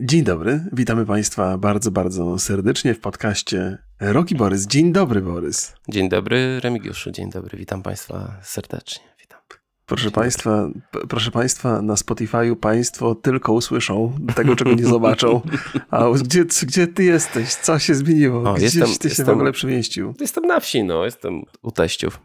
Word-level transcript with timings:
Dzień 0.00 0.22
dobry, 0.22 0.60
witamy 0.72 1.06
Państwa 1.06 1.58
bardzo, 1.58 1.90
bardzo 1.90 2.38
serdecznie 2.38 2.94
w 2.94 3.00
podcaście 3.00 3.78
Roki 4.00 4.34
Borys. 4.34 4.66
Dzień 4.66 4.92
dobry, 4.92 5.20
Borys. 5.20 5.74
Dzień 5.88 6.08
dobry, 6.08 6.60
Remigiuszu. 6.60 7.10
Dzień 7.10 7.30
dobry, 7.30 7.58
witam 7.58 7.82
Państwa 7.82 8.36
serdecznie. 8.42 9.04
Witam. 9.20 9.40
Proszę 9.86 10.02
Dzień 10.02 10.12
Państwa, 10.12 10.68
proszę 11.08 11.30
Państwa, 11.30 11.82
na 11.82 11.94
Spotify'u 11.94 12.56
Państwo 12.56 13.14
tylko 13.14 13.52
usłyszą 13.52 14.18
tego, 14.36 14.56
czego 14.56 14.74
nie 14.74 14.84
zobaczą. 14.84 15.40
A 15.90 16.04
gdzie, 16.22 16.44
gdzie 16.44 16.86
Ty 16.86 17.04
jesteś? 17.04 17.54
Co 17.54 17.78
się 17.78 17.94
zmieniło? 17.94 18.50
O, 18.50 18.54
Gdzieś 18.54 18.74
jestem, 18.74 18.98
Ty 18.98 19.02
się 19.02 19.08
jestem, 19.08 19.26
w 19.26 19.28
ogóle 19.28 19.52
przemieścił? 19.52 20.14
Jestem 20.20 20.46
na 20.46 20.60
wsi, 20.60 20.84
no, 20.84 21.04
jestem 21.04 21.42
u 21.62 21.70
teściów. 21.70 22.20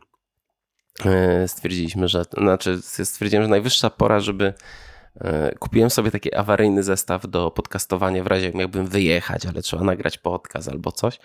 E, 1.05 1.47
stwierdziliśmy, 1.47 2.07
że, 2.07 2.25
znaczy 2.37 2.81
stwierdziłem, 2.81 3.43
że 3.43 3.49
najwyższa 3.49 3.89
pora, 3.89 4.19
żeby 4.19 4.53
kupiłem 5.59 5.89
sobie 5.89 6.11
taki 6.11 6.35
awaryjny 6.35 6.83
zestaw 6.83 7.27
do 7.27 7.51
podcastowania 7.51 8.23
w 8.23 8.27
razie 8.27 8.51
jakbym 8.55 8.87
wyjechać, 8.87 9.45
ale 9.45 9.61
trzeba 9.61 9.83
nagrać 9.83 10.17
podcast 10.17 10.69
albo 10.69 10.91
coś. 10.91 11.19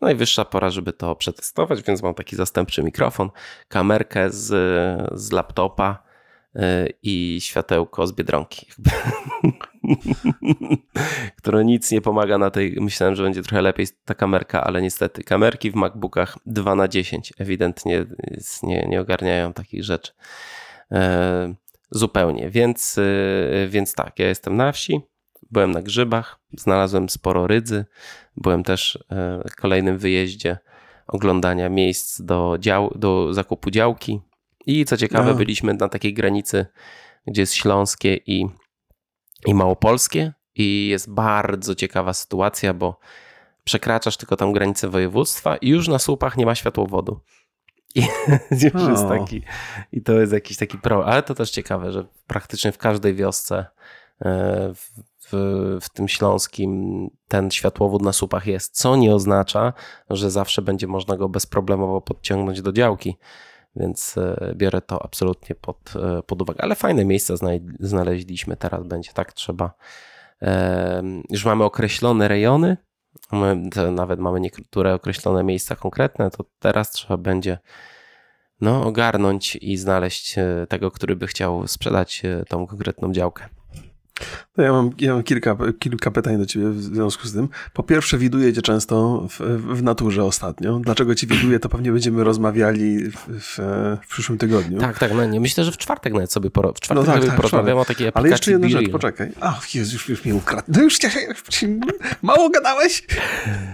Najwyższa 0.00 0.44
pora, 0.44 0.70
żeby 0.70 0.92
to 0.92 1.16
przetestować, 1.16 1.82
więc 1.82 2.02
mam 2.02 2.14
taki 2.14 2.36
zastępczy 2.36 2.82
mikrofon, 2.82 3.30
kamerkę 3.68 4.30
z, 4.30 4.46
z 5.20 5.32
laptopa 5.32 6.02
e, 6.54 6.86
i 7.02 7.38
światełko 7.40 8.06
z 8.06 8.12
Biedronki. 8.12 8.66
które 11.38 11.64
nic 11.64 11.90
nie 11.90 12.00
pomaga 12.00 12.38
na 12.38 12.50
tej, 12.50 12.76
myślałem, 12.80 13.14
że 13.14 13.22
będzie 13.22 13.42
trochę 13.42 13.62
lepiej 13.62 13.86
ta 14.04 14.14
kamerka, 14.14 14.64
ale 14.64 14.82
niestety 14.82 15.24
kamerki 15.24 15.70
w 15.70 15.74
MacBookach 15.74 16.38
2 16.46 16.74
na 16.74 16.88
10 16.88 17.32
ewidentnie 17.38 18.06
nie, 18.62 18.86
nie 18.88 19.00
ogarniają 19.00 19.52
takich 19.52 19.84
rzeczy. 19.84 20.12
Zupełnie. 21.94 22.50
Więc, 22.50 22.98
y, 22.98 23.68
więc 23.70 23.94
tak, 23.94 24.18
ja 24.18 24.28
jestem 24.28 24.56
na 24.56 24.72
wsi, 24.72 25.00
byłem 25.50 25.70
na 25.70 25.82
grzybach, 25.82 26.40
znalazłem 26.58 27.08
sporo 27.08 27.46
rydzy, 27.46 27.84
byłem 28.36 28.62
też 28.62 28.94
y, 28.94 29.50
w 29.50 29.56
kolejnym 29.56 29.98
wyjeździe 29.98 30.58
oglądania 31.06 31.68
miejsc 31.68 32.20
do, 32.20 32.56
dział, 32.60 32.92
do 32.94 33.34
zakupu 33.34 33.70
działki 33.70 34.20
i 34.66 34.84
co 34.84 34.96
ciekawe 34.96 35.30
no. 35.30 35.34
byliśmy 35.34 35.74
na 35.74 35.88
takiej 35.88 36.14
granicy, 36.14 36.66
gdzie 37.26 37.42
jest 37.42 37.54
śląskie 37.54 38.16
i, 38.16 38.46
i 39.46 39.54
małopolskie 39.54 40.32
i 40.54 40.88
jest 40.88 41.10
bardzo 41.10 41.74
ciekawa 41.74 42.12
sytuacja, 42.12 42.74
bo 42.74 42.98
przekraczasz 43.64 44.16
tylko 44.16 44.36
tam 44.36 44.52
granicę 44.52 44.88
województwa 44.88 45.56
i 45.56 45.68
już 45.68 45.88
na 45.88 45.98
słupach 45.98 46.36
nie 46.36 46.46
ma 46.46 46.54
światłowodu. 46.54 47.20
I 47.94 48.00
już 48.74 48.88
jest 48.88 49.08
taki, 49.08 49.42
i 49.92 50.02
to 50.02 50.12
jest 50.12 50.32
jakiś 50.32 50.56
taki 50.56 50.78
pro, 50.78 51.06
ale 51.06 51.22
to 51.22 51.34
też 51.34 51.50
ciekawe, 51.50 51.92
że 51.92 52.06
praktycznie 52.26 52.72
w 52.72 52.78
każdej 52.78 53.14
wiosce 53.14 53.66
e, 54.20 54.74
w, 54.74 54.90
w, 55.26 55.78
w, 55.80 55.88
tym 55.88 56.08
śląskim 56.08 57.10
ten 57.28 57.50
światłowód 57.50 58.02
na 58.02 58.12
słupach 58.12 58.46
jest, 58.46 58.76
co 58.76 58.96
nie 58.96 59.14
oznacza, 59.14 59.72
że 60.10 60.30
zawsze 60.30 60.62
będzie 60.62 60.86
można 60.86 61.16
go 61.16 61.28
bezproblemowo 61.28 62.00
podciągnąć 62.00 62.62
do 62.62 62.72
działki, 62.72 63.16
więc 63.76 64.18
e, 64.18 64.52
biorę 64.56 64.80
to 64.80 65.04
absolutnie 65.04 65.54
pod, 65.54 65.92
e, 65.96 66.22
pod 66.22 66.42
uwagę. 66.42 66.62
Ale 66.62 66.74
fajne 66.74 67.04
miejsca 67.04 67.34
znaleźliśmy, 67.80 68.56
teraz 68.56 68.86
będzie 68.86 69.12
tak 69.12 69.32
trzeba. 69.32 69.74
Już 71.30 71.44
mamy 71.44 71.64
określone 71.64 72.28
rejony, 72.28 72.76
My 73.32 73.70
nawet 73.90 74.20
mamy 74.20 74.40
niektóre 74.40 74.94
określone 74.94 75.44
miejsca 75.44 75.76
konkretne, 75.76 76.30
to 76.30 76.44
teraz 76.58 76.90
trzeba 76.90 77.16
będzie 77.16 77.58
no, 78.60 78.86
ogarnąć 78.86 79.56
i 79.56 79.76
znaleźć 79.76 80.38
e, 80.38 80.66
tego, 80.68 80.90
który 80.90 81.16
by 81.16 81.26
chciał 81.26 81.66
sprzedać 81.66 82.22
e, 82.24 82.44
tą 82.48 82.66
konkretną 82.66 83.12
działkę. 83.12 83.48
Ja 84.58 84.72
mam, 84.72 84.90
ja 84.98 85.14
mam 85.14 85.22
kilka, 85.22 85.56
kilka 85.78 86.10
pytań 86.10 86.38
do 86.38 86.46
ciebie 86.46 86.70
w 86.70 86.82
związku 86.82 87.28
z 87.28 87.32
tym. 87.32 87.48
Po 87.72 87.82
pierwsze, 87.82 88.18
widuję 88.18 88.52
cię 88.52 88.62
często 88.62 89.26
w, 89.30 89.40
w 89.76 89.82
naturze 89.82 90.24
ostatnio. 90.24 90.78
Dlaczego 90.78 91.14
ci 91.14 91.26
widuję, 91.26 91.60
to 91.60 91.68
pewnie 91.68 91.92
będziemy 91.92 92.24
rozmawiali 92.24 93.10
w, 93.10 93.16
w, 93.28 93.58
w, 94.02 94.08
przyszłym 94.08 94.38
tygodniu. 94.38 94.80
Tak, 94.80 94.98
tak. 94.98 95.14
No 95.14 95.24
nie, 95.24 95.40
myślę, 95.40 95.64
że 95.64 95.72
w 95.72 95.76
czwartek 95.76 96.12
nawet 96.12 96.32
sobie, 96.32 96.50
poro, 96.50 96.72
w 96.72 96.80
czwartek 96.80 97.06
no 97.06 97.12
tak, 97.12 97.24
tak, 97.24 97.36
porozmawiam 97.36 97.78
o 97.78 97.84
takiej 97.84 98.08
aplikacji 98.08 98.14
Ale 98.14 98.28
jeszcze 98.28 98.50
jedna 98.50 98.68
rzecz, 98.68 98.90
poczekaj. 98.90 99.32
A, 99.40 99.60
Jezu, 99.74 99.92
już, 99.92 100.08
już 100.08 100.24
mnie 100.24 100.34
ukradł. 100.34 100.64
No 100.68 100.82
już, 100.82 100.98
już 101.02 101.12
mało 102.22 102.50
gadałeś 102.50 103.06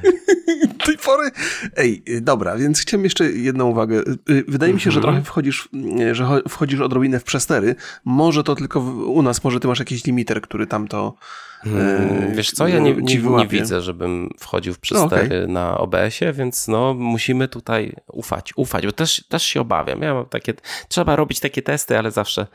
tej 0.87 0.99
pory. 0.99 1.31
Ej, 1.77 2.03
dobra, 2.21 2.57
więc 2.57 2.81
chciałem 2.81 3.05
jeszcze 3.05 3.33
jedną 3.33 3.67
uwagę. 3.67 4.03
Wydaje 4.49 4.75
mi 4.75 4.81
się, 4.81 4.91
że 4.91 4.99
mhm. 5.01 5.15
trochę 5.15 5.27
wchodzisz, 5.27 5.69
że 6.13 6.43
wchodzisz 6.49 6.81
odrobinę 6.81 7.21
w 7.21 7.25
przestery. 7.25 7.75
Może 8.05 8.45
to 8.45 8.55
tylko 8.55 8.81
u 8.81 9.23
nas, 9.23 9.45
może 9.45 9.61
ty 9.61 9.69
masz 9.69 9.79
jakieś 9.79 10.05
limiter, 10.05 10.41
który 10.41 10.67
tam 10.71 10.89
to. 10.89 11.15
Hmm, 11.63 12.35
wiesz 12.35 12.51
co, 12.51 12.69
ja 12.69 12.79
nie, 12.79 12.95
nie, 12.95 13.17
nie, 13.17 13.47
widzę, 13.47 13.81
żebym 13.81 14.31
wchodził 14.39 14.75
w 14.75 14.79
przestery 14.79 15.29
no, 15.29 15.37
okay. 15.37 15.47
na 15.49 15.79
OBS-ie, 15.79 16.33
więc 16.33 16.69
no 16.69 16.95
musimy 16.95 17.49
tutaj 17.49 17.97
ufać, 18.07 18.53
ufać, 18.57 18.87
bo 18.87 18.93
też, 18.93 19.25
też 19.29 19.43
się 19.43 19.61
obawiam. 19.61 20.03
Ja 20.03 20.15
mam 20.15 20.27
takie, 20.27 20.55
trzeba 20.89 21.17
robić 21.17 21.41
takie 21.41 21.63
testy, 21.63 21.99
ale 21.99 22.11
zawsze 22.11 22.47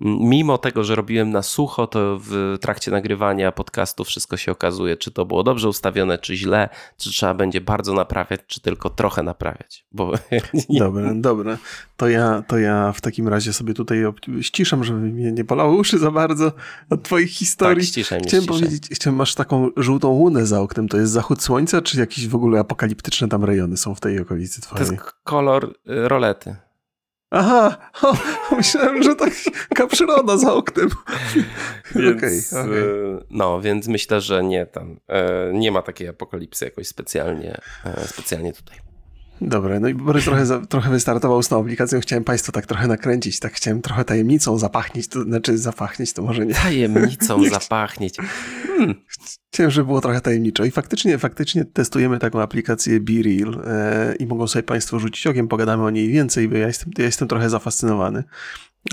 mimo 0.00 0.58
tego, 0.58 0.84
że 0.84 0.94
robiłem 0.94 1.30
na 1.30 1.42
sucho, 1.42 1.86
to 1.86 2.18
w 2.20 2.56
trakcie 2.60 2.90
nagrywania 2.90 3.52
podcastu 3.52 4.04
wszystko 4.04 4.36
się 4.36 4.52
okazuje, 4.52 4.96
czy 4.96 5.10
to 5.10 5.24
było 5.26 5.42
dobrze 5.42 5.68
ustawione, 5.68 6.18
czy 6.18 6.36
źle, 6.36 6.68
czy 6.96 7.10
trzeba 7.10 7.34
będzie 7.34 7.60
bardzo 7.60 7.92
naprawiać, 7.92 8.40
czy 8.46 8.60
tylko 8.60 8.90
trochę 8.90 9.22
naprawiać. 9.22 9.86
Bo... 9.92 10.12
Dobra, 10.68 11.14
dobra. 11.14 11.58
To 11.96 12.08
ja, 12.08 12.42
to 12.48 12.58
ja 12.58 12.92
w 12.92 13.00
takim 13.00 13.28
razie 13.28 13.52
sobie 13.52 13.74
tutaj 13.74 14.04
ściszam, 14.40 14.84
żeby 14.84 14.98
mnie 14.98 15.32
nie 15.32 15.44
bolały 15.44 15.76
uszy 15.76 15.98
za 15.98 16.10
bardzo 16.10 16.52
od 16.90 17.02
twoich 17.02 17.30
historii. 17.30 17.82
Tak, 17.82 17.88
ściszaj 17.88 18.18
mnie, 18.18 18.28
Chciałem 18.28 18.44
ściszaj. 18.44 18.60
powiedzieć, 18.60 18.88
chciałem, 18.92 19.16
masz 19.16 19.34
taką 19.34 19.70
żółtą 19.76 20.08
łunę 20.08 20.46
za 20.46 20.60
oknem, 20.60 20.88
to 20.88 20.96
jest 20.96 21.12
zachód 21.12 21.42
słońca, 21.42 21.82
czy 21.82 22.00
jakieś 22.00 22.28
w 22.28 22.34
ogóle 22.34 22.60
apokaliptyczne 22.60 23.28
tam 23.28 23.44
rejony 23.44 23.76
są 23.76 23.94
w 23.94 24.00
tej 24.00 24.20
okolicy 24.20 24.60
twojej? 24.60 24.86
To 24.86 24.92
jest 24.92 25.04
kolor 25.24 25.64
y, 25.64 26.08
rolety. 26.08 26.56
Aha, 27.36 27.76
o, 28.02 28.14
myślałem, 28.56 29.02
że 29.02 29.16
taka 29.68 29.86
przyroda 29.86 30.36
za 30.36 30.54
oknem. 30.54 30.88
Więc, 31.94 32.52
okay, 32.52 32.64
okay. 32.64 33.26
No, 33.30 33.60
więc 33.60 33.88
myślę, 33.88 34.20
że 34.20 34.44
nie 34.44 34.66
tam, 34.66 35.00
e, 35.08 35.50
nie 35.52 35.72
ma 35.72 35.82
takiej 35.82 36.08
apokalipsy 36.08 36.64
jakoś 36.64 36.88
specjalnie, 36.88 37.60
e, 37.84 38.08
specjalnie 38.08 38.52
tutaj. 38.52 38.93
Dobra, 39.46 39.80
no 39.80 39.88
i 39.88 39.94
Borys 39.94 40.24
trochę, 40.24 40.46
za, 40.46 40.60
trochę 40.66 40.90
wystartował 40.90 41.42
z 41.42 41.48
tą 41.48 41.60
aplikacją. 41.60 42.00
Chciałem 42.00 42.24
Państwa 42.24 42.52
tak 42.52 42.66
trochę 42.66 42.88
nakręcić, 42.88 43.40
tak 43.40 43.52
chciałem 43.52 43.82
trochę 43.82 44.04
tajemnicą 44.04 44.58
zapachnieć, 44.58 45.08
to 45.08 45.22
znaczy 45.22 45.58
zapachnieć 45.58 46.12
to 46.12 46.22
może 46.22 46.46
nie. 46.46 46.54
Tajemnicą 46.54 47.44
zapachnieć. 47.50 48.16
Hmm. 48.66 48.94
Chciałem, 49.52 49.70
żeby 49.70 49.86
było 49.86 50.00
trochę 50.00 50.20
tajemniczo 50.20 50.64
i 50.64 50.70
faktycznie, 50.70 51.18
faktycznie 51.18 51.64
testujemy 51.64 52.18
taką 52.18 52.42
aplikację 52.42 53.00
BeReal 53.00 53.62
e, 53.66 54.14
i 54.18 54.26
mogą 54.26 54.46
sobie 54.46 54.62
Państwo 54.62 54.98
rzucić 54.98 55.26
okiem, 55.26 55.48
pogadamy 55.48 55.84
o 55.84 55.90
niej 55.90 56.08
więcej, 56.08 56.48
bo 56.48 56.56
ja 56.56 56.66
jestem, 56.66 56.90
ja 56.98 57.04
jestem 57.04 57.28
trochę 57.28 57.50
zafascynowany. 57.50 58.24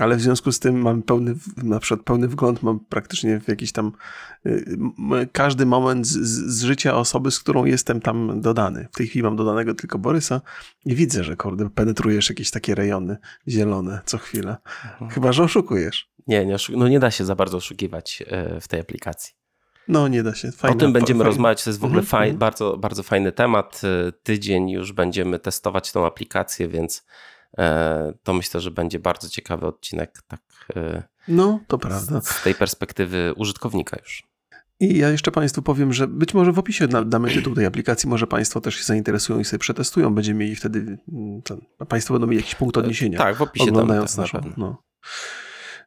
Ale 0.00 0.16
w 0.16 0.20
związku 0.20 0.52
z 0.52 0.58
tym 0.58 0.80
mam 0.80 1.02
pełny, 1.02 1.34
na 1.56 1.80
przykład 1.80 2.06
pełny 2.06 2.28
wgląd, 2.28 2.62
mam 2.62 2.80
praktycznie 2.80 3.40
w 3.40 3.48
jakiś 3.48 3.72
tam 3.72 3.92
y, 4.46 4.78
każdy 5.32 5.66
moment 5.66 6.06
z, 6.06 6.18
z, 6.50 6.62
życia 6.62 6.94
osoby, 6.94 7.30
z 7.30 7.40
którą 7.40 7.64
jestem 7.64 8.00
tam 8.00 8.40
dodany. 8.40 8.88
W 8.92 8.96
tej 8.96 9.06
chwili 9.06 9.22
mam 9.22 9.36
dodanego 9.36 9.74
tylko 9.74 9.98
Borysa 9.98 10.40
i 10.84 10.94
widzę, 10.94 11.24
że 11.24 11.36
kurde, 11.36 11.70
penetrujesz 11.70 12.28
jakieś 12.28 12.50
takie 12.50 12.74
rejony 12.74 13.16
zielone 13.48 14.00
co 14.04 14.18
chwilę. 14.18 14.56
Mhm. 14.92 15.10
Chyba, 15.10 15.32
że 15.32 15.42
oszukujesz. 15.42 16.12
Nie, 16.26 16.46
nie 16.46 16.56
no 16.76 16.88
nie 16.88 17.00
da 17.00 17.10
się 17.10 17.24
za 17.24 17.34
bardzo 17.34 17.56
oszukiwać 17.56 18.22
e, 18.26 18.60
w 18.60 18.68
tej 18.68 18.80
aplikacji. 18.80 19.34
No, 19.88 20.08
nie 20.08 20.22
da 20.22 20.34
się. 20.34 20.52
Fajne, 20.52 20.76
o 20.76 20.80
tym 20.80 20.92
będziemy 20.92 21.18
fajne. 21.18 21.30
rozmawiać. 21.30 21.64
To 21.64 21.70
jest 21.70 21.80
w 21.80 21.84
ogóle 21.84 22.00
mhm, 22.00 22.22
mhm. 22.22 22.38
bardzo, 22.38 22.76
bardzo 22.76 23.02
fajny 23.02 23.32
temat. 23.32 23.80
E, 23.84 24.12
tydzień 24.12 24.70
już 24.70 24.92
będziemy 24.92 25.38
testować 25.38 25.92
tą 25.92 26.06
aplikację, 26.06 26.68
więc 26.68 27.04
to 28.22 28.34
myślę, 28.34 28.60
że 28.60 28.70
będzie 28.70 28.98
bardzo 28.98 29.28
ciekawy 29.28 29.66
odcinek. 29.66 30.22
Tak, 30.28 30.40
e, 30.76 31.02
no, 31.28 31.60
to 31.66 31.78
prawda. 31.78 32.20
Z, 32.20 32.28
z 32.28 32.42
tej 32.42 32.54
perspektywy 32.54 33.32
użytkownika 33.36 33.96
już. 34.00 34.32
I 34.80 34.98
ja 34.98 35.10
jeszcze 35.10 35.30
Państwu 35.30 35.62
powiem, 35.62 35.92
że 35.92 36.08
być 36.08 36.34
może 36.34 36.52
w 36.52 36.58
opisie 36.58 36.88
damy 36.88 37.30
tytuł 37.30 37.54
tej 37.54 37.66
aplikacji, 37.66 38.08
może 38.08 38.26
Państwo 38.26 38.60
też 38.60 38.74
się 38.74 38.84
zainteresują 38.84 39.38
i 39.38 39.44
sobie 39.44 39.58
przetestują. 39.58 40.14
Będziemy 40.14 40.40
mieli 40.40 40.56
wtedy, 40.56 40.98
mm, 41.12 41.42
Państwo 41.88 42.14
będą 42.14 42.26
mieli 42.26 42.36
jakiś 42.36 42.54
punkt 42.54 42.76
odniesienia. 42.76 43.18
Tak, 43.18 43.36
w 43.36 43.42
opisie 43.42 43.70
oglądając 43.70 44.16
naszą. 44.16 44.40
No. 44.56 44.82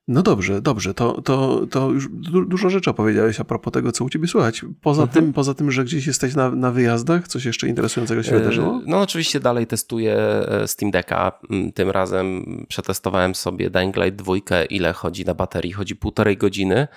No 0.08 0.22
dobrze, 0.22 0.62
dobrze. 0.62 0.94
To, 0.94 1.22
to, 1.22 1.68
to 1.72 1.90
już 1.90 2.10
dużo 2.48 2.70
rzeczy 2.70 2.90
opowiedziałeś 2.90 3.40
a 3.40 3.44
propos 3.44 3.74
tego, 3.74 3.92
co 3.92 4.06
u 4.06 4.10
ciebie 4.10 4.28
słychać. 4.28 4.66
Poza, 4.82 5.04
mhm. 5.04 5.24
tym, 5.24 5.34
poza 5.34 5.54
tym, 5.54 5.72
że 5.72 5.84
gdzieś 5.84 6.08
jesteś 6.08 6.36
na, 6.36 6.52
na 6.52 6.72
wyjazdach, 6.72 7.28
coś 7.28 7.46
jeszcze 7.46 7.68
interesującego 7.68 8.24
się 8.24 8.32
wydarzyło? 8.32 8.82
No 8.86 9.02
oczywiście 9.02 9.40
dalej 9.40 9.68
testuję 9.68 10.16
e, 10.16 10.68
Steam 10.68 10.92
Decka. 10.92 11.32
Mm, 11.50 11.72
tym 11.72 11.90
razem 11.90 12.46
przetestowałem 12.68 13.36
sobie 13.36 13.70
Dying 13.70 13.96
Light 13.96 14.16
2, 14.16 14.34
ile 14.70 14.94
chodzi 14.94 15.26
na 15.26 15.34
baterii. 15.34 15.72
Chodzi 15.72 15.96
półtorej 15.96 16.38
godziny, 16.38 16.88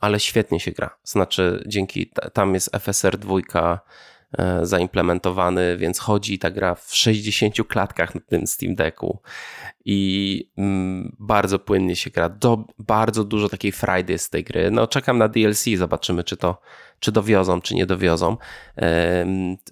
ale 0.00 0.20
świetnie 0.20 0.60
się 0.60 0.70
gra. 0.70 0.90
Znaczy 1.04 1.64
dzięki, 1.66 2.10
tam 2.32 2.54
jest 2.54 2.70
FSR 2.76 3.18
2 3.18 3.38
e, 3.38 3.78
zaimplementowany, 4.62 5.76
więc 5.76 5.98
chodzi 5.98 6.38
ta 6.38 6.50
gra 6.50 6.74
w 6.74 6.94
60 6.94 7.54
klatkach 7.68 8.14
na 8.14 8.20
tym 8.20 8.46
Steam 8.46 8.74
Decku 8.74 9.20
i 9.84 10.50
mm, 10.56 11.16
bardzo 11.18 11.58
płynnie 11.58 11.96
się 11.96 12.10
gra. 12.10 12.28
Do, 12.28 12.64
bardzo 12.78 13.24
dużo 13.24 13.48
takiej 13.48 13.72
frajdy 13.72 14.18
z 14.18 14.30
tej 14.30 14.44
gry. 14.44 14.70
No 14.70 14.86
czekam 14.86 15.18
na 15.18 15.28
DLC, 15.28 15.64
zobaczymy 15.76 16.24
czy 16.24 16.36
to 16.36 16.60
czy 17.00 17.12
dowiozą, 17.12 17.60
czy 17.60 17.74
nie 17.74 17.86
dowiozą. 17.86 18.36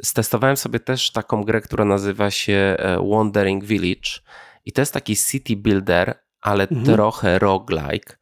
Stestowałem 0.02 0.56
sobie 0.56 0.80
też 0.80 1.10
taką 1.10 1.44
grę, 1.44 1.60
która 1.60 1.84
nazywa 1.84 2.30
się 2.30 2.76
e, 2.78 3.08
Wandering 3.10 3.64
Village 3.64 4.10
i 4.64 4.72
to 4.72 4.82
jest 4.82 4.92
taki 4.92 5.16
city 5.16 5.56
builder, 5.56 6.14
ale 6.40 6.68
mhm. 6.68 6.84
trochę 6.84 7.38
roguelike. 7.38 8.16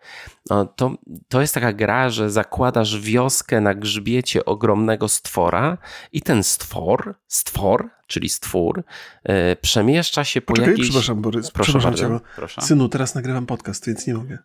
No, 0.51 0.67
to, 0.67 0.95
to 1.29 1.41
jest 1.41 1.55
taka 1.55 1.73
gra, 1.73 2.11
że 2.11 2.31
zakładasz 2.31 3.01
wioskę 3.01 3.61
na 3.61 3.75
grzbiecie 3.75 4.45
ogromnego 4.45 5.09
stwora 5.09 5.79
i 6.13 6.23
ten 6.23 6.43
stwór, 6.43 7.15
stwór, 7.27 7.91
czyli 8.07 8.29
stwór, 8.29 8.85
yy, 9.25 9.57
przemieszcza 9.61 10.25
się 10.25 10.41
po 10.41 10.47
Poczekaj, 10.47 10.71
jakiejś... 10.71 10.89
przepraszam, 10.89 11.23
Borys, 11.23 11.51
Proszę 11.51 11.73
przepraszam 11.73 12.11
bardzo. 12.11 12.27
cię. 12.27 12.35
Proszę. 12.37 12.61
Synu, 12.63 12.89
teraz 12.89 13.15
nagrywam 13.15 13.47
podcast, 13.47 13.87
więc 13.87 14.07
nie 14.07 14.15
mogę. 14.15 14.39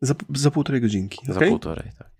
Za, 0.00 0.14
za 0.34 0.50
półtorej 0.50 0.80
godzinki, 0.80 1.26
Za 1.26 1.36
okay? 1.36 1.48
półtorej, 1.48 1.90
tak. 1.98 2.10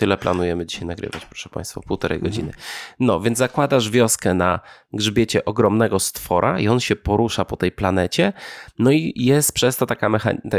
Tyle 0.00 0.16
planujemy 0.18 0.66
dzisiaj 0.66 0.86
nagrywać, 0.86 1.26
proszę 1.26 1.48
Państwa, 1.48 1.80
półtorej 1.80 2.16
Mhm. 2.16 2.32
godziny. 2.32 2.52
No, 3.00 3.20
więc 3.20 3.38
zakładasz 3.38 3.90
wioskę 3.90 4.34
na 4.34 4.60
grzbiecie 4.92 5.44
ogromnego 5.44 5.98
stwora 5.98 6.60
i 6.60 6.68
on 6.68 6.80
się 6.80 6.96
porusza 6.96 7.44
po 7.44 7.56
tej 7.56 7.72
planecie. 7.72 8.32
No 8.78 8.90
i 8.90 9.12
jest 9.16 9.52
przez 9.52 9.76
to 9.76 9.86
taka 9.86 10.10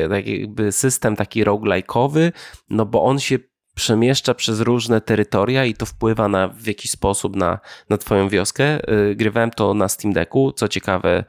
tak 0.10 0.28
jakby 0.28 0.72
system 0.72 1.16
taki 1.16 1.46
roguelike'owy, 1.46 2.32
no 2.70 2.86
bo 2.86 3.04
on 3.04 3.20
się 3.20 3.40
przemieszcza 3.76 4.34
przez 4.34 4.60
różne 4.60 5.02
terytoria 5.02 5.66
i 5.66 5.74
to 5.74 5.86
wpływa 5.86 6.28
na, 6.28 6.48
w 6.48 6.68
jakiś 6.68 6.92
sposób 6.92 7.36
na, 7.36 7.60
na 7.90 7.98
twoją 7.98 8.30
wioskę. 8.30 8.80
Yy, 8.88 9.16
Grywałem 9.16 9.52
to 9.52 9.74
na 9.74 9.90
Steam 9.90 10.14
Decku, 10.14 10.52
co 10.52 10.68
ciekawe, 10.68 11.24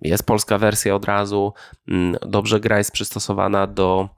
jest 0.00 0.26
polska 0.26 0.58
wersja 0.58 0.94
od 0.94 1.04
razu, 1.04 1.52
Mm, 1.88 2.16
dobrze 2.26 2.60
gra 2.60 2.78
jest 2.78 2.92
przystosowana 2.92 3.66
do 3.66 4.08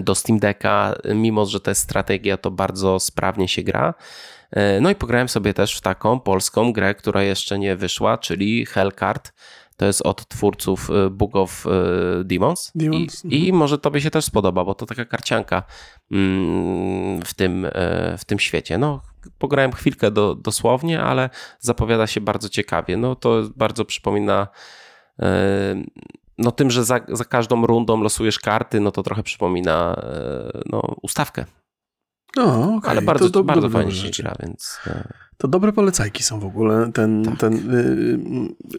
do 0.00 0.14
Steam 0.14 0.38
Decka, 0.38 0.94
mimo 1.14 1.46
że 1.46 1.60
to 1.60 1.70
jest 1.70 1.82
strategia, 1.82 2.36
to 2.36 2.50
bardzo 2.50 3.00
sprawnie 3.00 3.48
się 3.48 3.62
gra. 3.62 3.94
E, 4.50 4.80
No 4.80 4.90
i 4.90 4.94
pograłem 4.94 5.28
sobie 5.28 5.54
też 5.54 5.76
w 5.76 5.80
taką 5.80 6.20
polską 6.20 6.72
grę, 6.72 6.94
która 6.94 7.22
jeszcze 7.22 7.58
nie 7.58 7.76
wyszła, 7.76 8.18
czyli 8.18 8.66
Hellcard. 8.66 9.32
To 9.76 9.86
jest 9.86 10.02
od 10.02 10.28
twórców 10.28 10.90
e, 10.90 11.10
Book 11.10 11.36
of 11.36 11.66
e, 11.66 12.24
Demons. 12.24 12.72
Demons, 12.74 13.24
I, 13.24 13.48
I 13.48 13.52
może 13.52 13.78
tobie 13.78 14.00
się 14.00 14.10
też 14.10 14.24
spodoba, 14.24 14.64
bo 14.64 14.74
to 14.74 14.86
taka 14.86 15.04
karcianka 15.04 15.62
mm, 16.10 17.22
w 17.22 17.34
tym, 17.34 17.64
e, 17.64 18.18
w 18.18 18.24
tym 18.24 18.38
świecie. 18.38 18.78
No, 18.78 19.02
pograłem 19.38 19.72
chwilkę 19.72 20.10
do, 20.10 20.34
dosłownie, 20.34 21.00
ale 21.02 21.30
zapowiada 21.60 22.06
się 22.06 22.20
bardzo 22.20 22.48
ciekawie. 22.48 22.96
No 22.96 23.14
to 23.16 23.42
bardzo 23.56 23.84
przypomina 23.84 24.48
e, 25.20 25.74
no 26.38 26.50
tym, 26.50 26.70
że 26.70 26.84
za, 26.84 27.00
za 27.08 27.24
każdą 27.24 27.66
rundą 27.66 28.02
losujesz 28.02 28.38
karty, 28.38 28.80
no 28.80 28.90
to 28.90 29.02
trochę 29.02 29.22
przypomina 29.22 29.96
e, 30.02 30.60
no, 30.66 30.82
ustawkę. 31.02 31.44
No, 32.36 32.74
okay. 32.74 32.90
Ale 32.90 33.02
bardzo, 33.02 33.30
to, 33.30 33.44
bardzo 33.44 33.68
dobre 33.68 33.78
fajnie 33.82 34.12
się 34.12 34.22
gra, 34.22 34.34
więc 34.42 34.78
e, 34.86 35.08
To 35.36 35.48
dobre 35.48 35.72
polecajki 35.72 36.22
są 36.22 36.40
w 36.40 36.44
ogóle. 36.44 36.90
Ten, 36.94 37.24
Tak. 37.24 37.38
ten 37.38 37.74
y, 37.74 38.18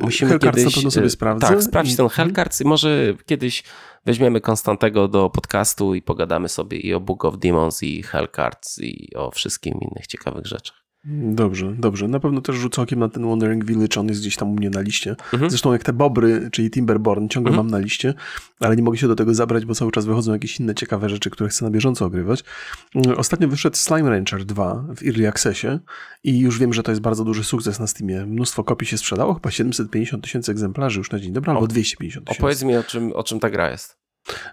musimy 0.02 0.30
Hellcards 0.30 0.58
kiedyś... 0.58 0.76
na 0.76 0.78
pewno 0.78 0.92
sobie 0.92 1.06
e, 1.06 1.10
sprawdzę. 1.10 1.48
Tak, 1.48 1.64
sprawdź 1.64 1.94
I- 1.94 1.98
ten 1.98 2.10
Hellcards 2.10 2.62
i 2.62 2.66
może 2.66 3.14
kiedyś 3.26 3.64
weźmiemy 4.06 4.42
Konstantego 4.42 5.08
do 5.08 5.30
podcastu 5.30 5.96
i 5.96 6.02
pogadamy 6.02 6.50
sobie 6.50 6.78
i 6.78 6.94
o 6.94 7.00
Book 7.00 7.26
of 7.26 7.38
Demons 7.38 7.84
i 7.84 8.04
Hellcards 8.04 8.80
i 8.82 9.16
o 9.16 9.32
wszystkim 9.32 9.74
innych 9.82 10.08
ciekawych 10.08 10.46
rzeczach. 10.46 10.85
Dobrze, 11.08 11.74
dobrze. 11.80 12.08
Na 12.08 12.20
pewno 12.20 12.42
też 12.42 12.56
rzucę 12.56 12.82
okiem 12.82 13.00
na 13.00 13.10
ten 13.10 13.26
Wandering 13.30 13.66
Village, 13.66 14.00
on 14.00 14.08
jest 14.08 14.22
gdzieś 14.22 14.36
tam 14.36 14.50
u 14.50 14.56
mnie 14.56 14.70
na 14.70 14.82
liście. 14.82 15.10
Mhm. 15.34 15.50
Zresztą 15.50 15.74
jak 15.74 15.84
te 15.84 15.94
Bobry, 15.94 16.50
czyli 16.52 16.72
Timberborn, 16.72 17.28
ciągle 17.28 17.50
Mhm. 17.50 17.66
mam 17.68 17.72
na 17.72 17.80
liście, 17.86 18.14
ale 18.60 18.76
nie 18.76 18.84
mogę 18.84 18.98
się 18.98 19.08
do 19.08 19.16
tego 19.16 19.34
zabrać, 19.34 19.66
bo 19.66 19.76
cały 19.76 19.92
czas 19.92 20.06
wychodzą 20.06 20.34
jakieś 20.34 20.60
inne 20.60 20.76
ciekawe 20.76 21.10
rzeczy, 21.10 21.30
które 21.30 21.50
chcę 21.50 21.66
na 21.66 21.72
bieżąco 21.72 22.06
ogrywać. 22.06 22.44
Mm, 22.96 23.18
Ostatnio 23.18 23.48
wyszedł 23.48 23.76
Slime 23.76 24.10
Rancher 24.10 24.46
2 24.46 24.86
w 24.98 25.04
Early 25.08 25.28
Accessie 25.28 25.68
i 26.24 26.40
już 26.40 26.60
wiem, 26.60 26.74
że 26.74 26.84
to 26.84 26.92
jest 26.92 27.02
bardzo 27.02 27.24
duży 27.24 27.44
sukces 27.44 27.80
na 27.80 27.88
Steamie. 27.88 28.26
Mnóstwo 28.26 28.64
kopii 28.64 28.88
się 28.88 28.98
sprzedało, 28.98 29.34
chyba 29.34 29.52
750 29.52 30.24
tysięcy 30.24 30.52
egzemplarzy 30.52 31.00
już 31.00 31.12
na 31.12 31.20
dzień 31.20 31.34
dobry, 31.34 31.52
albo 31.52 31.68
250 31.68 32.28
tysięcy. 32.28 32.42
Opowiedz 32.42 32.64
mi, 32.64 32.78
o 32.78 32.84
czym, 32.84 33.14
o 33.14 33.24
czym 33.24 33.40
ta 33.40 33.50
gra 33.50 33.72
jest. 33.72 34.05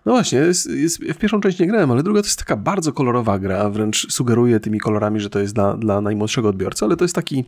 No 0.06 0.12
właśnie, 0.12 0.38
jest, 0.38 0.70
jest, 0.70 0.98
w 0.98 1.18
pierwszą 1.18 1.40
część 1.40 1.58
nie 1.58 1.66
grałem, 1.66 1.90
ale 1.90 2.02
druga 2.02 2.20
to 2.20 2.26
jest 2.26 2.38
taka 2.38 2.56
bardzo 2.56 2.92
kolorowa 2.92 3.38
gra, 3.38 3.70
wręcz 3.70 4.12
sugeruje 4.12 4.60
tymi 4.60 4.80
kolorami, 4.80 5.20
że 5.20 5.30
to 5.30 5.38
jest 5.38 5.54
dla, 5.54 5.76
dla 5.76 6.00
najmłodszego 6.00 6.48
odbiorcy, 6.48 6.84
ale 6.84 6.96
to 6.96 7.04
jest 7.04 7.14
taki, 7.14 7.44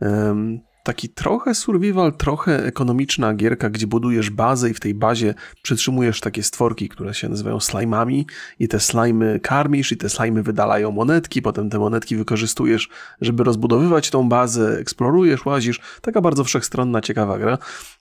em, 0.00 0.60
taki 0.84 1.08
trochę 1.08 1.54
survival, 1.54 2.12
trochę 2.12 2.64
ekonomiczna 2.64 3.34
gierka, 3.34 3.70
gdzie 3.70 3.86
budujesz 3.86 4.30
bazę 4.30 4.70
i 4.70 4.74
w 4.74 4.80
tej 4.80 4.94
bazie 4.94 5.34
przytrzymujesz 5.62 6.20
takie 6.20 6.42
stworki, 6.42 6.88
które 6.88 7.14
się 7.14 7.28
nazywają 7.28 7.60
slajmami 7.60 8.26
i 8.58 8.68
te 8.68 8.80
slajmy 8.80 9.40
karmisz 9.40 9.92
i 9.92 9.96
te 9.96 10.08
slajmy 10.08 10.42
wydalają 10.42 10.90
monetki, 10.90 11.42
potem 11.42 11.70
te 11.70 11.78
monetki 11.78 12.16
wykorzystujesz, 12.16 12.88
żeby 13.20 13.44
rozbudowywać 13.44 14.10
tą 14.10 14.28
bazę, 14.28 14.78
eksplorujesz, 14.78 15.44
łazisz. 15.46 15.80
Taka 16.00 16.20
bardzo 16.20 16.44
wszechstronna, 16.44 17.00
ciekawa 17.00 17.38
gra. 17.38 17.58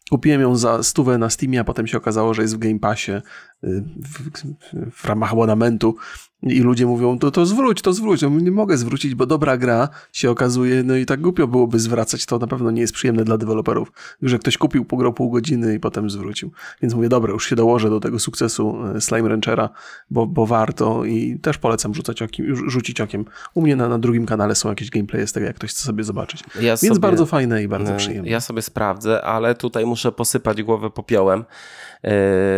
Kupiłem 0.10 0.42
ją 0.42 0.56
za 0.56 0.84
stówę 0.84 1.18
na 1.18 1.30
Steamie, 1.30 1.60
a 1.60 1.64
potem 1.64 1.88
się 1.88 1.98
okazało, 1.98 2.34
że 2.34 2.42
jest 2.42 2.56
w 2.56 2.60
Game 2.60 2.80
Passie 2.80 3.12
y, 3.12 3.22
w, 3.64 4.92
w 4.92 5.06
ramach 5.06 5.32
abonamentu 5.32 5.96
i 6.44 6.60
ludzie 6.60 6.86
mówią, 6.86 7.20
to, 7.20 7.32
to 7.32 7.46
zwróć, 7.46 7.82
to 7.82 7.94
zwróć. 7.94 8.24
Mówię, 8.24 8.44
nie 8.44 8.52
mogę 8.52 8.78
zwrócić, 8.78 9.16
bo 9.16 9.26
dobra 9.26 9.58
gra 9.58 9.90
się 10.14 10.32
okazuje, 10.32 10.84
no 10.84 10.96
i 10.96 11.06
tak 11.06 11.22
głupio 11.22 11.48
byłoby 11.48 11.80
zwracać, 11.80 12.26
to 12.26 12.38
na 12.40 12.48
pewno 12.48 12.72
nie 12.72 12.82
jest 12.82 12.94
przyjemne 12.94 13.24
dla 13.24 13.38
deweloperów, 13.38 13.92
że 14.22 14.40
ktoś 14.40 14.58
kupił, 14.58 14.86
pograł 14.86 15.14
pół 15.14 15.30
godziny 15.32 15.76
i 15.76 15.80
potem 15.80 16.10
zwrócił. 16.10 16.52
Więc 16.82 16.94
mówię, 16.94 17.10
dobra, 17.10 17.34
już 17.34 17.50
się 17.50 17.56
dołożę 17.56 17.90
do 17.90 18.00
tego 18.00 18.20
sukcesu 18.20 18.78
y, 18.98 19.02
Slime 19.02 19.30
Ranchera, 19.30 19.70
bo, 20.12 20.28
bo 20.28 20.46
warto 20.46 21.06
i 21.06 21.40
też 21.40 21.58
polecam 21.58 21.94
rzucać 21.94 22.22
okiem, 22.22 22.70
rzucić 22.70 23.02
okiem. 23.02 23.26
U 23.54 23.62
mnie 23.62 23.76
na, 23.76 23.90
na 23.90 24.00
drugim 24.00 24.26
kanale 24.26 24.56
są 24.56 24.70
jakieś 24.70 24.90
gameplaye 24.90 25.28
z 25.28 25.34
tego, 25.34 25.46
jak 25.46 25.56
ktoś 25.56 25.70
chce 25.72 25.84
sobie 25.84 26.04
zobaczyć. 26.04 26.44
Ja 26.56 26.62
Więc 26.62 26.80
sobie- 26.80 27.00
bardzo 27.00 27.26
fajne 27.26 27.64
i 27.64 27.68
bardzo 27.68 27.94
E, 27.94 27.98
przyjemne. 27.98 28.30
Ja 28.30 28.42
sobie 28.42 28.62
sprawdzę, 28.62 29.22
ale 29.26 29.56
tutaj 29.56 29.86
muszę 29.86 30.12
posypać 30.12 30.64
głowę 30.64 30.90
popiołem, 30.90 31.40
e, 31.40 31.46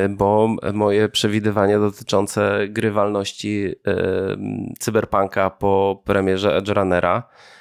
bo 0.09 0.55
moje 0.73 1.09
przewidywania 1.09 1.79
dotyczące 1.79 2.67
grywalności 2.67 3.75
e, 3.87 3.93
Cyberpunka 4.79 5.49
po 5.49 6.01
premierze 6.05 6.55
Edge 6.55 6.69
Runnera 6.69 7.23
e, 7.23 7.60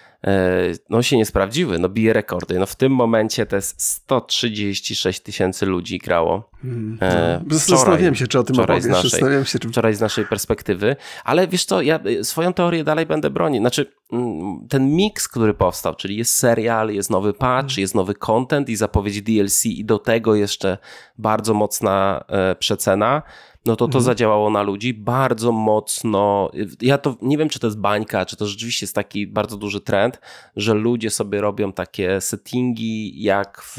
no 0.90 1.02
się 1.02 1.16
nie 1.16 1.26
sprawdziły, 1.26 1.78
no 1.78 1.88
bije 1.88 2.12
rekordy. 2.12 2.58
No 2.58 2.66
w 2.66 2.76
tym 2.76 2.92
momencie 2.92 3.46
to 3.46 3.56
jest 3.56 3.82
136 3.82 5.20
tysięcy 5.20 5.66
ludzi 5.66 5.98
grało. 5.98 6.50
Mm, 6.64 6.98
E, 7.00 7.40
no. 7.46 7.56
wczoraj- 7.56 7.58
Zastanawiałem 7.58 8.14
się, 8.14 8.26
czy 8.26 8.38
o 8.38 8.42
tym 8.42 8.54
wczoraj 8.56 8.80
z 8.82 8.86
opowiesz. 8.86 9.04
naszej- 9.12 9.44
się, 9.46 9.58
czy... 9.58 9.68
wczoraj 9.68 9.94
z 9.94 10.00
naszej 10.00 10.26
perspektywy, 10.26 10.96
ale 11.24 11.48
wiesz 11.48 11.64
co, 11.64 11.82
ja 11.82 12.00
y, 12.06 12.24
swoją 12.24 12.52
teorię 12.52 12.84
dalej 12.84 13.06
będę 13.06 13.30
bronić. 13.30 13.60
Znaczy, 13.60 13.92
mm, 14.12 14.66
ten 14.68 14.96
miks, 14.96 15.28
który 15.28 15.54
powstał, 15.54 15.94
czyli 15.94 16.16
jest 16.16 16.32
serial, 16.36 16.90
jest 16.90 17.10
nowy 17.10 17.32
patch, 17.34 17.76
jest 17.78 17.94
nowy 17.94 18.14
content 18.14 18.68
i 18.68 18.76
zapowiedź 18.76 19.22
DLC 19.22 19.66
i 19.66 19.84
do 19.84 19.98
tego 19.98 20.34
jeszcze 20.34 20.78
bardzo 21.18 21.54
mocna 21.54 22.24
e, 22.28 22.54
przecena, 22.54 23.22
no 23.66 23.76
to 23.76 23.84
to 23.84 23.98
Mhm. 23.98 24.04
zadziałało 24.04 24.50
na 24.50 24.62
ludzi 24.62 24.94
bardzo 24.94 25.52
mocno. 25.52 26.50
Ja 26.80 26.98
to 26.98 27.16
nie 27.22 27.38
wiem, 27.38 27.48
czy 27.48 27.58
to 27.58 27.66
jest 27.66 27.78
bańka, 27.80 28.26
czy 28.26 28.36
to 28.36 28.46
rzeczywiście 28.46 28.84
jest 28.84 28.94
taki 28.94 29.26
bardzo 29.26 29.56
duży 29.56 29.80
trend, 29.80 30.20
że 30.56 30.74
ludzie 30.74 31.10
sobie 31.10 31.40
robią 31.40 31.72
takie 31.72 32.20
settingi 32.20 33.22
jak 33.22 33.62
w 33.62 33.78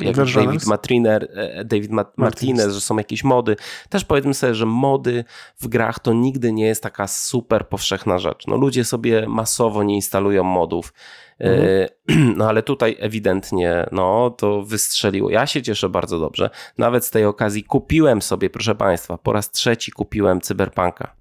e, 0.00 0.04
jak 0.06 0.16
Versioners? 0.16 0.46
David 0.46 0.66
Matriner, 0.66 1.28
e, 1.34 1.64
David 1.64 1.90
Ma- 1.90 2.12
Martinez, 2.16 2.74
że 2.74 2.80
są 2.80 2.96
jakieś 2.96 3.24
mody. 3.24 3.56
Też 3.88 4.04
powiedzmy 4.04 4.34
sobie, 4.34 4.54
że 4.54 4.66
mody 4.66 5.24
w 5.60 5.68
grach 5.68 5.98
to 5.98 6.12
nigdy 6.12 6.52
nie 6.52 6.66
jest 6.66 6.82
taka 6.82 7.06
super 7.06 7.68
powszechna 7.68 8.18
rzecz. 8.18 8.46
No 8.46 8.56
ludzie 8.56 8.84
sobie 8.84 9.26
masowo 9.28 9.82
nie 9.82 9.94
instalują 9.94 10.44
modów. 10.44 10.92
E, 11.40 11.88
No 12.36 12.48
ale 12.48 12.62
tutaj 12.62 12.96
ewidentnie 13.00 13.86
no 13.92 14.30
to 14.30 14.62
wystrzeliło. 14.62 15.30
Ja 15.30 15.46
się 15.46 15.62
cieszę 15.62 15.88
bardzo 15.88 16.18
dobrze. 16.18 16.50
Nawet 16.78 17.04
z 17.04 17.10
tej 17.10 17.24
okazji 17.24 17.64
kupiłem 17.64 18.22
sobie, 18.22 18.50
proszę 18.50 18.74
Państwa, 18.74 19.18
po 19.18 19.32
raz 19.32 19.50
trzeci 19.50 19.92
kupiłem 19.92 20.40
Cyberpunka. 20.40 21.14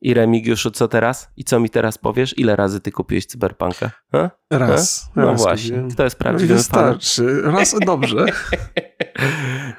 I 0.00 0.14
Remigiuszu, 0.14 0.70
co 0.70 0.88
teraz? 0.88 1.30
I 1.36 1.44
co 1.44 1.60
mi 1.60 1.70
teraz 1.70 1.98
powiesz? 1.98 2.38
Ile 2.38 2.56
razy 2.56 2.80
ty 2.80 2.92
kupiłeś 2.92 3.26
Cyberpunka? 3.26 3.90
Ha? 4.12 4.30
Raz. 4.50 5.10
No 5.16 5.26
raz 5.26 5.42
właśnie, 5.42 5.70
kupiłem. 5.70 5.90
kto 5.90 6.04
jest 6.04 6.20
No 6.20 6.24
fanem? 6.24 6.46
wystarczy. 6.46 7.42
Raz 7.42 7.74
dobrze. 7.86 8.24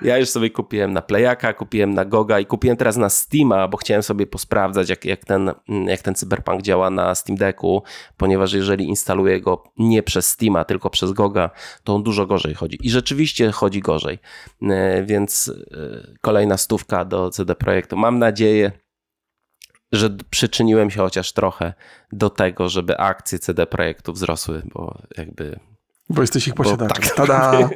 Ja 0.02 0.18
już 0.18 0.30
sobie 0.30 0.50
kupiłem 0.50 0.94
na 0.94 1.02
Playaka, 1.02 1.54
kupiłem 1.54 1.94
na 1.94 2.06
Goga 2.06 2.40
i 2.40 2.46
kupiłem 2.46 2.78
teraz 2.78 2.98
na 2.98 3.10
Steama, 3.10 3.68
bo 3.68 3.78
chciałem 3.78 4.04
sobie 4.04 4.28
posprawdzać, 4.28 4.90
jak, 4.90 5.06
jak, 5.06 5.26
ten, 5.26 5.52
jak 5.88 6.02
ten 6.02 6.16
Cyberpunk 6.16 6.62
działa 6.62 6.90
na 6.90 7.16
Steam 7.16 7.38
Decku, 7.38 7.84
ponieważ 8.18 8.54
jeżeli 8.54 8.86
instaluję 8.88 9.42
go 9.42 9.64
nie 9.78 10.04
przez 10.04 10.28
Steama, 10.28 10.64
tylko 10.66 10.90
przez 10.90 11.12
Goga, 11.12 11.50
to 11.84 11.96
on 11.96 12.04
dużo 12.04 12.26
gorzej 12.26 12.54
chodzi. 12.54 12.78
I 12.82 12.90
rzeczywiście 12.90 13.52
chodzi 13.52 13.80
gorzej. 13.80 14.20
E, 14.62 15.04
Więc 15.04 15.52
e, 15.72 16.18
kolejna 16.22 16.58
stówka 16.58 17.06
do 17.06 17.30
CD 17.30 17.56
Projektu. 17.56 17.98
Mam 17.98 18.20
nadzieję, 18.20 18.72
że 19.92 20.10
przyczyniłem 20.30 20.92
się 20.92 21.00
chociaż 21.00 21.32
trochę 21.34 21.74
do 22.12 22.30
tego, 22.30 22.70
żeby 22.70 22.98
akcje 22.98 23.40
CD 23.40 23.66
Projektu 23.66 24.14
wzrosły, 24.14 24.62
bo 24.74 25.02
jakby 25.18 25.60
bo 26.10 26.22
jesteś 26.22 26.48
ich 26.48 26.54
posiadaczem. 26.54 27.04
tak. 27.04 27.16
Tada! 27.16 27.52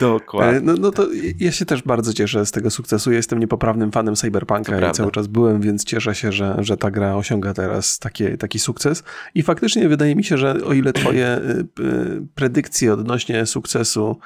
Dokładnie. 0.00 0.60
No, 0.60 0.74
no 0.80 0.90
to 0.90 1.06
ja 1.38 1.52
się 1.52 1.64
też 1.64 1.82
bardzo 1.82 2.12
cieszę 2.12 2.46
z 2.46 2.50
tego 2.50 2.70
sukcesu. 2.70 3.10
Ja 3.10 3.16
jestem 3.16 3.38
niepoprawnym 3.38 3.92
fanem 3.92 4.16
Cyberpunka 4.16 4.90
i 4.90 4.92
cały 4.92 5.12
czas 5.12 5.26
byłem, 5.26 5.60
więc 5.60 5.84
cieszę 5.84 6.14
się, 6.14 6.32
że, 6.32 6.56
że 6.58 6.76
ta 6.76 6.90
gra 6.90 7.16
osiąga 7.16 7.54
teraz 7.54 7.98
takie, 7.98 8.36
taki 8.38 8.58
sukces. 8.58 9.02
I 9.34 9.42
faktycznie 9.42 9.88
wydaje 9.88 10.16
mi 10.16 10.24
się, 10.24 10.38
że 10.38 10.64
o 10.64 10.72
ile 10.72 10.92
twoje 10.92 11.36
y, 11.36 11.82
y, 11.82 12.22
predykcje 12.34 12.92
odnośnie 12.92 13.46
sukcesu 13.46 14.18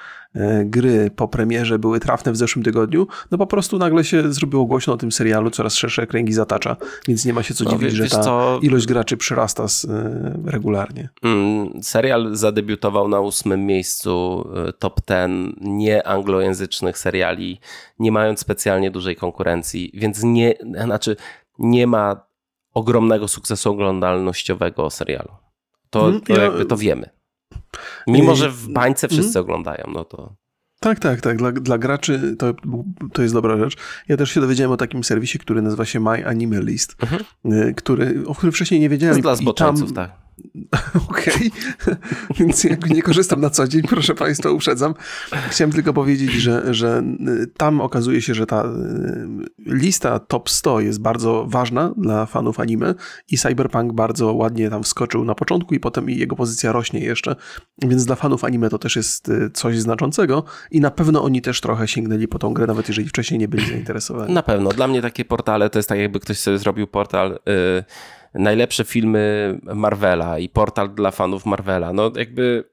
gry 0.65 1.11
po 1.17 1.29
premierze 1.29 1.79
były 1.79 2.01
trafne 2.01 2.33
w 2.33 2.37
zeszłym 2.37 2.63
tygodniu, 2.65 3.07
no 3.31 3.39
po 3.39 3.47
prostu 3.47 3.79
nagle 3.79 4.05
się 4.05 4.33
zrobiło 4.33 4.65
głośno 4.67 4.93
o 4.93 4.97
tym 4.97 5.13
serialu, 5.13 5.51
coraz 5.51 5.75
szersze 5.75 6.07
kręgi 6.07 6.33
zatacza, 6.33 6.77
więc 7.09 7.25
nie 7.25 7.33
ma 7.33 7.43
się 7.43 7.55
co 7.55 7.65
No, 7.65 7.71
dziwić, 7.71 7.85
wiesz- 7.99 8.11
że 8.11 8.17
ta 8.17 8.23
co? 8.25 8.59
ilość 8.63 8.87
graczy 8.87 9.17
przyrasta 9.17 9.69
z, 9.69 9.87
regularnie. 10.45 11.09
Mm, 11.23 11.83
Serial 11.83 12.37
zadebiutował 12.37 13.09
na 13.09 13.21
ósmym 13.21 13.67
miejscu 13.67 14.45
y, 14.69 14.73
top 14.73 15.01
10 15.09 15.55
nieanglojęzycznych 15.61 16.99
seriali, 16.99 17.61
nie 17.99 18.13
mając 18.13 18.41
specjalnie 18.41 18.91
dużej 18.91 19.17
konkurencji, 19.17 19.91
więc 19.95 20.23
nie, 20.23 20.55
znaczy 20.85 21.17
nie 21.59 21.87
ma 21.87 22.21
ogromnego 22.75 23.29
sukcesu 23.29 23.71
oglądalnościowego 23.71 24.91
serialu. 24.91 25.29
To, 25.91 26.01
Mhm, 26.07 26.21
to 26.25 26.33
ja- 26.37 26.43
jakby 26.43 26.65
to 26.67 26.77
wiemy. 26.77 27.11
Mimo, 28.07 28.35
że 28.37 28.51
w 28.51 28.69
bańce 28.69 29.09
wszyscy 29.09 29.39
oglądają, 29.39 29.85
no 29.95 30.05
to 30.05 30.35
Tak, 30.81 30.99
tak, 30.99 31.21
tak. 31.21 31.37
Dla, 31.37 31.53
dla 31.53 31.79
graczy 31.79 32.37
to, 32.39 32.55
to 33.13 33.23
jest 33.23 33.35
dobra 33.35 33.59
rzecz. 33.59 33.77
Ja 34.09 34.17
też 34.17 34.31
się 34.31 34.41
dowiedziałem 34.41 34.73
o 34.73 34.77
takim 34.77 35.05
serwisie, 35.05 35.39
który 35.39 35.63
nazywa 35.63 35.85
się 35.85 36.01
My 36.01 36.27
Anime 36.27 36.63
List, 36.63 36.97
y, 37.45 37.75
który, 37.77 38.25
o 38.27 38.35
którym 38.35 38.53
wcześniej 38.53 38.81
nie 38.81 38.89
to 38.89 38.91
wiedziałem. 38.91 39.17
jest 39.17 39.23
dla 39.23 39.53
I 39.53 39.55
tam- 39.55 39.93
tak. 39.95 40.11
Okej, 41.11 41.51
więc 42.39 42.65
jakby 42.65 42.91
nie 42.91 43.03
korzystam 43.03 43.41
na 43.41 43.51
co 43.51 43.69
dzień, 43.69 43.83
proszę 43.83 44.15
Państwa, 44.15 44.51
uprzedzam. 44.51 44.95
Chciałem 45.51 45.73
tylko 45.73 45.93
powiedzieć, 45.93 46.33
że, 46.33 46.75
że 46.75 47.03
y, 47.43 47.47
tam 47.47 47.81
okazuje 47.81 48.23
się, 48.23 48.35
że 48.35 48.47
ta 48.47 48.65
y, 48.65 48.69
lista 49.67 50.19
top 50.19 50.51
100 50.51 50.81
jest 50.81 51.01
bardzo 51.01 51.47
ważna 51.49 51.95
dla 51.97 52.27
fanów 52.27 52.61
anime 52.61 52.95
i 53.31 53.39
Cyberpunk 53.39 53.93
bardzo 53.93 54.33
ładnie 54.33 54.71
tam 54.71 54.83
wskoczył 54.83 55.25
na 55.25 55.35
początku 55.35 55.75
i 55.75 55.81
potem 55.81 56.11
jego 56.11 56.37
pozycja 56.37 56.73
rośnie 56.73 57.01
jeszcze, 57.01 57.37
więc 57.83 58.05
dla 58.05 58.17
fanów 58.17 58.45
anime 58.45 58.71
to 58.71 58.79
też 58.79 58.97
jest 58.97 59.29
y, 59.29 59.51
coś 59.55 59.79
znaczącego 59.79 60.45
i 60.71 60.81
na 60.81 60.91
pewno 60.91 61.23
oni 61.23 61.43
też 61.43 61.61
trochę 61.61 61.89
sięgnęli 61.89 62.29
po 62.29 62.39
tą 62.39 62.55
grę, 62.55 62.67
nawet 62.67 62.89
jeżeli 62.89 63.09
wcześniej 63.09 63.41
nie 63.41 63.49
byli 63.49 63.67
zainteresowani. 63.69 64.35
Na 64.35 64.43
pewno. 64.43 64.71
Dla 64.71 64.89
mnie 64.89 65.03
takie 65.03 65.25
portale 65.25 65.71
to 65.71 65.79
jest 65.79 65.89
tak, 65.89 65.99
jakby 65.99 66.21
ktoś 66.21 66.39
sobie 66.39 66.59
zrobił 66.59 66.87
portal 66.87 67.39
najlepsze 68.35 68.85
filmy 68.85 69.59
Marvela 69.75 70.39
i 70.39 70.49
portal 70.49 70.95
dla 70.95 71.11
fanów 71.11 71.47
Marvela. 71.47 71.93
No 71.93 72.13
jakby. 72.17 72.65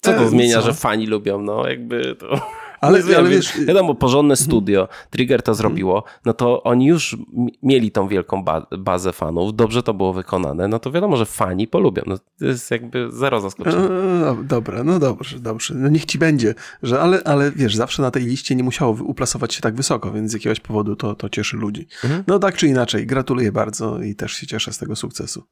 Co 0.00 0.12
to 0.12 0.22
E, 0.22 0.28
zmienia, 0.28 0.54
co? 0.60 0.62
że 0.66 0.74
fani 0.74 1.06
lubią? 1.06 1.42
No 1.42 1.68
jakby 1.68 2.14
to. 2.16 2.40
Ale, 2.82 2.98
ale 3.16 3.28
więc 3.28 3.30
wiesz, 3.30 3.66
Wiadomo, 3.66 3.94
porządne 3.94 4.36
studio, 4.36 4.88
Trigger 5.10 5.42
to 5.42 5.54
zrobiło, 5.54 6.04
no 6.24 6.32
to 6.32 6.62
oni 6.62 6.86
już 6.86 7.16
mieli 7.62 7.90
tą 7.90 8.08
wielką 8.08 8.44
ba 8.44 8.66
bazę 8.78 9.12
fanów, 9.12 9.56
dobrze 9.56 9.82
to 9.82 9.94
było 9.94 10.12
wykonane, 10.12 10.68
no 10.68 10.78
to 10.78 10.90
wiadomo, 10.92 11.16
że 11.16 11.26
fani 11.26 11.68
polubią. 11.68 12.02
No, 12.06 12.18
to 12.38 12.44
jest 12.44 12.70
jakby 12.70 13.08
zero 13.12 13.40
zaskoczenia. 13.40 13.88
No, 14.20 14.36
dobra, 14.44 14.84
no 14.84 14.98
dobrze, 14.98 15.40
dobrze. 15.40 15.74
No 15.74 15.88
niech 15.88 16.04
ci 16.04 16.18
będzie, 16.18 16.54
że 16.82 17.00
ale, 17.00 17.22
ale 17.24 17.52
wiesz, 17.52 17.76
zawsze 17.76 18.02
na 18.02 18.10
tej 18.10 18.24
liście 18.24 18.54
nie 18.54 18.62
musiało 18.64 18.92
uplasować 18.92 19.54
się 19.54 19.60
tak 19.60 19.74
wysoko, 19.74 20.12
więc 20.12 20.30
z 20.30 20.34
jakiegoś 20.34 20.60
powodu 20.60 20.96
to, 20.96 21.14
to 21.14 21.28
cieszy 21.28 21.56
ludzi. 21.56 21.86
Mhm. 22.04 22.24
No 22.26 22.38
tak 22.38 22.56
czy 22.56 22.66
inaczej, 22.66 23.06
gratuluję 23.06 23.52
bardzo 23.52 24.02
i 24.02 24.14
też 24.14 24.32
się 24.32 24.46
cieszę 24.46 24.72
z 24.72 24.78
tego 24.78 24.96
sukcesu. 24.96 25.44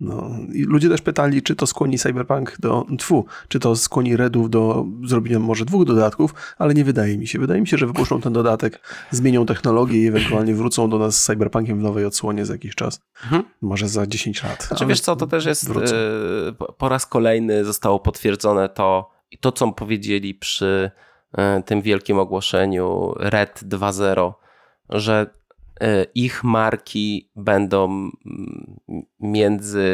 No, 0.00 0.30
i 0.52 0.62
ludzie 0.62 0.88
też 0.88 1.00
pytali, 1.00 1.42
czy 1.42 1.56
to 1.56 1.66
skłoni 1.66 1.98
Cyberpunk 1.98 2.56
do, 2.60 2.86
tfu, 2.98 3.24
czy 3.48 3.60
to 3.60 3.76
skłoni 3.76 4.16
Redów 4.16 4.50
do 4.50 4.86
zrobienia 5.04 5.38
może 5.38 5.64
dwóch 5.64 5.84
dodatków, 5.84 6.34
ale 6.58 6.74
nie 6.74 6.77
wydaje 6.84 7.18
mi 7.18 7.26
się. 7.26 7.38
Wydaje 7.38 7.60
mi 7.60 7.66
się, 7.66 7.76
że 7.78 7.86
wypuszczą 7.86 8.20
ten 8.20 8.32
dodatek, 8.32 8.80
zmienią 9.10 9.46
technologię 9.46 10.02
i 10.02 10.06
ewentualnie 10.06 10.54
wrócą 10.54 10.90
do 10.90 10.98
nas 10.98 11.22
z 11.22 11.24
Cyberpunkiem 11.26 11.78
w 11.78 11.82
nowej 11.82 12.04
odsłonie 12.04 12.46
za 12.46 12.52
jakiś 12.54 12.74
czas. 12.74 13.00
Mhm. 13.24 13.44
Może 13.62 13.88
za 13.88 14.06
10 14.06 14.42
lat. 14.42 14.62
Znaczy, 14.62 14.86
wiesz 14.86 15.00
co, 15.00 15.16
to 15.16 15.26
też 15.26 15.46
jest 15.46 15.68
wrócą. 15.68 15.94
e, 15.96 16.52
po- 16.78 16.88
raz 16.88 17.06
kolejny 17.06 17.64
zostało 17.64 18.00
potwierdzone 18.00 18.68
to 18.68 19.10
i 19.30 19.38
to, 19.38 19.52
co 19.52 19.72
powiedzieli 19.72 20.34
przy 20.34 20.90
e, 21.38 21.62
tym 21.62 21.82
wielkim 21.82 22.18
ogłoszeniu 22.18 23.14
Red 23.16 23.60
2.0, 23.62 24.32
że 24.90 25.30
e, 25.80 26.04
ich 26.14 26.44
marki 26.44 27.30
będą 27.36 28.10
między, 29.20 29.86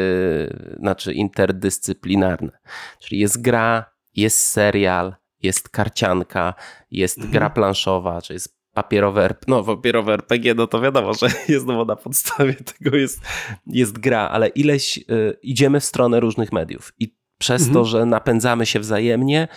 znaczy 0.79 1.13
interdyscyplinarne. 1.13 2.51
Czyli 2.99 3.21
jest 3.21 3.41
gra, 3.41 3.85
jest 4.15 4.39
serial, 4.39 5.15
jest 5.43 5.69
karcianka, 5.69 6.53
jest 6.91 7.17
Mhm. 7.17 7.33
gra 7.33 7.49
planszowa, 7.49 8.21
czy 8.21 8.33
jest 8.33 8.55
papierowe, 8.73 9.35
no 9.47 9.63
papierowe 9.63 10.13
RPG, 10.13 10.53
no 10.53 10.67
to 10.67 10.81
wiadomo, 10.81 11.13
że 11.13 11.27
jest 11.53 11.65
no, 11.65 11.85
na 11.85 11.95
podstawie 11.95 12.53
tego 12.79 12.97
jest, 12.97 13.21
jest 13.67 13.97
gra, 13.99 14.29
ale 14.29 14.47
ileś 14.47 14.97
y, 14.97 15.37
idziemy 15.41 15.79
w 15.79 15.85
stronę 15.85 16.19
różnych 16.19 16.51
mediów 16.51 16.93
i 16.99 17.15
przez 17.37 17.61
Mhm. 17.61 17.73
to, 17.73 17.85
że 17.85 18.05
napędzamy 18.05 18.65
się 18.65 18.79
wzajemnie, 18.79 19.47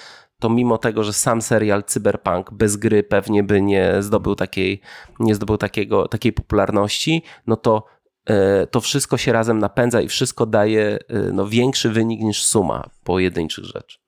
to 0.40 0.50
mimo 0.50 0.78
tego, 0.78 1.04
że 1.04 1.12
sam 1.12 1.42
serial 1.42 1.84
Cyberpunk 1.84 2.52
bez 2.52 2.76
gry 2.76 3.02
pewnie 3.02 3.42
by 3.42 3.62
nie 3.62 3.94
zdobył 4.02 4.34
takiej, 4.34 4.80
nie 5.20 5.34
zdobył 5.34 5.56
takiego, 5.56 6.08
takiej 6.08 6.32
popularności, 6.32 7.22
no 7.46 7.56
to 7.56 7.84
y, 8.30 8.66
to 8.66 8.80
wszystko 8.80 9.16
się 9.16 9.32
razem 9.32 9.58
napędza 9.58 10.00
i 10.00 10.08
wszystko 10.08 10.46
daje 10.46 10.98
y, 11.10 11.32
no, 11.32 11.46
większy 11.46 11.90
wynik 11.90 12.20
niż 12.20 12.44
suma 12.44 12.90
pojedynczych 13.04 13.64
rzeczy. 13.64 13.98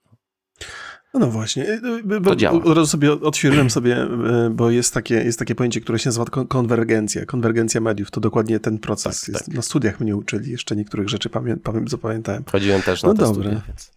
No 1.14 1.26
właśnie, 1.30 1.64
y, 1.68 1.80
y, 2.14 2.20
bo, 2.20 2.36
działa. 2.36 2.62
od 2.64 2.76
razu 2.76 2.86
sobie 2.86 3.12
odświeżyłem 3.12 3.70
sobie, 3.70 4.02
y, 4.46 4.50
bo 4.50 4.70
jest 4.70 4.94
takie, 4.94 5.14
jest 5.14 5.38
takie 5.38 5.54
pojęcie, 5.54 5.80
które 5.80 5.98
się 5.98 6.08
nazywa 6.08 6.24
kon- 6.24 6.46
konwergencja. 6.46 7.26
Konwergencja 7.26 7.80
mediów 7.80 8.10
to 8.10 8.20
dokładnie 8.20 8.60
ten 8.60 8.78
proces. 8.78 9.20
Tak, 9.20 9.28
jest, 9.34 9.46
tak. 9.46 9.54
Na 9.54 9.62
studiach 9.62 10.00
mnie 10.00 10.16
uczyli, 10.16 10.50
jeszcze 10.50 10.76
niektórych 10.76 11.08
rzeczy 11.08 11.30
pamię, 11.30 11.56
pamię, 11.56 11.84
zapamiętałem. 11.88 12.44
Chodziłem 12.52 12.82
też 12.82 13.02
na 13.02 13.08
No 13.08 13.14
te 13.14 13.22
dobra. 13.22 13.42
studia, 13.42 13.62
więc... 13.68 13.92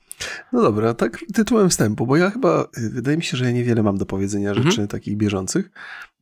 No 0.54 0.62
dobra, 0.62 0.94
tak 0.94 1.20
tytułem 1.34 1.70
wstępu, 1.70 2.08
bo 2.08 2.18
ja 2.18 2.30
chyba, 2.30 2.66
y, 2.78 2.90
wydaje 2.90 3.18
mi 3.18 3.24
się, 3.24 3.38
że 3.38 3.46
ja 3.46 3.52
niewiele 3.52 3.84
mam 3.84 3.98
do 3.98 4.06
powiedzenia 4.06 4.54
rzeczy 4.54 4.68
Mhm. 4.68 4.88
takich 4.88 5.18
bieżących. 5.18 5.72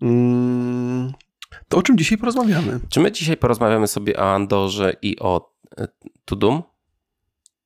Mm, 0.01 1.11
to 1.69 1.77
o 1.77 1.81
czym 1.83 1.97
dzisiaj 1.97 2.17
porozmawiamy? 2.17 2.79
Czy 2.89 2.99
my 2.99 3.11
dzisiaj 3.11 3.37
porozmawiamy 3.37 3.87
sobie 3.87 4.17
o 4.17 4.33
Andorze 4.35 4.95
i 5.01 5.19
o 5.19 5.51
Tudum? 6.25 6.61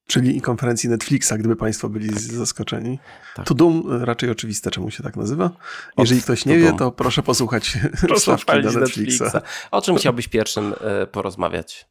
Czyli 0.07 0.41
konferencji 0.41 0.89
Netflixa, 0.89 1.31
gdyby 1.39 1.55
Państwo 1.55 1.89
byli 1.89 2.19
z- 2.19 2.31
zaskoczeni. 2.31 2.99
Tak. 3.35 3.45
Tudum 3.47 3.83
y, 4.01 4.05
raczej 4.05 4.29
oczywiste, 4.29 4.71
czemu 4.71 4.91
się 4.91 5.03
tak 5.03 5.15
nazywa. 5.17 5.51
Jeżeli 5.97 6.21
ktoś 6.21 6.45
nie 6.45 6.57
wie, 6.57 6.73
to 6.73 6.91
proszę 6.91 7.23
posłuchać 7.23 7.77
Proszę 8.01 8.37
do 8.63 8.79
Netflixa. 8.79 9.19
Netflixa. 9.23 9.41
O 9.71 9.81
czym 9.81 9.95
chciałbyś 9.95 10.27
pierwszym 10.27 10.73
e, 10.81 11.07
porozmawiać? 11.07 11.87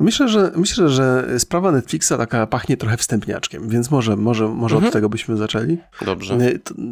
Myślę, 0.00 0.28
że 0.28 0.52
myślę, 0.56 0.88
że 0.88 1.26
sprawa 1.38 1.72
Netflixa 1.72 2.08
taka 2.18 2.46
pachnie 2.46 2.76
trochę 2.76 2.96
wstępniaczkiem, 2.96 3.68
więc 3.68 3.90
może, 3.90 4.16
może, 4.16 4.48
może 4.48 4.74
Mhm. 4.74 4.88
od 4.88 4.92
tego 4.92 5.08
byśmy 5.08 5.36
zaczęli. 5.36 5.78
Dobrze. 6.04 6.38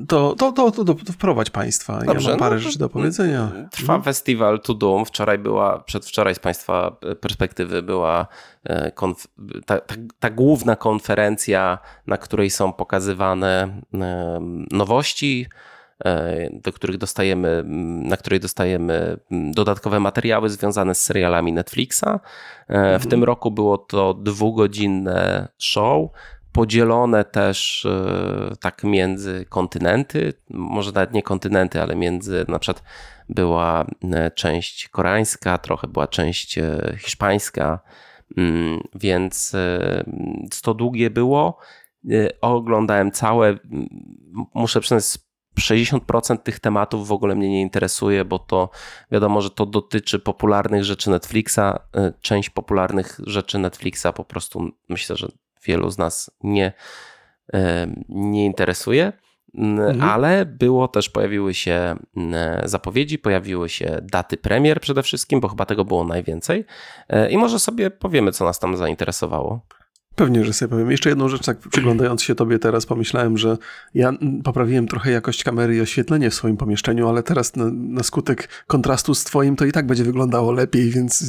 To, 0.08 0.34
to, 0.34 0.52
to, 0.52 0.70
to, 0.70 0.84
to, 0.84 0.94
to 0.94 1.12
wprowadź 1.12 1.50
Państwa. 1.50 1.98
Dobrze, 2.06 2.30
ja 2.30 2.36
mam 2.36 2.38
parę 2.40 2.56
no 2.56 2.60
to- 2.62 2.64
rzeczy 2.66 2.78
do 2.78 2.88
powiedzenia. 2.88 3.48
Trwa 3.70 3.92
Mhm. 3.94 4.02
festiwal 4.02 4.60
Tudum. 4.60 5.04
Wczoraj 5.04 5.38
była, 5.38 5.78
przedwczoraj 5.80 6.34
z 6.34 6.38
Państwa 6.38 6.96
perspektywy 7.20 7.82
była 7.82 8.26
e, 8.64 8.92
ta, 9.66 9.80
ta, 9.80 9.96
ta 10.18 10.30
główna 10.30 10.76
konferencja, 10.76 11.78
na 12.06 12.16
której 12.16 12.50
są 12.50 12.72
pokazywane 12.72 13.80
nowości, 14.70 15.46
do 16.52 16.72
których 16.72 16.98
dostajemy, 16.98 17.48
m, 17.48 18.02
na 18.08 18.16
której 18.16 18.40
dostajemy 18.40 19.16
m, 19.30 19.52
dodatkowe 19.52 20.00
materiały 20.00 20.50
związane 20.50 20.94
z 20.94 21.04
serialami 21.04 21.52
Netflixa. 21.52 22.04
E, 22.04 22.18
W 22.68 22.74
Mhm. 22.74 23.10
tym 23.10 23.24
roku 23.24 23.50
było 23.50 23.78
to 23.78 24.14
dwugodzinne 24.14 25.48
show, 25.58 26.10
podzielone 26.52 27.24
też 27.24 27.86
e, 27.86 28.56
tak 28.60 28.84
między 28.84 29.44
kontynenty, 29.48 30.32
może 30.50 30.92
nawet 30.92 31.12
nie 31.12 31.22
kontynenty, 31.22 31.82
ale 31.82 31.96
między, 31.96 32.44
na 32.48 32.58
przykład 32.58 32.82
była 33.28 33.86
e, 34.12 34.30
część 34.30 34.88
koreańska, 34.88 35.58
trochę 35.58 35.88
była 35.88 36.06
część 36.06 36.58
e, 36.58 36.96
hiszpańska, 36.98 37.78
Mm, 38.36 38.80
więc 38.94 39.54
e, 39.54 40.04
to 40.62 40.74
długie 40.74 41.10
było. 41.10 41.58
E, 42.10 42.40
Oglądałem 42.40 43.12
całe, 43.12 43.58
muszę 44.54 44.80
przyznać, 44.80 45.18
60% 45.60 46.38
tych 46.38 46.60
tematów 46.60 47.08
w 47.08 47.12
ogóle 47.12 47.34
mnie 47.34 47.48
nie 47.48 47.60
interesuje, 47.60 48.24
bo 48.24 48.38
to 48.38 48.70
wiadomo, 49.10 49.40
że 49.40 49.50
to 49.50 49.66
dotyczy 49.66 50.18
popularnych 50.18 50.84
rzeczy 50.84 51.10
Netflixa. 51.10 51.58
E, 51.58 52.12
Część 52.20 52.50
popularnych 52.50 53.20
rzeczy 53.26 53.58
Netflixa 53.58 54.06
po 54.14 54.24
prostu 54.24 54.70
myślę, 54.88 55.16
że 55.16 55.28
wielu 55.64 55.90
z 55.90 55.98
nas 55.98 56.30
nie, 56.42 56.72
e, 57.54 57.86
nie 58.08 58.44
interesuje. 58.44 59.12
Mhm. 59.54 60.02
Ale 60.02 60.46
było 60.46 60.88
też, 60.88 61.10
pojawiły 61.10 61.54
się 61.54 61.96
zapowiedzi, 62.64 63.18
pojawiły 63.18 63.68
się 63.68 63.98
daty 64.02 64.36
premier 64.36 64.80
przede 64.80 65.02
wszystkim, 65.02 65.40
bo 65.40 65.48
chyba 65.48 65.66
tego 65.66 65.84
było 65.84 66.04
najwięcej. 66.04 66.64
I 67.30 67.38
może 67.38 67.58
sobie 67.58 67.90
powiemy, 67.90 68.32
co 68.32 68.44
nas 68.44 68.58
tam 68.58 68.76
zainteresowało. 68.76 69.66
Pewnie, 70.16 70.44
że 70.44 70.52
sobie 70.52 70.68
powiem. 70.68 70.90
Jeszcze 70.90 71.08
jedną 71.08 71.28
rzecz, 71.28 71.44
tak 71.46 71.58
przyglądając 71.58 72.22
się 72.22 72.34
tobie 72.34 72.58
teraz, 72.58 72.86
pomyślałem, 72.86 73.38
że 73.38 73.56
ja 73.94 74.12
poprawiłem 74.44 74.88
trochę 74.88 75.10
jakość 75.10 75.44
kamery 75.44 75.76
i 75.76 75.80
oświetlenie 75.80 76.30
w 76.30 76.34
swoim 76.34 76.56
pomieszczeniu, 76.56 77.08
ale 77.08 77.22
teraz 77.22 77.56
na, 77.56 77.64
na 77.72 78.02
skutek 78.02 78.48
kontrastu 78.66 79.14
z 79.14 79.24
twoim 79.24 79.56
to 79.56 79.64
i 79.64 79.72
tak 79.72 79.86
będzie 79.86 80.04
wyglądało 80.04 80.52
lepiej, 80.52 80.90
więc, 80.90 81.24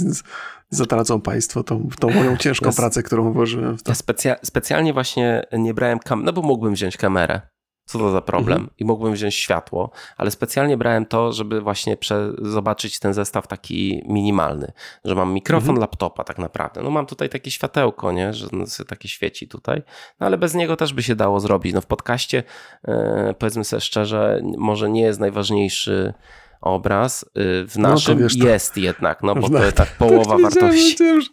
zatracą 0.69 1.21
państwo 1.21 1.63
tą, 1.63 1.89
tą 1.99 2.09
moją 2.09 2.37
ciężką 2.37 2.73
pracę, 2.73 3.03
którą 3.03 3.33
włożyłem 3.33 3.77
w 3.77 3.83
to. 3.83 3.91
Ja 3.91 3.95
specja 3.95 4.35
specjalnie 4.43 4.93
właśnie 4.93 5.43
nie 5.53 5.73
brałem 5.73 5.99
kamery, 5.99 6.25
no 6.25 6.33
bo 6.33 6.41
mógłbym 6.41 6.73
wziąć 6.73 6.97
kamerę, 6.97 7.41
co 7.87 7.99
to 7.99 8.11
za 8.11 8.21
problem? 8.21 8.57
Mhm. 8.57 8.75
I 8.79 8.85
mógłbym 8.85 9.13
wziąć 9.13 9.35
światło, 9.35 9.91
ale 10.17 10.31
specjalnie 10.31 10.77
brałem 10.77 11.05
to, 11.05 11.31
żeby 11.31 11.61
właśnie 11.61 11.97
zobaczyć 12.41 12.99
ten 12.99 13.13
zestaw 13.13 13.47
taki 13.47 14.03
minimalny, 14.07 14.71
że 15.05 15.15
mam 15.15 15.33
mikrofon 15.33 15.69
mhm. 15.69 15.81
laptopa 15.81 16.23
tak 16.23 16.37
naprawdę. 16.37 16.81
No 16.81 16.89
mam 16.89 17.05
tutaj 17.05 17.29
takie 17.29 17.51
światełko, 17.51 18.11
nie, 18.11 18.33
że 18.33 18.47
takie 18.87 19.07
świeci 19.07 19.47
tutaj, 19.47 19.81
no 20.19 20.25
ale 20.25 20.37
bez 20.37 20.53
niego 20.53 20.75
też 20.75 20.93
by 20.93 21.03
się 21.03 21.15
dało 21.15 21.39
zrobić. 21.39 21.73
No 21.73 21.81
w 21.81 21.85
podcaście, 21.85 22.43
yy, 22.87 22.93
powiedzmy 23.39 23.63
sobie 23.63 23.81
szczerze, 23.81 24.41
może 24.57 24.89
nie 24.89 25.01
jest 25.01 25.19
najważniejszy 25.19 26.13
obraz. 26.61 27.23
Y, 27.23 27.67
w 27.67 27.77
no 27.77 27.89
naszym 27.89 28.13
no 28.13 28.23
wiesz, 28.23 28.35
jest 28.35 28.77
jednak, 28.77 29.23
no 29.23 29.35
bo 29.35 29.49
to 29.49 29.63
jest 29.63 29.77
tak 29.83 29.89
połowa 29.97 30.31
tak, 30.31 30.41
wartości. 30.41 30.89
Wiedziałem, 30.89 31.21
że, 31.21 31.29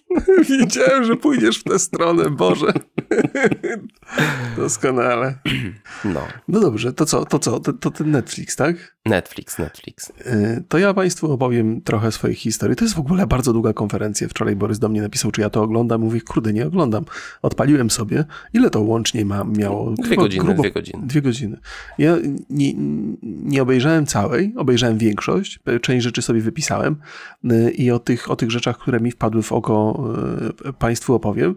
wiedziałem, 0.59 1.05
że 1.05 1.17
pójdziesz 1.17 1.59
w 1.59 1.65
tę 1.65 1.79
stronę, 1.79 2.31
Boże. 2.31 2.73
Doskonale. 4.57 5.39
No. 6.05 6.21
No 6.49 6.61
dobrze, 6.61 6.93
to 6.93 7.07
co? 7.07 7.25
To 7.25 7.39
co? 7.39 7.61
To, 7.61 7.73
to 7.73 7.91
ten 7.91 8.11
Netflix, 8.11 8.57
tak? 8.57 8.95
Netflix, 9.07 9.59
Netflix. 9.59 10.11
Y, 10.11 10.65
to 10.69 10.79
ja 10.79 10.95
Państwu 10.95 11.33
opowiem 11.33 11.81
trochę 11.81 12.13
swojej 12.13 12.37
historii. 12.37 12.77
To 12.77 12.85
jest 12.85 12.95
w 12.95 12.99
ogóle 12.99 13.27
bardzo 13.27 13.53
długa 13.53 13.73
konferencja. 13.73 14.29
Wczoraj 14.29 14.57
Borys 14.57 14.79
do 14.79 14.89
mnie 14.89 15.03
napisał, 15.03 15.31
czy 15.31 15.41
ja 15.41 15.51
to 15.51 15.63
oglądam. 15.63 16.01
Mówi, 16.01 16.21
kurde, 16.21 16.53
nie 16.53 16.67
oglądam. 16.67 17.05
Odpaliłem 17.43 17.91
sobie. 17.91 18.25
Ile 18.53 18.71
to 18.71 18.81
łącznie 18.81 19.25
ma, 19.25 19.45
miało? 19.45 19.91
Dwie 19.91 20.17
godziny, 20.17 20.45
grubo, 20.45 20.63
dwie 20.63 20.73
godziny. 20.73 21.07
Dwie 21.07 21.23
godziny. 21.23 21.59
Ja 21.99 22.17
nie, 22.51 22.73
nie 23.23 23.63
obejrzałem 23.63 24.07
całej, 24.07 24.55
obejrzałem 24.57 24.99
większość. 25.15 25.61
Część 25.81 26.05
rzeczy 26.05 26.23
sobie 26.23 26.41
wypisałem 26.41 26.97
y, 27.45 27.71
i 27.71 27.91
o 27.91 27.99
tych, 27.99 28.31
o 28.31 28.37
tych 28.37 28.51
rzeczach, 28.51 28.79
które 28.79 29.01
mi 29.01 29.11
wpadły 29.11 29.43
w 29.43 29.53
oko 29.53 30.05
y, 30.69 30.73
Państwu 30.73 31.15
opowiem. 31.15 31.55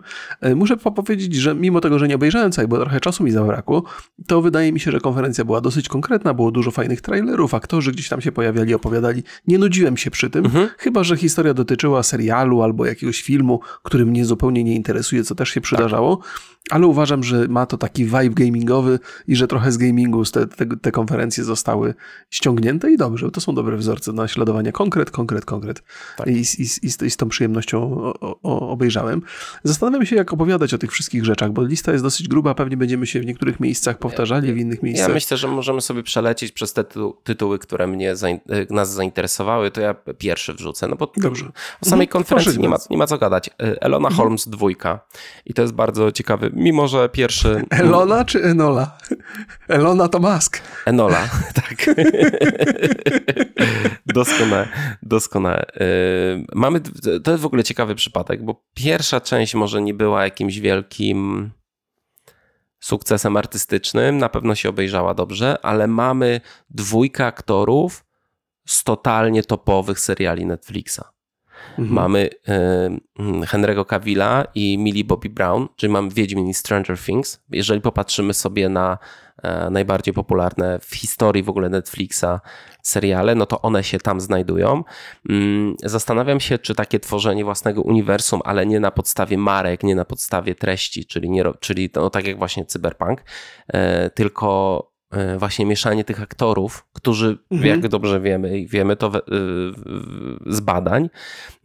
Muszę 0.56 0.78
powiedzieć, 0.78 1.36
że 1.36 1.56
mimo 1.56 1.82
tego, 1.82 2.00
że 2.00 2.08
nie 2.08 2.16
obejrzałem 2.16 2.52
całej, 2.52 2.68
bo 2.68 2.80
trochę 2.80 3.00
czasu 3.00 3.24
mi 3.24 3.32
zabrakło, 3.32 3.84
to 4.28 4.42
wydaje 4.42 4.74
mi 4.74 4.80
się, 4.80 4.92
że 4.92 5.00
konferencja 5.00 5.46
była 5.46 5.62
dosyć 5.62 5.90
konkretna, 5.90 6.34
było 6.34 6.52
dużo 6.52 6.72
fajnych 6.72 7.02
trailerów, 7.02 7.54
aktorzy 7.54 7.92
gdzieś 7.92 8.10
tam 8.10 8.22
się 8.22 8.32
pojawiali, 8.32 8.74
opowiadali. 8.74 9.24
Nie 9.48 9.58
nudziłem 9.58 9.98
się 9.98 10.12
przy 10.12 10.30
tym, 10.30 10.46
mhm. 10.46 10.70
chyba 10.78 11.04
że 11.04 11.18
historia 11.18 11.54
dotyczyła 11.54 12.04
serialu 12.04 12.62
albo 12.62 12.86
jakiegoś 12.86 13.22
filmu, 13.22 13.60
który 13.84 14.06
mnie 14.06 14.26
zupełnie 14.26 14.64
nie 14.64 14.76
interesuje, 14.76 15.24
co 15.24 15.36
też 15.36 15.50
się 15.50 15.62
przydarzało. 15.62 16.18
Tak 16.18 16.58
ale 16.70 16.88
uważam, 16.88 17.24
że 17.24 17.48
ma 17.48 17.66
to 17.66 17.78
taki 17.78 18.06
vibe 18.06 18.30
gamingowy 18.30 19.00
i 19.28 19.36
że 19.36 19.48
trochę 19.48 19.72
z 19.72 19.78
gamingu 19.78 20.26
te, 20.26 20.48
te, 20.48 20.66
te, 20.66 20.92
konferencje 20.92 21.44
zostały 21.44 21.94
ściągnięte 22.30 22.92
i 22.92 22.98
dobrze, 22.98 23.32
to 23.32 23.42
są 23.42 23.47
dobre 23.54 23.78
wzorce 23.78 24.14
naśladowania. 24.14 24.72
Konkret, 24.72 25.12
konkret, 25.12 25.46
konkret. 25.46 25.84
Tak. 26.18 26.28
I, 26.28 26.32
i, 26.32 26.40
i, 26.40 26.46
z, 26.46 27.04
I, 27.04 27.12
z, 27.12 27.18
tą 27.18 27.30
przyjemnością 27.30 28.02
o, 28.04 28.40
o, 28.44 28.70
obejrzałem. 28.70 29.22
Zastanawiam 29.64 30.06
się, 30.06 30.16
jak 30.16 30.34
opowiadać 30.34 30.74
o 30.74 30.78
tych 30.78 30.92
wszystkich 30.92 31.26
rzeczach, 31.26 31.52
bo 31.52 31.64
lista 31.64 31.92
jest 31.92 32.04
dosyć 32.04 32.28
gruba, 32.28 32.56
pewnie 32.56 32.78
będziemy 32.78 33.08
się 33.08 33.20
w 33.20 33.26
niektórych 33.26 33.60
miejscach 33.60 33.98
powtarzali, 33.98 34.54
w 34.54 34.58
innych 34.58 34.84
miejscach. 34.84 35.08
Ja 35.08 35.14
myślę, 35.14 35.38
że 35.38 35.48
możemy 35.48 35.82
sobie 35.82 36.04
przelecieć 36.04 36.52
przez 36.52 36.74
te 36.74 36.84
tytuły, 37.24 37.60
które 37.60 37.88
mnie 37.88 38.14
nas 38.70 38.94
zainteresowały, 38.94 39.72
to 39.72 39.82
ja 39.82 39.96
pierwszy 40.18 40.54
wrzucę, 40.54 40.88
no 40.88 40.96
bo 40.96 41.12
dobrze. 41.18 41.46
o 41.82 41.86
samej 41.86 42.08
mhm. 42.08 42.08
konferencji 42.08 42.62
nie 42.62 42.70
ma, 42.70 42.78
nie 42.90 42.98
ma 42.98 43.08
co 43.08 43.18
gadać. 43.18 43.50
Elona 43.58 44.08
mhm. 44.08 44.16
Holmes 44.16 44.48
dwójka 44.48 45.00
i 45.46 45.54
to 45.54 45.62
jest 45.62 45.74
bardzo 45.74 46.12
ciekawy 46.12 46.52
mimo 46.54 46.88
że 46.88 47.10
pierwszy... 47.10 47.66
Elona 47.70 48.26
czy 48.26 48.44
Enola? 48.44 48.98
Elona 49.68 50.08
to 50.08 50.20
Musk. 50.20 50.62
Enola, 50.86 51.30
tak. 51.62 51.96
doskonale, 54.06 54.68
doskonale. 55.04 55.66
Y, 55.76 56.46
mamy, 56.54 56.82
to 57.24 57.32
jest 57.32 57.44
w 57.44 57.46
ogóle 57.46 57.64
ciekawy 57.64 57.96
przypadek, 57.96 58.44
bo 58.44 58.64
pierwsza 58.74 59.22
część 59.22 59.56
może 59.56 59.82
nie 59.82 59.94
była 59.94 60.24
jakimś 60.24 60.60
wielkim 60.60 61.52
sukcesem 62.80 63.38
artystycznym, 63.38 64.18
na 64.18 64.30
pewno 64.30 64.56
się 64.56 64.70
obejrzała 64.70 65.14
dobrze, 65.14 65.58
ale 65.62 65.88
mamy 65.88 66.42
dwójkę 66.70 67.26
aktorów 67.26 68.06
z 68.68 68.84
totalnie 68.84 69.44
topowych 69.44 70.00
seriali 70.00 70.46
Netflixa. 70.46 71.02
Mhm. 71.70 71.94
Mamy 71.94 72.30
y, 73.20 73.46
Henry'ego 73.46 73.86
Cavilla 73.86 74.46
i 74.56 74.78
Millie 74.78 75.04
Bobby 75.04 75.30
Brown, 75.30 75.68
czyli 75.76 75.94
mamy 75.94 76.10
Wiedźmin 76.10 76.48
i 76.48 76.54
Stranger 76.54 77.00
Things. 77.00 77.40
Jeżeli 77.50 77.82
popatrzymy 77.82 78.34
sobie 78.34 78.70
na 78.70 78.98
najbardziej 79.72 80.14
popularne 80.14 80.80
w 80.80 80.96
historii 80.96 81.44
w 81.44 81.50
ogóle 81.50 81.70
Netflixa 81.70 82.40
seriale, 82.84 83.36
no 83.36 83.46
to 83.46 83.62
one 83.62 83.84
się 83.84 84.00
tam 84.00 84.22
znajdują. 84.22 84.84
Mm, 85.30 85.76
zastanawiam 85.84 86.40
się, 86.40 86.60
czy 86.60 86.76
takie 86.76 87.00
tworzenie 87.00 87.44
własnego 87.46 87.82
uniwersum, 87.82 88.42
ale 88.44 88.66
nie 88.66 88.80
na 88.80 88.92
podstawie 88.92 89.38
marek, 89.38 89.84
nie 89.84 89.96
na 89.96 90.06
podstawie 90.06 90.56
treści, 90.56 91.06
czyli, 91.06 91.30
nie, 91.30 91.44
czyli 91.60 91.90
no, 91.96 92.10
tak 92.10 92.28
jak 92.28 92.38
właśnie 92.38 92.66
Cyberpunk, 92.66 93.24
e, 93.74 94.10
tylko 94.10 94.84
E, 95.12 95.38
właśnie 95.38 95.66
mieszanie 95.66 96.04
tych 96.04 96.22
aktorów, 96.22 96.86
którzy, 96.94 97.38
mhm. 97.52 97.70
jak 97.70 97.88
dobrze 97.88 98.22
wiemy 98.22 98.58
i 98.58 98.68
wiemy 98.68 98.96
to 98.96 99.12
z 100.46 100.60
badań, 100.60 101.10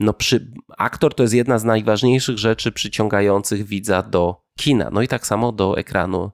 no 0.00 0.12
przy, 0.12 0.52
aktor 0.78 1.14
to 1.14 1.22
jest 1.22 1.34
jedna 1.34 1.58
z 1.58 1.64
najważniejszych 1.64 2.38
rzeczy 2.38 2.72
przyciągających 2.72 3.64
widza 3.64 4.02
do 4.02 4.42
kina, 4.58 4.90
no 4.92 5.02
i 5.02 5.08
tak 5.08 5.26
samo 5.26 5.52
do 5.52 5.78
ekranu 5.78 6.30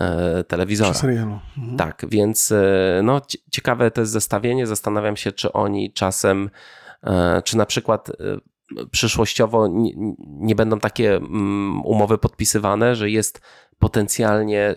e, 0.00 0.44
telewizora. 0.44 0.94
Serialu. 0.94 1.38
Mhm. 1.58 1.76
Tak, 1.76 2.04
więc 2.08 2.52
e, 2.52 3.00
no, 3.02 3.20
ciekawe 3.50 3.90
to 3.90 4.00
jest 4.00 4.12
zestawienie. 4.12 4.66
Zastanawiam 4.66 5.16
się, 5.16 5.32
czy 5.32 5.52
oni 5.52 5.92
czasem, 5.92 6.50
czy 7.44 7.56
na 7.56 7.66
przykład 7.66 8.12
przyszłościowo 8.90 9.68
nie, 9.68 9.92
nie 10.18 10.54
będą 10.54 10.78
takie 10.78 11.16
mm, 11.16 11.82
umowy 11.84 12.18
podpisywane, 12.18 12.94
że 12.94 13.10
jest 13.10 13.40
potencjalnie 13.78 14.76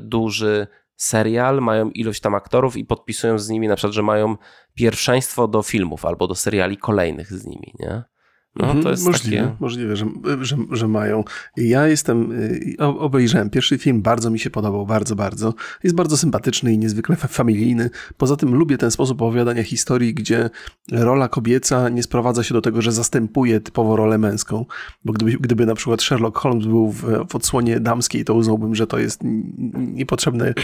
duży 0.00 0.66
serial, 0.96 1.60
mają 1.60 1.90
ilość 1.90 2.20
tam 2.20 2.34
aktorów 2.34 2.76
i 2.76 2.84
podpisują 2.84 3.38
z 3.38 3.48
nimi 3.48 3.68
na 3.68 3.76
przykład, 3.76 3.94
że 3.94 4.02
mają 4.02 4.36
pierwszeństwo 4.74 5.48
do 5.48 5.62
filmów 5.62 6.04
albo 6.04 6.26
do 6.26 6.34
seriali 6.34 6.76
kolejnych 6.76 7.32
z 7.32 7.46
nimi, 7.46 7.74
nie? 7.78 8.02
No, 8.56 8.64
mhm, 8.64 8.84
to 8.84 8.90
jest 8.90 9.04
możliwe, 9.06 9.42
takie... 9.42 9.56
możliwe 9.60 9.96
że, 9.96 10.06
że, 10.40 10.56
że 10.70 10.88
mają. 10.88 11.24
Ja 11.56 11.86
jestem, 11.86 12.32
y, 12.32 12.76
obejrzałem 12.78 13.50
pierwszy 13.50 13.78
film, 13.78 14.02
bardzo 14.02 14.30
mi 14.30 14.38
się 14.38 14.50
podobał, 14.50 14.86
bardzo, 14.86 15.16
bardzo. 15.16 15.54
Jest 15.84 15.96
bardzo 15.96 16.16
sympatyczny 16.16 16.72
i 16.72 16.78
niezwykle 16.78 17.16
familijny. 17.16 17.90
Poza 18.16 18.36
tym 18.36 18.54
lubię 18.54 18.78
ten 18.78 18.90
sposób 18.90 19.22
opowiadania 19.22 19.62
historii, 19.62 20.14
gdzie 20.14 20.50
rola 20.92 21.28
kobieca 21.28 21.88
nie 21.88 22.02
sprowadza 22.02 22.42
się 22.42 22.54
do 22.54 22.60
tego, 22.60 22.82
że 22.82 22.92
zastępuje 22.92 23.60
typowo 23.60 23.96
rolę 23.96 24.18
męską. 24.18 24.66
Bo 25.04 25.12
gdyby, 25.12 25.32
gdyby 25.32 25.66
na 25.66 25.74
przykład 25.74 26.02
Sherlock 26.02 26.38
Holmes 26.38 26.66
był 26.66 26.92
w, 26.92 27.02
w 27.28 27.34
odsłonie 27.34 27.80
damskiej, 27.80 28.24
to 28.24 28.34
uznałbym, 28.34 28.74
że 28.74 28.86
to 28.86 28.98
jest 28.98 29.20
niepotrzebne 29.74 30.54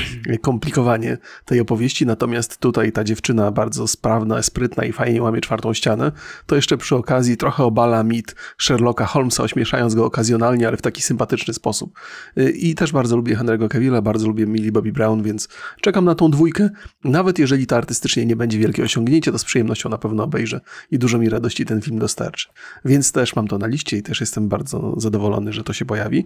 komplikowanie 0.40 1.18
tej 1.44 1.61
opowieści. 1.61 2.07
Natomiast 2.07 2.59
tutaj 2.59 2.92
ta 2.92 3.05
dziewczyna 3.05 3.50
bardzo 3.50 3.88
sprawna, 3.88 4.42
sprytna 4.42 4.85
i 4.85 4.92
fajnie 4.92 5.22
łamie 5.22 5.40
czwartą 5.40 5.74
ścianę. 5.74 6.12
To 6.46 6.57
jeszcze 6.57 6.76
przy 6.76 6.96
okazji 6.96 7.37
trochę 7.37 7.64
oba 7.64 7.79
obala 7.80 8.02
mit 8.02 8.34
Sherlocka 8.58 9.06
Holmesa, 9.06 9.42
ośmieszając 9.42 9.94
go 9.94 10.04
okazjonalnie, 10.04 10.68
ale 10.68 10.76
w 10.76 10.82
taki 10.82 11.02
sympatyczny 11.02 11.54
sposób. 11.54 11.98
Y, 12.38 12.50
I 12.50 12.74
też 12.74 12.92
bardzo 12.92 13.16
lubię 13.16 13.36
Henry'ego 13.36 13.68
Cavilla, 13.68 14.02
bardzo 14.02 14.26
lubię 14.26 14.46
Millie 14.46 14.72
Bobby 14.72 14.92
Brown, 14.92 15.22
więc 15.22 15.48
czekam 15.80 16.04
na 16.04 16.14
tą 16.14 16.30
dwójkę. 16.30 16.70
Nawet 17.04 17.38
jeżeli 17.38 17.66
to 17.66 17.76
artystycznie 17.76 18.26
nie 18.26 18.36
będzie 18.36 18.58
wielkie 18.58 18.82
osiągnięcie, 18.82 19.32
to 19.32 19.38
z 19.38 19.44
przyjemnością 19.44 19.88
na 19.88 19.98
pewno 19.98 20.24
obejrzę 20.24 20.60
i 20.90 20.98
dużo 20.98 21.18
mi 21.18 21.28
radości 21.28 21.64
ten 21.64 21.80
film 21.80 21.98
dostarczy. 21.98 22.48
Więc 22.84 23.12
też 23.12 23.36
mam 23.36 23.48
to 23.48 23.58
na 23.58 23.66
liście 23.66 23.96
i 23.96 24.02
też 24.02 24.20
jestem 24.20 24.48
bardzo 24.48 24.94
zadowolony, 24.96 25.52
że 25.52 25.64
to 25.64 25.72
się 25.72 25.84
pojawi. 25.84 26.24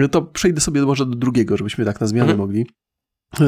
Y, 0.00 0.08
to 0.08 0.22
przejdę 0.22 0.60
sobie 0.60 0.82
może 0.82 1.06
do 1.06 1.16
drugiego, 1.16 1.56
żebyśmy 1.56 1.84
tak 1.84 2.00
na 2.00 2.06
zmianę 2.06 2.32
mhm. 2.32 2.38
mogli. 2.38 2.66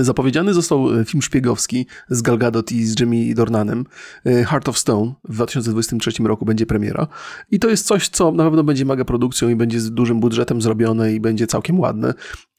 Zapowiedziany 0.00 0.54
został 0.54 1.00
e, 1.00 1.04
film 1.04 1.22
szpiegowski 1.22 1.86
z 2.08 2.22
Gal 2.22 2.38
Gadot 2.38 2.72
i 2.72 2.84
z 2.84 3.00
Jimmy 3.00 3.34
Dornanem. 3.34 3.84
E, 4.26 4.44
Heart 4.44 4.68
of 4.68 4.78
Stone 4.78 5.14
w 5.24 5.34
2023 5.34 6.22
roku 6.22 6.44
będzie 6.44 6.66
premiera. 6.66 7.06
I 7.50 7.58
to 7.58 7.68
jest 7.68 7.86
coś, 7.86 8.08
co 8.08 8.32
na 8.32 8.44
pewno 8.44 8.64
będzie 8.64 8.84
mega 8.84 9.04
produkcją 9.04 9.48
i 9.48 9.56
będzie 9.56 9.80
z 9.80 9.90
dużym 9.90 10.20
budżetem 10.20 10.62
zrobione 10.62 11.12
i 11.12 11.20
będzie 11.20 11.46
całkiem 11.46 11.80
ładne 11.80 12.14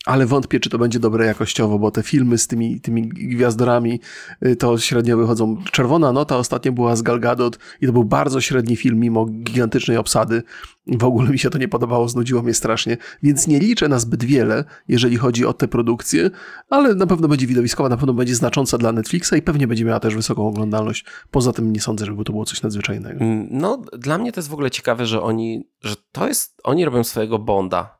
ale 0.09 0.25
wątpię, 0.25 0.59
czy 0.59 0.69
to 0.69 0.77
będzie 0.77 0.99
dobre 0.99 1.25
jakościowo, 1.25 1.79
bo 1.79 1.91
te 1.91 2.03
filmy 2.03 2.37
z 2.37 2.47
tymi, 2.47 2.81
tymi 2.81 3.09
gwiazdorami 3.09 3.99
y, 4.45 4.55
to 4.55 4.77
średnio 4.77 5.17
wychodzą. 5.17 5.57
Czerwona 5.71 6.11
Nota 6.11 6.37
ostatnio 6.37 6.71
była 6.71 6.95
z 6.95 7.01
Gal 7.01 7.19
Gadot 7.19 7.59
i 7.81 7.85
to 7.87 7.93
był 7.93 8.03
bardzo 8.05 8.41
średni 8.41 8.75
film, 8.75 8.99
mimo 8.99 9.25
gigantycznej 9.25 9.97
obsady. 9.97 10.43
W 10.87 11.03
ogóle 11.03 11.29
mi 11.29 11.39
się 11.39 11.49
to 11.49 11.57
nie 11.57 11.67
podobało, 11.67 12.09
znudziło 12.09 12.41
mnie 12.41 12.53
strasznie, 12.53 12.97
więc 13.23 13.47
nie 13.47 13.59
liczę 13.59 13.87
na 13.87 13.99
zbyt 13.99 14.23
wiele, 14.23 14.63
jeżeli 14.87 15.17
chodzi 15.17 15.45
o 15.45 15.53
te 15.53 15.67
produkcje, 15.67 16.29
ale 16.69 16.95
na 16.95 17.07
pewno 17.07 17.27
będzie 17.27 17.47
widowiskowa, 17.47 17.89
na 17.89 17.97
pewno 17.97 18.13
będzie 18.13 18.35
znacząca 18.35 18.77
dla 18.77 18.91
Netflixa 18.91 19.33
i 19.37 19.41
pewnie 19.41 19.67
będzie 19.67 19.85
miała 19.85 19.99
też 19.99 20.15
wysoką 20.15 20.47
oglądalność. 20.47 21.05
Poza 21.31 21.53
tym 21.53 21.73
nie 21.73 21.81
sądzę, 21.81 22.05
żeby 22.05 22.23
to 22.23 22.31
było 22.31 22.45
coś 22.45 22.61
nadzwyczajnego. 22.61 23.19
Mm, 23.19 23.47
No, 23.51 23.81
dla 23.97 24.17
mnie 24.17 24.31
to 24.31 24.39
jest 24.39 24.49
w 24.49 24.53
ogóle 24.53 24.71
ciekawe, 24.71 25.05
że 25.05 25.21
oni, 25.21 25.67
że 25.81 25.95
to 26.11 26.27
jest, 26.27 26.61
oni 26.63 26.85
robią 26.85 27.03
swojego 27.03 27.39
Bonda. 27.39 27.98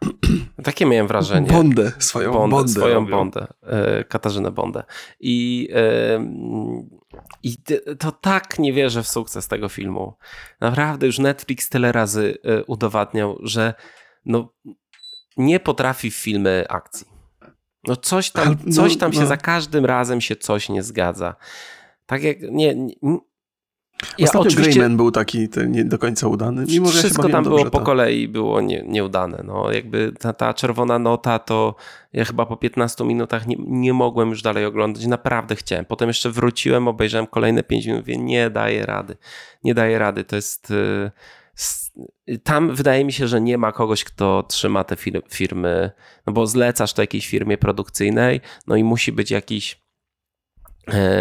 Takie 0.64 0.86
miałem 0.86 1.06
wrażenie. 1.06 1.48
Bondę, 1.48 1.92
swoją 1.98 2.32
Bondę, 2.32 2.56
Bondę. 2.56 2.72
swoją 2.72 2.94
robią. 2.94 3.10
Bondę, 3.10 3.46
e, 3.62 4.04
Katarzynę 4.04 4.50
Bondę. 4.50 4.82
I, 5.20 5.68
e, 5.74 6.24
I 7.42 7.56
to 7.98 8.12
tak 8.12 8.58
nie 8.58 8.72
wierzę 8.72 9.02
w 9.02 9.08
sukces 9.08 9.48
tego 9.48 9.68
filmu. 9.68 10.14
Naprawdę 10.60 11.06
już 11.06 11.18
Netflix 11.18 11.68
tyle 11.68 11.92
razy 11.92 12.38
e, 12.44 12.64
udowadniał, 12.64 13.38
że 13.42 13.74
no, 14.24 14.52
nie 15.36 15.60
potrafi 15.60 16.10
w 16.10 16.16
filmy 16.16 16.64
akcji. 16.68 17.06
No 17.86 17.96
coś 17.96 18.30
tam, 18.30 18.46
Ale- 18.46 18.56
no, 18.64 18.72
coś 18.72 18.96
tam 18.96 19.12
się 19.12 19.20
no. 19.20 19.26
za 19.26 19.36
każdym 19.36 19.84
razem 19.84 20.20
się 20.20 20.36
coś 20.36 20.68
nie 20.68 20.82
zgadza. 20.82 21.34
Tak 22.06 22.22
jak 22.22 22.36
nie. 22.42 22.74
nie 22.74 22.94
ja 24.18 24.24
Ostatnio 24.26 24.50
Greyman 24.62 24.96
był 24.96 25.10
taki 25.10 25.48
nie 25.68 25.84
do 25.84 25.98
końca 25.98 26.28
udany, 26.28 26.64
mimo 26.68 26.86
że 26.86 26.98
ja 26.98 27.02
wszystko 27.02 27.22
bawiłem 27.22 27.44
tam 27.44 27.52
było 27.52 27.64
po 27.64 27.78
to- 27.78 27.84
kolei 27.84 28.28
było 28.28 28.60
nie, 28.60 28.82
nieudane. 28.86 29.42
No, 29.46 29.72
jakby 29.72 30.12
ta, 30.18 30.32
ta 30.32 30.54
czerwona 30.54 30.98
nota, 30.98 31.38
to 31.38 31.74
ja 32.12 32.24
chyba 32.24 32.46
po 32.46 32.56
15 32.56 33.04
minutach 33.04 33.46
nie, 33.46 33.56
nie 33.58 33.92
mogłem 33.92 34.28
już 34.30 34.42
dalej 34.42 34.64
oglądać. 34.64 35.06
Naprawdę 35.06 35.56
chciałem. 35.56 35.84
Potem 35.84 36.08
jeszcze 36.08 36.30
wróciłem, 36.30 36.88
obejrzałem 36.88 37.26
kolejne 37.26 37.62
5 37.62 37.86
minut, 37.86 38.00
mówię, 38.00 38.16
nie 38.16 38.50
daję 38.50 38.86
rady. 38.86 39.16
Nie 39.64 39.74
daję 39.74 39.98
rady. 39.98 40.24
To 40.24 40.36
jest... 40.36 40.70
y, 40.70 41.10
s- 41.58 41.92
Tam 42.42 42.74
wydaje 42.74 43.04
mi 43.04 43.12
się, 43.12 43.28
że 43.28 43.40
nie 43.40 43.58
ma 43.58 43.72
kogoś, 43.72 44.04
kto 44.04 44.42
trzyma 44.48 44.84
te 44.84 44.94
fir- 44.94 45.22
firmy, 45.30 45.90
no 46.26 46.32
bo 46.32 46.46
zlecasz 46.46 46.92
to 46.92 47.02
jakiejś 47.02 47.26
firmie 47.28 47.58
produkcyjnej, 47.58 48.40
no 48.66 48.76
i 48.76 48.84
musi 48.84 49.12
być 49.12 49.30
jakiś 49.30 49.82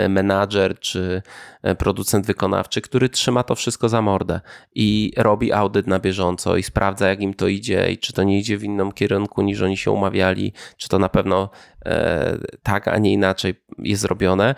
menadżer 0.10 0.80
czy 0.80 1.22
e, 1.64 1.76
producent 1.76 2.26
wykonawczy, 2.26 2.82
który 2.82 3.10
trzyma 3.10 3.44
to 3.44 3.56
wszystko 3.56 3.90
za 3.90 4.02
mordę 4.02 4.42
i 4.76 5.12
robi 5.18 5.54
audyt 5.54 5.88
na 5.88 6.00
bieżąco 6.00 6.58
i 6.58 6.64
sprawdza, 6.64 7.08
jak 7.08 7.22
im 7.22 7.34
to 7.34 7.48
idzie 7.48 7.92
i 7.92 7.98
czy 7.98 8.14
to 8.14 8.24
nie 8.24 8.40
idzie 8.40 8.58
w 8.58 8.64
innym 8.64 8.92
kierunku 8.92 9.42
niż 9.42 9.62
oni 9.62 9.78
się 9.78 9.92
umawiali, 9.92 10.54
czy 10.78 10.90
to 10.90 11.00
na 11.00 11.10
pewno 11.10 11.50
e, 11.86 12.38
tak, 12.64 12.88
a 12.88 12.98
nie 12.98 13.14
inaczej 13.14 13.54
jest 13.78 14.02
zrobione, 14.02 14.56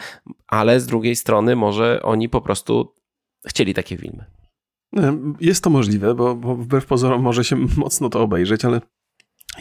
ale 0.48 0.80
z 0.80 0.86
drugiej 0.86 1.16
strony 1.16 1.56
może 1.56 2.02
oni 2.04 2.30
po 2.30 2.42
prostu 2.42 2.96
chcieli 3.48 3.74
takie 3.74 3.98
filmy. 3.98 4.26
Jest 5.40 5.64
to 5.64 5.70
możliwe, 5.70 6.16
bo, 6.16 6.36
bo 6.36 6.56
wbrew 6.56 6.86
pozorom 6.86 7.22
może 7.22 7.44
się 7.44 7.56
mocno 7.78 8.10
to 8.10 8.22
obejrzeć, 8.22 8.66
ale 8.66 8.82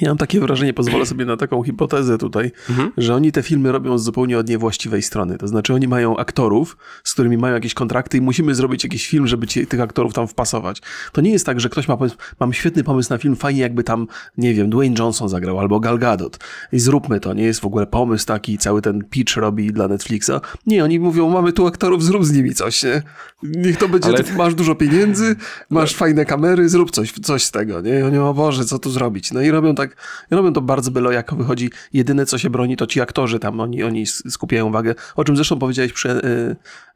ja 0.01 0.09
mam 0.09 0.19
takie 0.19 0.41
wrażenie, 0.41 0.73
pozwolę 0.75 1.07
sobie 1.07 1.25
na 1.25 1.37
taką 1.37 1.63
hipotezę 1.63 2.19
tutaj, 2.19 2.53
Mhm. 2.71 2.93
że 2.97 3.15
oni 3.15 3.33
te 3.33 3.43
filmy 3.43 3.73
robią 3.73 3.99
z 3.99 4.05
zupełnie 4.05 4.39
od 4.39 4.49
niewłaściwej 4.49 5.03
strony. 5.03 5.39
To 5.39 5.49
znaczy 5.49 5.75
oni 5.75 5.89
mają 5.89 6.17
aktorów, 6.17 6.77
z 7.05 7.13
którymi 7.13 7.39
mają 7.39 7.55
jakieś 7.55 7.75
kontrakty 7.75 8.19
i 8.19 8.21
musimy 8.21 8.55
zrobić 8.55 8.85
jakiś 8.85 9.09
film, 9.09 9.27
żeby 9.27 9.47
ci, 9.47 9.67
tych 9.67 9.81
aktorów 9.81 10.13
tam 10.15 10.29
wpasować. 10.29 10.83
To 11.13 11.21
nie 11.21 11.31
jest 11.31 11.47
tak, 11.47 11.61
że 11.61 11.69
ktoś 11.69 11.89
ma 11.89 11.97
pomysł, 11.97 12.17
mam 12.41 12.53
świetny 12.53 12.85
pomysł 12.85 13.13
na 13.13 13.19
film, 13.19 13.37
fajnie 13.37 13.61
jakby 13.61 13.85
tam, 13.85 14.07
nie 14.39 14.55
wiem, 14.55 14.71
Dwayne 14.71 14.95
Johnson 14.99 15.29
zagrał 15.29 15.61
albo 15.61 15.81
Gal 15.81 15.99
Gadot 15.99 16.39
i 16.73 16.79
zróbmy 16.81 17.21
to. 17.21 17.35
Nie 17.35 17.45
jest 17.45 17.61
w 17.61 17.65
ogóle 17.65 17.87
pomysł 17.87 18.27
taki, 18.27 18.59
cały 18.59 18.83
ten 18.83 19.05
pitch 19.11 19.37
robi 19.37 19.73
dla 19.73 19.89
Netflixa. 19.89 20.31
Nie, 20.67 20.85
oni 20.85 21.01
mówią, 21.01 21.29
mamy 21.31 21.53
tu 21.53 21.67
aktorów, 21.67 22.05
zrób 22.05 22.25
z 22.25 22.33
nimi 22.33 22.55
coś, 22.55 22.83
nie? 22.83 23.03
Niech 23.43 23.77
to 23.77 23.89
będzie, 23.89 24.09
Ale- 24.09 24.25
masz 24.37 24.55
dużo 24.55 24.75
pieniędzy, 24.75 25.37
masz 25.71 25.95
fajne 25.95 26.25
kamery, 26.25 26.69
zrób 26.69 26.91
coś, 26.91 27.13
coś 27.13 27.45
z 27.45 27.51
tego, 27.51 27.81
nie? 27.81 27.99
I 27.99 28.03
oni, 28.03 28.19
o 28.19 28.35
Boże, 28.35 28.65
co 28.65 28.79
tu 28.79 28.91
zrobić? 28.91 29.33
No 29.33 29.41
i 29.41 29.51
robią 29.51 29.75
tak, 29.75 29.90
i 30.31 30.35
robią 30.35 30.53
to 30.53 30.61
bardzo 30.61 30.91
byle 30.91 31.15
jako 31.15 31.37
wychodzi. 31.37 31.71
Jedyne, 31.93 32.27
co 32.27 32.39
się 32.39 32.51
broni, 32.51 32.77
to 32.77 32.87
ci 32.87 33.01
aktorzy 33.01 33.39
tam, 33.39 33.61
oni, 33.61 33.83
oni 33.83 34.07
skupiają 34.07 34.67
uwagę, 34.67 34.95
o 35.17 35.25
czym 35.25 35.37
zresztą 35.37 35.59
powiedziałeś 35.59 35.93
przy 35.93 36.11
e, 36.11 36.17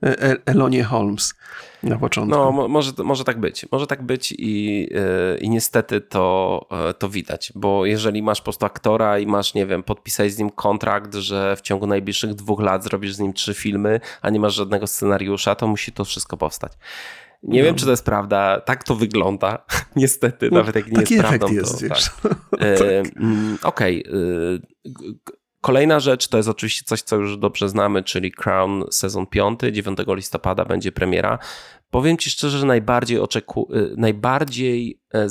e, 0.03 0.37
Elonie 0.47 0.85
Holmes 0.85 1.35
na 1.83 1.99
początku. 1.99 2.39
No, 2.39 2.53
mo- 2.53 2.69
może, 2.69 2.93
może 3.05 3.25
tak 3.25 3.41
być. 3.41 3.67
Może 3.73 3.87
tak 3.87 4.03
być 4.03 4.35
i, 4.39 4.81
yy, 4.91 5.39
i 5.41 5.51
niestety 5.51 6.01
to, 6.01 6.67
yy, 6.87 6.95
to 6.95 7.09
widać, 7.09 7.53
bo 7.55 7.87
jeżeli 7.87 8.23
masz 8.23 8.39
po 8.41 8.45
prostu 8.45 8.67
aktora 8.67 9.19
i 9.19 9.27
masz, 9.27 9.55
nie 9.55 9.67
wiem, 9.67 9.83
podpisać 9.83 10.33
z 10.33 10.39
nim 10.39 10.51
kontrakt, 10.51 11.15
że 11.15 11.57
w 11.57 11.61
ciągu 11.61 11.87
najbliższych 11.87 12.35
dwóch 12.35 12.61
lat 12.61 12.85
zrobisz 12.85 13.15
z 13.15 13.19
nim 13.19 13.33
trzy 13.33 13.55
filmy, 13.55 14.01
a 14.23 14.31
nie 14.31 14.41
masz 14.41 14.55
żadnego 14.55 14.87
scenariusza, 14.87 15.55
to 15.55 15.67
musi 15.67 15.93
to 15.93 16.05
wszystko 16.05 16.37
powstać. 16.37 16.73
Nie 17.45 17.61
No. 17.61 17.65
wiem, 17.67 17.75
czy 17.75 17.85
to 17.85 17.91
jest 17.91 18.05
prawda. 18.05 18.61
Tak 18.61 18.85
to 18.85 18.95
wygląda. 18.95 19.65
Niestety, 19.97 20.49
No, 20.53 20.59
nawet 20.59 20.77
jak 20.77 20.87
nie 20.87 20.97
Taki 20.97 21.15
jest 21.15 21.27
prawdą, 21.29 21.49
jest, 21.53 21.81
to 21.81 21.89
wiesz. 21.89 22.05
tak. 22.51 22.61
E, 22.61 23.01
mm, 23.17 23.59
Okej. 23.63 24.01
y, 24.07 24.61
g- 24.85 24.95
g- 25.27 25.35
Kolejna 25.61 26.01
rzecz 26.01 26.29
to 26.29 26.37
jest 26.37 26.49
oczywiście 26.49 26.83
coś, 26.85 27.03
co 27.03 27.17
już 27.17 27.37
dobrze 27.39 27.69
znamy, 27.69 28.03
czyli 28.03 28.33
Crown 28.33 28.85
sezon 28.91 29.27
5, 29.27 29.61
9 29.73 29.99
listopada 30.09 30.65
będzie 30.65 30.93
premiera. 30.93 31.39
Powiem 31.91 32.17
ci 32.19 32.31
szczerze, 32.31 32.59
że 32.59 32.67
najbardziej 32.67 33.19
oczeku... 33.19 33.69
y, 33.75 33.95
najbardziej 33.97 35.01
e, 35.15 35.25
y, 35.25 35.29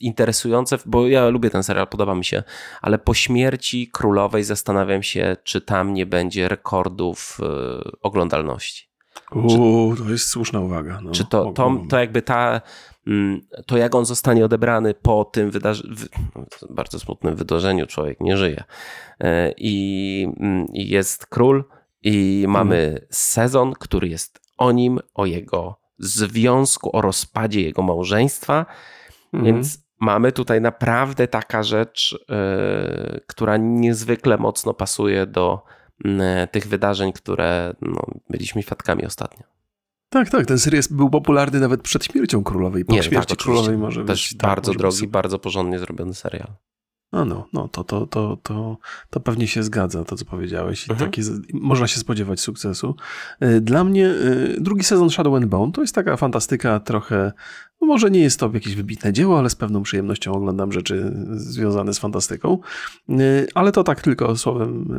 interesujące, 0.00 0.78
bo 0.86 1.08
ja 1.08 1.28
lubię 1.28 1.50
ten 1.50 1.62
serial, 1.62 1.86
podoba 1.88 2.14
mi 2.14 2.24
się, 2.24 2.42
ale 2.82 2.98
po 2.98 3.14
śmierci 3.14 3.90
królowej 3.92 4.44
zastanawiam 4.44 5.02
się, 5.02 5.36
czy 5.44 5.60
tam 5.60 5.94
nie 5.94 6.06
będzie 6.06 6.48
rekordów 6.48 7.38
y, 7.42 7.90
oglądalności. 8.02 8.87
Uuu, 9.34 9.96
to 9.96 10.10
jest 10.10 10.28
słuszna 10.28 10.60
uwaga. 10.60 11.00
No. 11.02 11.10
Czy 11.10 11.24
to, 11.24 11.52
to, 11.52 11.72
to 11.88 11.98
jakby 11.98 12.22
ta, 12.22 12.60
mm, 13.06 13.40
to 13.66 13.76
jak 13.76 13.94
on 13.94 14.04
zostanie 14.04 14.44
odebrany 14.44 14.94
po 14.94 15.24
tym 15.24 15.50
wydarzeniu, 15.50 15.94
bardzo 16.70 16.98
smutnym 16.98 17.36
wydarzeniu, 17.36 17.86
człowiek 17.86 18.20
nie 18.20 18.36
żyje. 18.36 18.64
E, 19.20 19.52
I, 19.56 20.28
mm, 20.40 20.66
i 20.72 20.88
jest 20.88 21.26
król 21.26 21.64
i 22.02 22.44
mamy 22.48 23.06
sezon, 23.10 23.72
który 23.72 24.08
jest 24.08 24.40
o 24.58 24.72
nim, 24.72 25.00
o 25.14 25.26
jego 25.26 25.80
związku, 25.98 26.96
o 26.96 27.00
rozpadzie 27.00 27.62
jego 27.62 27.82
małżeństwa, 27.82 28.66
Mhm. 29.32 29.44
więc 29.54 29.78
mamy 30.00 30.32
tutaj 30.32 30.60
naprawdę 30.60 31.28
taka 31.28 31.62
rzecz, 31.62 32.18
e, 32.30 33.20
która 33.26 33.56
niezwykle 33.56 34.38
mocno 34.38 34.74
pasuje 34.74 35.26
do 35.26 35.62
tych 36.52 36.66
wydarzeń, 36.66 37.12
które 37.12 37.74
no, 37.82 38.02
byliśmy 38.30 38.62
świadkami 38.62 39.06
ostatnio. 39.06 39.42
Tak, 40.10 40.30
tak, 40.30 40.46
ten 40.46 40.58
serial 40.58 40.82
był 40.90 41.10
popularny 41.10 41.60
nawet 41.60 41.82
przed 41.82 42.04
śmiercią 42.04 42.44
królowej. 42.44 42.84
Po 42.84 42.92
Nie, 42.92 43.02
śmierci 43.02 43.36
tak, 43.36 43.38
królowej 43.38 43.78
może 43.78 44.04
Też 44.04 44.28
być. 44.28 44.38
tak, 44.38 44.50
bardzo 44.50 44.72
drogi, 44.74 45.00
być 45.00 45.06
bardzo 45.10 45.38
porządnie 45.38 45.78
zrobiony 45.78 46.14
serial. 46.14 46.48
No, 47.12 47.24
no, 47.24 47.48
no 47.52 47.68
to, 47.68 47.84
to, 47.84 48.06
to, 48.06 48.38
to, 48.42 48.78
to 49.10 49.20
pewnie 49.20 49.48
się 49.48 49.62
zgadza, 49.62 50.04
to 50.04 50.16
co 50.16 50.24
powiedziałeś. 50.24 50.86
I 50.88 50.90
Mhm. 50.90 51.10
takie, 51.10 51.22
można 51.52 51.86
się 51.86 52.00
spodziewać 52.00 52.40
sukcesu. 52.40 52.94
Y, 53.42 53.60
Dla 53.60 53.84
mnie 53.84 54.06
y, 54.08 54.56
drugi 54.60 54.84
sezon 54.84 55.10
Shadow 55.10 55.34
and 55.34 55.46
Bone 55.46 55.72
to 55.72 55.80
jest 55.80 55.94
taka 55.94 56.16
fantastyka 56.16 56.80
trochę, 56.80 57.32
no 57.80 57.86
może 57.86 58.10
nie 58.10 58.20
jest 58.20 58.40
to 58.40 58.50
jakieś 58.54 58.74
wybitne 58.74 59.12
dzieło, 59.12 59.38
ale 59.38 59.50
z 59.50 59.54
pewną 59.54 59.82
przyjemnością 59.82 60.32
oglądam 60.32 60.72
rzeczy 60.72 61.12
związane 61.30 61.94
z 61.94 61.98
fantastyką. 61.98 62.58
Ale 63.54 63.72
to 63.72 63.84
tak 63.84 64.00
tylko 64.02 64.36
słowem, 64.36 64.98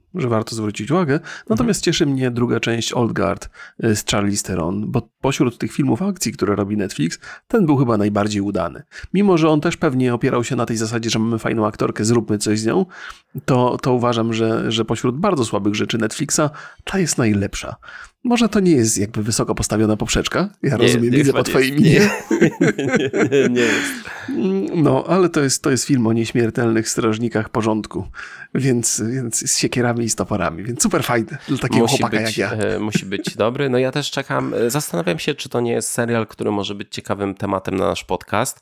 że 0.15 0.27
warto 0.27 0.55
zwrócić 0.55 0.91
uwagę. 0.91 1.19
Natomiast 1.49 1.83
cieszy 1.83 2.05
mnie 2.05 2.31
druga 2.31 2.59
część 2.59 2.93
Old 2.93 3.13
Guard 3.13 3.49
y, 3.83 3.95
z 3.95 4.05
Charlize 4.05 4.43
Theron, 4.43 4.91
bo 4.91 5.09
pośród 5.21 5.57
tych 5.57 5.71
filmów 5.71 6.01
akcji, 6.01 6.31
które 6.31 6.55
robi 6.55 6.77
Netflix, 6.77 7.19
ten 7.47 7.65
był 7.65 7.77
chyba 7.77 7.97
najbardziej 7.97 8.41
udany. 8.41 8.83
Mimo, 9.13 9.37
że 9.37 9.49
on 9.49 9.61
też 9.61 9.77
pewnie 9.77 10.13
opierał 10.13 10.43
się 10.43 10.55
na 10.55 10.65
tej 10.65 10.77
zasadzie, 10.77 11.09
że 11.09 11.19
mamy 11.19 11.39
fajną 11.39 11.67
aktorkę, 11.67 12.05
zróbmy 12.05 12.37
coś 12.37 12.59
z 12.59 12.65
nią, 12.65 12.85
to, 13.45 13.77
to 13.81 13.93
uważam, 13.93 14.33
że, 14.33 14.71
że 14.71 14.85
pośród 14.85 15.17
bardzo 15.17 15.45
słabych 15.45 15.75
rzeczy 15.75 15.97
Netflixa 15.97 16.41
ta 16.83 16.99
jest 16.99 17.17
najlepsza. 17.17 17.75
Może 18.23 18.49
to 18.49 18.59
nie 18.59 18.71
jest 18.71 18.97
jakby 18.97 19.23
wysoko 19.23 19.55
postawiona 19.55 19.97
poprzeczka, 19.97 20.49
ja 20.63 20.77
rozumiem, 20.77 21.11
widzę 21.11 21.23
chyba 21.23 21.33
po 21.33 21.39
nie 21.39 21.43
twojej 21.43 21.71
minie. 21.71 21.89
Nie, 21.89 22.09
nie, 22.77 23.29
nie, 23.31 23.49
nie 23.49 23.61
jest. 23.61 24.11
No, 24.75 25.05
ale 25.07 25.29
to 25.29 25.41
jest, 25.41 25.63
to 25.63 25.71
jest 25.71 25.85
film 25.85 26.07
o 26.07 26.13
nieśmiertelnych 26.13 26.89
strażnikach 26.89 27.49
porządku, 27.49 28.07
więc, 28.55 29.03
więc 29.11 29.51
z 29.51 29.57
siekierami 29.57 30.00
i 30.05 30.09
z 30.09 30.15
toporami, 30.15 30.63
więc 30.63 30.81
super 30.83 31.03
fajny 31.03 31.37
dla 31.47 31.57
takiego 31.57 31.81
Musi 31.81 31.97
chłopaka 31.97 32.17
być, 32.23 32.37
jak 32.37 32.51
ja. 32.59 32.65
e, 32.65 32.79
musi 32.79 33.05
być 33.05 33.35
dobry. 33.37 33.69
No 33.69 33.77
ja 33.77 33.91
też 33.91 34.11
czekam. 34.11 34.53
e, 34.53 34.69
Zastanawiam 34.69 35.19
się, 35.19 35.35
czy 35.35 35.49
to 35.49 35.61
nie 35.61 35.71
jest 35.71 35.89
serial, 35.91 36.27
który 36.27 36.51
może 36.51 36.75
być 36.75 36.87
ciekawym 36.95 37.35
tematem 37.35 37.75
na 37.75 37.87
nasz 37.87 38.03
podcast, 38.03 38.59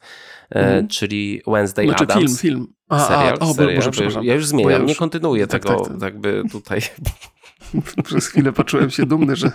Mhm. 0.50 0.88
czyli 0.88 1.42
Wednesday 1.48 1.86
Znaczy 1.86 2.04
Adams. 2.04 2.22
film, 2.24 2.38
film. 2.38 2.74
A, 2.90 3.00
serial, 3.08 3.38
a, 3.40 3.46
o, 3.46 3.54
serial, 3.54 3.84
Boże. 3.86 4.20
Ja 4.22 4.34
już 4.34 4.46
zmieniam, 4.48 4.72
ja 4.72 4.78
już- 4.78 4.88
nie 4.88 4.96
kontynuuję 4.96 5.48
tak, 5.48 5.62
tego 5.64 5.80
tak, 5.80 5.94
tak. 5.94 6.02
jakby 6.02 6.44
tutaj. 6.52 6.82
Przez 8.06 8.28
chwilę 8.28 8.52
poczułem 8.52 8.90
się 8.90 9.06
dumny, 9.06 9.36
że 9.36 9.52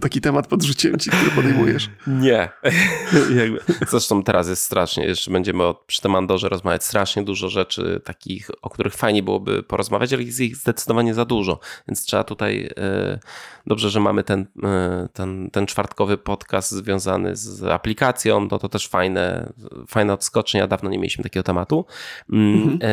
taki 0.00 0.20
temat 0.20 0.46
podrzuciłem 0.46 0.98
ci, 0.98 1.10
który 1.10 1.30
podejmujesz. 1.30 1.90
Nie. 2.06 2.48
Jakby. 3.40 3.60
Zresztą 3.88 4.22
teraz 4.22 4.48
jest 4.48 4.62
strasznie, 4.62 5.04
jeszcze 5.04 5.30
będziemy 5.30 5.64
przy 5.86 6.02
tym 6.02 6.14
Andorze 6.14 6.48
rozmawiać, 6.48 6.84
strasznie 6.84 7.22
dużo 7.22 7.48
rzeczy 7.48 8.00
takich, 8.04 8.50
o 8.62 8.70
których 8.70 8.94
fajnie 8.94 9.22
byłoby 9.22 9.62
porozmawiać, 9.62 10.12
ale 10.12 10.22
jest 10.22 10.40
ich 10.40 10.56
zdecydowanie 10.56 11.14
za 11.14 11.24
dużo, 11.24 11.60
więc 11.88 12.04
trzeba 12.04 12.24
tutaj, 12.24 12.70
e, 12.76 13.18
dobrze, 13.66 13.90
że 13.90 14.00
mamy 14.00 14.24
ten, 14.24 14.46
e, 14.62 15.08
ten, 15.12 15.50
ten 15.50 15.66
czwartkowy 15.66 16.18
podcast 16.18 16.70
związany 16.70 17.36
z 17.36 17.62
aplikacją, 17.62 18.48
no 18.50 18.58
to 18.58 18.68
też 18.68 18.88
fajne, 18.88 19.52
fajne 19.88 20.12
odskocznia, 20.12 20.66
dawno 20.66 20.90
nie 20.90 20.98
mieliśmy 20.98 21.24
takiego 21.24 21.42
tematu. 21.44 21.86
Mm, 22.32 22.62
mhm. 22.62 22.78
E, 22.82 22.86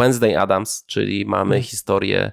Wednesday 0.00 0.40
Adams, 0.40 0.84
czyli 0.86 1.26
mamy 1.26 1.56
mhm. 1.56 1.62
historię 1.62 2.32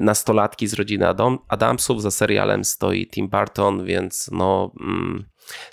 nastolatki 0.00 0.66
z 0.66 0.74
rodziny 0.74 1.08
Adam, 1.08 1.38
Adamsów, 1.48 2.02
za 2.02 2.10
serialem 2.10 2.64
stoi 2.64 3.06
Tim 3.06 3.28
Burton, 3.28 3.84
więc 3.84 4.30
no... 4.32 4.72
Mm, 4.80 5.24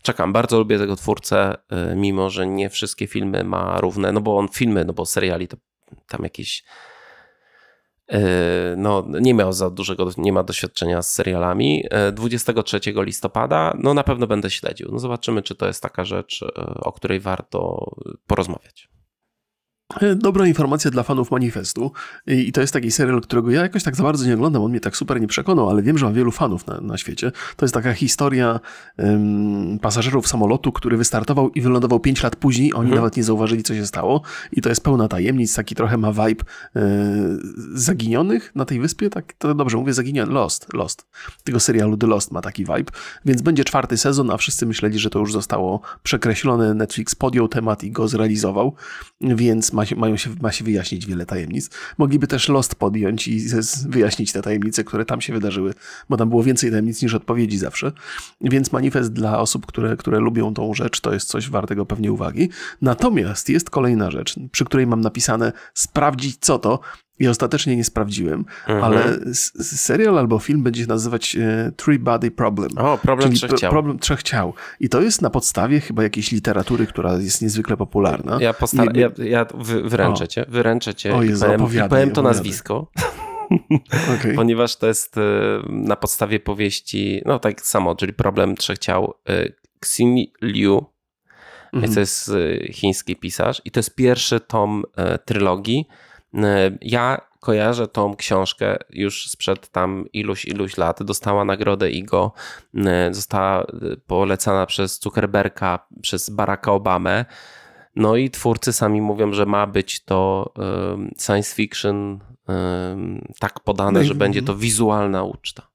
czekam, 0.02 0.34
bardzo 0.34 0.60
lubię 0.60 0.78
tego 0.78 0.96
twórcę, 0.96 1.56
mimo 1.96 2.30
że 2.30 2.48
nie 2.48 2.70
wszystkie 2.70 3.08
filmy 3.08 3.44
ma 3.44 3.82
równe, 3.82 4.12
no 4.12 4.22
bo 4.22 4.38
on 4.38 4.48
filmy, 4.48 4.86
no 4.86 4.94
bo 4.94 5.06
seriali 5.06 5.48
to 5.48 5.58
tam 6.08 6.24
jakieś 6.24 6.64
no, 8.78 9.06
nie 9.22 9.34
miał 9.34 9.54
za 9.54 9.70
dużego, 9.70 10.10
nie 10.18 10.34
ma 10.34 10.44
doświadczenia 10.44 11.02
z 11.02 11.12
serialami. 11.12 11.84
23 12.14 12.80
listopada, 12.96 13.78
no 13.80 13.94
na 13.94 14.04
pewno 14.04 14.28
będę 14.28 14.50
śledził. 14.50 14.90
No 14.92 15.00
zobaczymy, 15.00 15.42
czy 15.42 15.56
to 15.56 15.68
jest 15.68 15.82
taka 15.82 16.06
rzecz, 16.06 16.46
o 16.82 16.92
której 16.92 17.20
warto 17.20 17.92
porozmawiać. 18.28 18.93
E, 20.02 20.16
dobra 20.16 20.48
informacja 20.48 20.92
dla 20.92 21.04
fanów 21.04 21.32
manifestu. 21.32 21.92
I 22.28 22.52
to 22.52 22.62
jest 22.62 22.74
taki 22.74 22.92
serial, 22.92 23.22
którego 23.22 23.52
ja 23.52 23.62
jakoś 23.62 23.84
tak 23.84 23.96
za 23.96 24.04
bardzo 24.04 24.26
nie 24.26 24.34
oglądam. 24.34 24.64
On 24.64 24.72
mnie 24.72 24.80
tak 24.80 24.98
super 24.98 25.22
nie 25.22 25.28
przekonał, 25.28 25.70
ale 25.70 25.82
wiem, 25.82 25.98
że 25.98 26.06
ma 26.06 26.12
wielu 26.12 26.32
fanów 26.32 26.68
na, 26.68 26.82
na 26.82 26.98
świecie. 26.98 27.32
To 27.56 27.66
jest 27.66 27.74
taka 27.74 27.94
historia 27.94 28.60
um, 28.98 29.80
pasażerów 29.80 30.28
samolotu, 30.28 30.72
który 30.72 30.98
wystartował 30.98 31.50
i 31.50 31.62
wylądował 31.62 32.00
5 32.00 32.24
lat 32.24 32.36
później. 32.36 32.74
Oni 32.74 32.84
mhm. 32.84 32.96
nawet 32.96 33.18
nie 33.18 33.24
zauważyli, 33.24 33.64
co 33.64 33.76
się 33.76 33.86
stało. 33.86 34.22
I 34.52 34.62
to 34.62 34.70
jest 34.70 34.84
pełna 34.84 35.08
tajemnic. 35.08 35.56
Taki 35.56 35.76
trochę 35.76 35.98
ma 35.98 36.12
vibe 36.12 36.44
e, 36.76 36.82
zaginionych 37.74 38.52
na 38.56 38.66
tej 38.66 38.80
wyspie. 38.80 39.10
Tak 39.10 39.34
to 39.34 39.56
dobrze 39.56 39.78
mówię, 39.78 39.94
zaginiony. 39.94 40.34
Lost. 40.34 40.74
Lost. 40.74 41.08
Tego 41.44 41.60
serialu 41.60 41.98
The 41.98 42.08
Lost 42.08 42.32
ma 42.32 42.42
taki 42.42 42.66
vibe. 42.66 42.92
Więc 43.26 43.42
będzie 43.42 43.64
czwarty 43.64 43.98
sezon, 43.98 44.32
a 44.32 44.38
wszyscy 44.38 44.66
myśleli, 44.66 45.00
że 45.00 45.10
to 45.10 45.20
już 45.20 45.34
zostało 45.34 45.82
przekreślone. 46.04 46.74
Netflix 46.74 47.16
podjął 47.16 47.48
temat 47.48 47.84
i 47.84 47.92
go 47.92 48.08
zrealizował. 48.08 48.76
Więc 49.22 49.73
ma 49.74 49.86
się, 49.86 49.96
mają 49.96 50.18
się, 50.18 50.30
ma 50.42 50.52
się 50.52 50.66
wyjaśnić 50.66 51.06
wiele 51.06 51.26
tajemnic. 51.26 51.70
Mogliby 51.98 52.28
też 52.28 52.50
Lost 52.50 52.76
podjąć 52.76 53.28
i 53.28 53.48
wyjaśnić 53.88 54.32
te 54.32 54.42
tajemnice, 54.42 54.84
które 54.84 55.06
tam 55.06 55.22
się 55.22 55.34
wydarzyły, 55.34 55.74
bo 56.10 56.18
tam 56.18 56.30
było 56.30 56.44
więcej 56.44 56.70
tajemnic 56.70 57.02
niż 57.02 57.14
odpowiedzi 57.14 57.58
zawsze. 57.58 57.92
Więc 58.42 58.72
manifest 58.72 59.14
dla 59.14 59.40
osób, 59.40 59.66
które, 59.66 59.98
które 59.98 60.20
lubią 60.20 60.54
tą 60.54 60.74
rzecz, 60.74 61.02
to 61.02 61.14
jest 61.14 61.28
coś 61.28 61.50
wartego 61.50 61.86
pewnie 61.86 62.12
uwagi. 62.12 62.50
Natomiast 62.82 63.50
jest 63.50 63.70
kolejna 63.70 64.12
rzecz, 64.12 64.36
przy 64.52 64.66
której 64.66 64.88
mam 64.88 65.02
napisane 65.02 65.52
sprawdzić 65.74 66.38
co 66.40 66.60
to, 66.60 66.80
i 67.20 67.28
ostatecznie 67.28 67.76
nie 67.76 67.84
sprawdziłem, 67.84 68.46
mhm. 68.68 68.84
ale 68.84 69.20
serial 69.62 70.18
albo 70.18 70.40
film 70.40 70.64
będzie 70.64 70.82
się 70.82 70.88
nazywać 70.88 71.36
e, 71.36 71.72
Three 71.76 72.00
Body 72.00 72.32
Problem. 72.32 72.78
O, 72.78 72.98
problem 72.98 73.30
czyli 73.30 73.38
trzech 73.38 73.54
ciał. 73.54 73.72
Problem 73.72 74.00
trzech 74.00 74.24
ciał. 74.24 74.54
I 74.80 74.90
to 74.90 75.02
jest 75.02 75.22
na 75.22 75.30
podstawie 75.30 75.80
chyba 75.80 76.04
jakiejś 76.04 76.32
literatury, 76.32 76.88
która 76.88 77.14
jest 77.14 77.42
niezwykle 77.42 77.78
popularna. 77.78 78.38
Ja, 78.42 78.54
postar- 78.54 78.98
ja, 78.98 79.10
ja 79.18 79.46
wyręczę 79.84 80.28
cię, 80.28 80.46
wyręczę 80.48 80.96
cię 80.96 81.16
o 81.16 81.24
Jezu, 81.24 81.46
i 81.46 81.58
powiem, 81.58 81.90
powiem 81.90 82.12
to 82.12 82.22
nazwisko. 82.22 82.88
Okay. 84.20 84.34
Ponieważ 84.36 84.76
to 84.76 84.88
jest 84.88 85.18
e, 85.18 85.22
na 85.70 85.96
podstawie 85.96 86.40
powieści, 86.40 87.22
no 87.26 87.40
tak 87.40 87.62
samo, 87.62 87.96
czyli 87.96 88.14
problem 88.14 88.56
trzech 88.56 88.80
ciał 88.80 89.14
e, 89.30 89.50
Xin 89.86 90.16
Liu, 90.42 90.86
mhm. 91.74 91.94
to 91.94 92.00
jest 92.00 92.32
chiński 92.72 93.16
pisarz 93.16 93.62
i 93.66 93.72
to 93.72 93.80
jest 93.80 93.96
pierwszy 93.96 94.40
tom 94.40 94.84
trylogii 95.26 95.86
ja 96.82 97.22
kojarzę 97.40 97.88
tą 97.88 98.16
książkę 98.16 98.78
już 98.90 99.30
sprzed 99.30 99.70
tam 99.70 100.06
iluś, 100.14 100.46
iluś 100.46 100.78
lat. 100.78 101.04
Dostała 101.04 101.46
nagrodę 101.46 101.92
IGO, 101.92 102.32
e, 102.76 103.14
została 103.14 103.62
e, 103.62 103.66
polecana 104.08 104.66
przez 104.66 105.02
Zuckerberga, 105.02 105.80
przez 106.02 106.30
Baracka 106.30 106.72
Obamę. 106.72 107.26
No 107.96 108.16
i 108.16 108.30
twórcy 108.30 108.74
sami 108.74 109.02
mówią, 109.02 109.34
że 109.34 109.46
ma 109.46 109.68
być 109.68 110.04
to 110.04 110.54
science 111.20 111.56
fiction 111.56 112.20
tak 113.40 113.60
podane, 113.60 114.00
no 114.00 114.06
że 114.06 114.16
będzie 114.16 114.42
to 114.42 114.56
wizualna 114.56 115.24
uczta. 115.24 115.73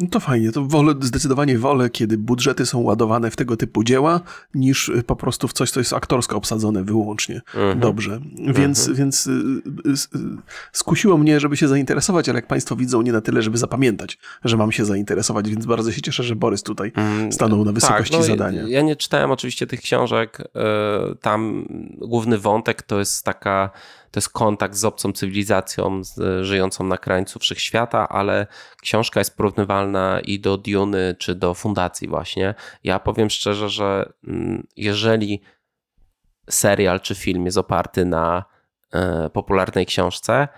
No 0.00 0.06
to 0.10 0.20
fajnie, 0.20 0.52
to 0.52 0.64
wolę, 0.64 0.94
zdecydowanie 1.00 1.58
wolę, 1.58 1.90
kiedy 1.90 2.18
budżety 2.18 2.66
są 2.66 2.78
ładowane 2.78 3.30
w 3.30 3.36
tego 3.36 3.56
typu 3.56 3.84
dzieła, 3.84 4.20
niż 4.54 4.88
y, 4.88 5.02
po 5.02 5.16
prostu 5.16 5.48
w 5.48 5.52
coś, 5.52 5.70
co 5.70 5.80
jest 5.80 5.92
aktorsko 5.92 6.36
obsadzone 6.36 6.84
wyłącznie. 6.84 7.40
Mhm. 7.54 7.80
Dobrze, 7.80 8.20
więc, 8.38 8.78
mhm. 8.78 8.96
więc 8.96 9.26
y, 9.26 9.30
y, 9.30 10.18
skusiło 10.72 11.18
mnie, 11.18 11.40
żeby 11.40 11.56
się 11.56 11.68
zainteresować, 11.68 12.28
ale 12.28 12.38
jak 12.38 12.46
Państwo 12.46 12.76
widzą, 12.76 13.02
nie 13.02 13.12
na 13.12 13.20
tyle, 13.20 13.42
żeby 13.42 13.58
zapamiętać, 13.58 14.18
że 14.44 14.56
mam 14.56 14.72
się 14.72 14.84
zainteresować, 14.84 15.48
więc 15.48 15.66
bardzo 15.66 15.92
się 15.92 16.02
cieszę, 16.02 16.22
że 16.22 16.36
Borys 16.36 16.62
tutaj 16.62 16.92
mm, 16.94 17.32
stanął 17.32 17.64
na 17.64 17.72
wysokości 17.72 18.12
tak, 18.12 18.20
no, 18.20 18.26
zadania. 18.26 18.62
Ja 18.68 18.82
nie 18.82 18.96
czytałem 18.96 19.30
oczywiście 19.30 19.66
tych 19.66 19.80
książek, 19.80 20.48
tam 21.20 21.66
główny 21.98 22.38
wątek 22.38 22.82
to 22.82 22.98
jest 22.98 23.24
taka 23.24 23.70
to 24.10 24.18
jest 24.18 24.28
kontakt 24.28 24.74
z 24.74 24.84
obcą 24.84 25.12
cywilizacją 25.12 26.04
z, 26.04 26.44
żyjącą 26.44 26.84
na 26.84 26.98
krańcu 26.98 27.38
wszechświata, 27.38 28.08
ale 28.08 28.46
książka 28.82 29.20
jest 29.20 29.36
porównywalna 29.36 30.20
i 30.20 30.40
do 30.40 30.56
Duny, 30.56 31.16
czy 31.18 31.34
do 31.34 31.54
Fundacji 31.54 32.08
właśnie. 32.08 32.54
Ja 32.84 32.98
powiem 32.98 33.30
szczerze, 33.30 33.68
że 33.68 34.12
mm, 34.28 34.66
jeżeli 34.76 35.40
serial 36.50 37.00
czy 37.00 37.14
film 37.14 37.44
jest 37.44 37.58
oparty 37.58 38.04
na 38.04 38.44
e, 38.92 39.30
popularnej 39.30 39.86
książce, 39.86 40.48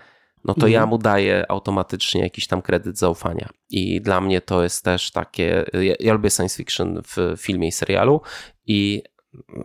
no 0.43 0.53
to 0.53 0.57
mhm. 0.57 0.73
ja 0.73 0.85
mu 0.85 0.97
daję 0.97 1.45
automatycznie 1.49 2.21
jakiś 2.21 2.47
tam 2.47 2.61
kredyt 2.61 2.97
zaufania. 2.97 3.49
I 3.69 4.01
dla 4.01 4.21
mnie 4.21 4.41
to 4.41 4.63
jest 4.63 4.85
też 4.85 5.11
takie. 5.11 5.65
Ja, 5.73 5.93
ja 5.99 6.13
lubię 6.13 6.29
science 6.29 6.57
fiction 6.57 7.01
w 7.01 7.41
filmie 7.41 7.67
i 7.67 7.71
serialu, 7.71 8.21
i 8.65 9.03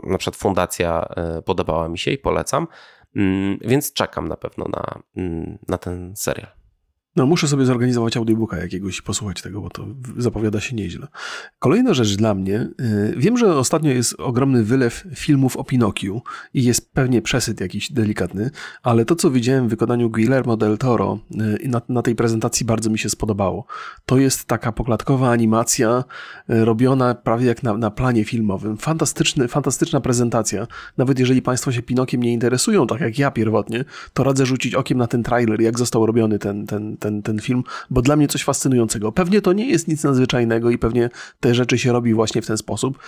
na 0.02 0.18
przykład 0.18 0.36
Fundacja 0.36 1.08
e, 1.16 1.42
podobała 1.42 1.88
mi 1.88 1.98
się 1.98 2.10
i 2.10 2.18
polecam. 2.18 2.66
Mm, 3.16 3.58
więc 3.60 3.92
czekam 3.92 4.28
na 4.28 4.36
pewno 4.36 4.64
na, 4.68 5.02
mm, 5.16 5.58
na 5.68 5.78
ten 5.78 6.16
serial. 6.16 6.58
No, 7.18 7.26
muszę 7.26 7.48
sobie 7.48 7.64
zorganizować 7.64 8.16
audiobooka 8.16 8.56
jakiegoś 8.56 8.98
i 8.98 9.02
posłuchać 9.02 9.42
tego, 9.42 9.60
bo 9.60 9.70
to 9.70 9.86
zapowiada 10.16 10.60
się 10.60 10.76
nieźle. 10.76 11.06
Kolejna 11.58 11.94
rzecz 11.94 12.16
dla 12.16 12.34
mnie. 12.34 12.68
Y, 12.80 13.14
wiem, 13.16 13.38
że 13.38 13.56
ostatnio 13.56 13.90
jest 13.90 14.14
ogromny 14.20 14.64
wylew 14.64 15.04
filmów 15.14 15.56
o 15.56 15.64
Pinokiu 15.64 16.22
i 16.54 16.64
jest 16.64 16.92
pewnie 16.92 17.22
przesyt 17.22 17.60
jakiś 17.60 17.92
delikatny, 17.92 18.50
ale 18.82 19.04
to, 19.04 19.16
co 19.16 19.30
widziałem 19.30 19.66
w 19.66 19.70
wykonaniu 19.70 20.10
Guillermo 20.10 20.56
del 20.56 20.78
Toro 20.78 21.18
y, 21.62 21.68
na, 21.68 21.82
na 21.88 22.02
tej 22.02 22.14
prezentacji 22.14 22.66
bardzo 22.66 22.90
mi 22.90 22.98
się 22.98 23.08
spodobało. 23.08 23.66
To 24.06 24.18
jest 24.18 24.44
taka 24.44 24.72
poklatkowa 24.72 25.30
animacja 25.30 26.04
y, 26.50 26.64
robiona 26.64 27.14
prawie 27.14 27.46
jak 27.46 27.62
na, 27.62 27.76
na 27.76 27.90
planie 27.90 28.24
filmowym. 28.24 28.76
Fantastyczny, 28.76 29.48
fantastyczna 29.48 30.00
prezentacja. 30.00 30.66
Nawet 30.96 31.18
jeżeli 31.18 31.42
Państwo 31.42 31.72
się 31.72 31.82
Pinokiem 31.82 32.22
nie 32.22 32.32
interesują, 32.32 32.86
tak 32.86 33.00
jak 33.00 33.18
ja 33.18 33.30
pierwotnie, 33.30 33.84
to 34.12 34.24
radzę 34.24 34.46
rzucić 34.46 34.74
okiem 34.74 34.98
na 34.98 35.06
ten 35.06 35.22
trailer, 35.22 35.60
jak 35.60 35.78
został 35.78 36.06
robiony 36.06 36.38
ten, 36.38 36.66
ten, 36.66 36.96
ten 36.96 37.07
ten, 37.08 37.22
ten 37.22 37.40
film, 37.40 37.64
bo 37.90 38.02
dla 38.02 38.16
mnie 38.16 38.28
coś 38.28 38.44
fascynującego. 38.44 39.12
Pewnie 39.12 39.40
to 39.40 39.52
nie 39.52 39.70
jest 39.70 39.88
nic 39.88 40.04
nadzwyczajnego 40.04 40.70
i 40.70 40.78
pewnie 40.78 41.10
te 41.40 41.54
rzeczy 41.54 41.78
się 41.78 41.92
robi 41.92 42.14
właśnie 42.14 42.42
w 42.42 42.46
ten 42.46 42.58
sposób, 42.58 42.98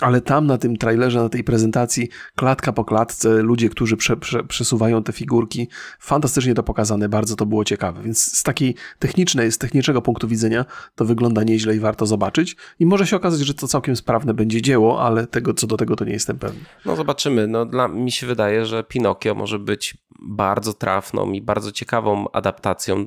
ale 0.00 0.20
tam 0.20 0.46
na 0.46 0.58
tym 0.58 0.76
trailerze, 0.76 1.22
na 1.22 1.28
tej 1.28 1.44
prezentacji, 1.44 2.08
klatka 2.36 2.72
po 2.72 2.84
klatce, 2.84 3.42
ludzie, 3.42 3.68
którzy 3.68 3.96
prze, 3.96 4.16
prze, 4.16 4.44
przesuwają 4.44 5.02
te 5.02 5.12
figurki, 5.12 5.68
fantastycznie 6.00 6.54
to 6.54 6.62
pokazane, 6.62 7.08
bardzo 7.08 7.36
to 7.36 7.46
było 7.46 7.64
ciekawe. 7.64 8.02
Więc 8.02 8.38
z 8.38 8.42
takiej 8.42 8.74
technicznej, 8.98 9.52
z 9.52 9.58
technicznego 9.58 10.02
punktu 10.02 10.28
widzenia 10.28 10.64
to 10.94 11.04
wygląda 11.04 11.42
nieźle 11.42 11.76
i 11.76 11.80
warto 11.80 12.06
zobaczyć. 12.06 12.56
I 12.78 12.86
może 12.86 13.06
się 13.06 13.16
okazać, 13.16 13.40
że 13.40 13.54
to 13.54 13.68
całkiem 13.68 13.96
sprawne 13.96 14.34
będzie 14.34 14.62
dzieło, 14.62 15.02
ale 15.02 15.26
tego, 15.26 15.54
co 15.54 15.66
do 15.66 15.76
tego 15.76 15.96
to 15.96 16.04
nie 16.04 16.12
jestem 16.12 16.38
pewny. 16.38 16.60
No 16.86 16.96
zobaczymy. 16.96 17.46
No, 17.46 17.66
dla 17.66 17.88
mi 17.88 18.12
się 18.12 18.26
wydaje, 18.26 18.66
że 18.66 18.84
Pinokio 18.84 19.34
może 19.34 19.58
być 19.58 19.96
bardzo 20.22 20.72
trafną 20.72 21.32
i 21.32 21.42
bardzo 21.42 21.72
ciekawą 21.72 22.30
adaptacją 22.32 23.06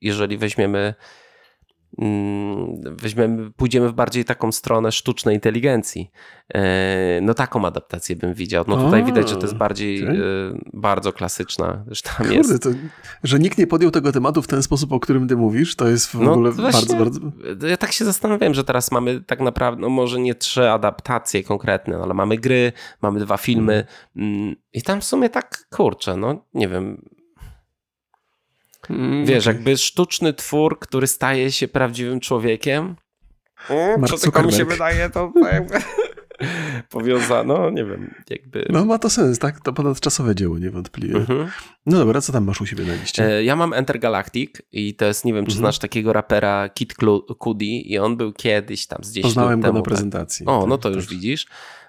jeżeli 0.00 0.38
weźmiemy, 0.38 0.94
mm, 1.98 2.80
weźmiemy, 2.96 3.50
pójdziemy 3.50 3.88
w 3.88 3.92
bardziej 3.92 4.24
taką 4.24 4.52
stronę 4.52 4.92
sztucznej 4.92 5.34
inteligencji, 5.34 6.10
e, 6.54 7.20
no 7.22 7.34
taką 7.34 7.66
adaptację 7.66 8.16
bym 8.16 8.34
widział. 8.34 8.64
No 8.68 8.76
tutaj 8.76 9.00
A, 9.00 9.04
widać, 9.04 9.28
że 9.28 9.36
to 9.36 9.42
jest 9.42 9.54
bardziej 9.54 10.02
okay. 10.02 10.16
E, 10.16 10.20
bardzo 10.72 11.12
klasyczna. 11.12 11.84
Kurde, 12.16 12.34
jest... 12.34 12.62
to, 12.62 12.70
że 13.22 13.38
nikt 13.38 13.58
nie 13.58 13.66
podjął 13.66 13.90
tego 13.90 14.12
tematu 14.12 14.42
w 14.42 14.46
ten 14.46 14.62
sposób, 14.62 14.92
o 14.92 15.00
którym 15.00 15.28
ty 15.28 15.36
mówisz, 15.36 15.76
to 15.76 15.88
jest 15.88 16.06
w 16.10 16.14
no, 16.14 16.32
ogóle 16.32 16.50
właśnie, 16.50 16.96
bardzo, 16.96 17.20
bardzo... 17.20 17.66
Ja 17.66 17.76
tak 17.76 17.92
się 17.92 18.04
zastanawiałem, 18.04 18.54
że 18.54 18.64
teraz 18.64 18.92
mamy 18.92 19.20
tak 19.20 19.40
naprawdę, 19.40 19.80
no 19.82 19.88
może 19.88 20.20
nie 20.20 20.34
trzy 20.34 20.70
adaptacje 20.70 21.44
konkretne, 21.44 21.96
no 21.96 22.04
ale 22.04 22.14
mamy 22.14 22.38
gry, 22.38 22.72
mamy 23.02 23.20
dwa 23.20 23.36
filmy 23.36 23.86
hmm. 24.14 24.56
i 24.72 24.82
tam 24.82 25.00
w 25.00 25.04
sumie 25.04 25.30
tak, 25.30 25.66
kurczę, 25.70 26.16
no 26.16 26.44
nie 26.54 26.68
wiem, 26.68 27.02
Mm, 28.90 29.26
Wiesz, 29.26 29.46
jakby 29.46 29.76
sztuczny 29.76 30.32
twór, 30.32 30.78
który 30.78 31.06
staje 31.06 31.52
się 31.52 31.68
prawdziwym 31.68 32.20
człowiekiem. 32.20 32.96
Co 34.08 34.18
tylko 34.18 34.42
mi 34.42 34.52
się 34.52 34.64
wydaje, 34.64 35.10
to 35.10 35.32
jakby 35.52 35.74
powiązano, 36.90 37.70
nie 37.70 37.84
wiem, 37.84 38.14
jakby... 38.30 38.66
No 38.70 38.84
ma 38.84 38.98
to 38.98 39.10
sens, 39.10 39.38
tak? 39.38 39.60
To 39.60 39.72
ponadczasowe 39.72 40.34
dzieło 40.34 40.58
niewątpliwie. 40.58 41.16
Mhm. 41.16 41.48
No 41.86 41.98
dobra, 41.98 42.20
co 42.20 42.32
tam 42.32 42.44
masz 42.44 42.60
u 42.60 42.66
siebie 42.66 42.84
na 42.84 42.94
liście? 42.94 43.24
E, 43.36 43.44
Ja 43.44 43.56
mam 43.56 43.72
Enter 43.72 43.98
Galactic 43.98 44.50
i 44.72 44.94
to 44.94 45.04
jest, 45.04 45.24
nie 45.24 45.32
wiem, 45.34 45.44
czy 45.44 45.50
Mhm. 45.52 45.58
znasz 45.58 45.78
takiego 45.78 46.12
rapera 46.12 46.68
Kid 46.68 46.94
Cudi 47.44 47.92
i 47.92 47.98
on 47.98 48.16
był 48.16 48.32
kiedyś 48.32 48.86
tam 48.86 49.04
z 49.04 49.10
10 49.12 49.22
Poznałem 49.34 49.50
lat 49.50 49.60
go 49.60 49.66
temu. 49.66 49.78
na 49.78 49.82
tak. 49.82 49.88
prezentacji. 49.88 50.46
O, 50.46 50.60
Tak, 50.60 50.68
no 50.68 50.78
to 50.78 50.88
tak. 50.88 50.96
już 50.96 51.08
widzisz. 51.08 51.46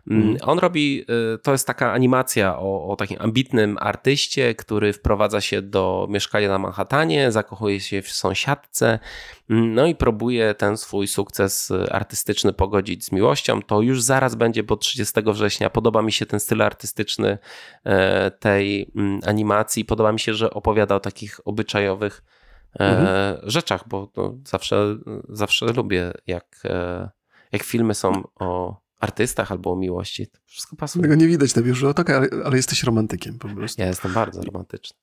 Mm, 0.10 0.22
Mhm. 0.22 0.50
On 0.50 0.60
robi, 0.60 1.06
y, 1.36 1.38
to 1.38 1.52
jest 1.52 1.68
taka 1.68 1.92
animacja 1.94 2.60
o, 2.60 2.88
o 2.90 2.96
takim 2.96 3.18
ambitnym 3.22 3.78
artyście, 3.80 4.56
który 4.56 4.94
wprowadza 4.94 5.42
się 5.42 5.62
do 5.62 6.08
mieszkania 6.10 6.48
na 6.50 6.60
Manhattanie, 6.60 7.32
zakochuje 7.32 7.80
się 7.80 8.02
w 8.02 8.12
sąsiadce, 8.12 9.00
mm, 9.50 9.74
no 9.74 9.86
i 9.86 9.96
próbuje 9.96 10.54
ten 10.54 10.78
swój 10.78 11.08
sukces 11.08 11.72
artystyczny 11.92 12.54
pogodzić 12.54 13.06
z 13.06 13.12
miłością. 13.12 13.62
To 13.62 13.82
już 13.82 14.02
zaraz 14.02 14.36
będzie, 14.36 14.64
bo 14.64 14.78
30 14.78 15.22
września 15.34 15.70
podoba 15.70 16.02
mi 16.02 16.12
się 16.12 16.26
ten 16.26 16.40
styl 16.40 16.62
artystyczny 16.62 17.38
e, 17.84 18.32
tej 18.32 18.92
mm, 18.96 19.20
animacji. 19.26 19.86
Podoba 19.86 20.12
mi 20.12 20.20
się, 20.20 20.34
że 20.34 20.54
opowiada 20.54 20.96
o 20.96 21.00
takich 21.00 21.40
obyczajowych 21.46 22.24
e, 22.80 22.84
Mhm. 22.84 23.38
rzeczach, 23.44 23.88
bo 23.88 24.12
zawsze, 24.48 24.98
zawsze 25.30 25.66
lubię, 25.66 26.12
jak, 26.28 26.46
e, 26.66 27.10
jak 27.52 27.64
filmy 27.64 27.94
są 27.94 28.24
o 28.40 28.81
artystach 29.02 29.52
albo 29.52 29.72
o 29.72 29.76
miłości. 29.76 30.28
To 30.28 30.40
wszystko 30.46 30.76
pasuje. 30.76 31.02
Tego 31.04 31.16
nie 31.16 31.28
widać 31.28 31.56
na 31.56 31.62
biurze, 31.62 31.94
tak, 31.94 32.10
ale, 32.10 32.28
ale 32.46 32.58
jesteś 32.58 32.84
romantykiem 32.84 33.40
po 33.40 33.50
prostu. 33.50 33.82
Ja 33.82 33.88
jestem 33.88 34.14
bardzo 34.14 34.42
romantyczny. 34.42 34.98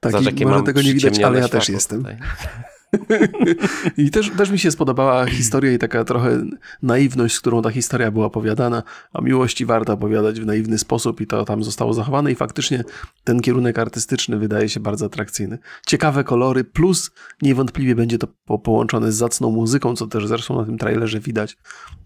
Tak, 0.00 0.22
jakie 0.22 0.46
może 0.46 0.62
tego 0.62 0.82
nie 0.82 0.94
widać, 0.94 1.20
ale 1.20 1.38
ja 1.38 1.48
też 1.48 1.68
jestem. 1.68 2.04
I 3.98 4.10
też, 4.10 4.30
też 4.30 4.50
mi 4.50 4.58
się 4.58 4.70
spodobała 4.70 5.26
historia 5.26 5.72
i 5.72 5.78
taka 5.78 6.04
trochę 6.04 6.44
naiwność, 6.82 7.34
z 7.34 7.40
którą 7.40 7.62
ta 7.62 7.70
historia 7.70 8.10
była 8.10 8.26
opowiadana. 8.26 8.82
O 9.12 9.22
miłości 9.22 9.66
warto 9.66 9.92
opowiadać 9.92 10.40
w 10.40 10.46
naiwny 10.46 10.78
sposób 10.78 11.20
i 11.20 11.26
to 11.26 11.44
tam 11.44 11.64
zostało 11.64 11.94
zachowane 11.94 12.32
i 12.32 12.34
faktycznie 12.34 12.84
ten 13.24 13.40
kierunek 13.40 13.78
artystyczny 13.78 14.38
wydaje 14.38 14.68
się 14.68 14.80
bardzo 14.80 15.06
atrakcyjny. 15.06 15.58
Ciekawe 15.86 16.24
kolory, 16.24 16.64
plus 16.64 17.10
niewątpliwie 17.42 17.94
będzie 17.94 18.18
to 18.18 18.26
po 18.44 18.58
połączone 18.58 19.12
z 19.12 19.16
zacną 19.16 19.50
muzyką, 19.50 19.96
co 19.96 20.06
też 20.06 20.26
zresztą 20.26 20.58
na 20.58 20.64
tym 20.64 20.78
trailerze 20.78 21.20
widać, 21.20 21.56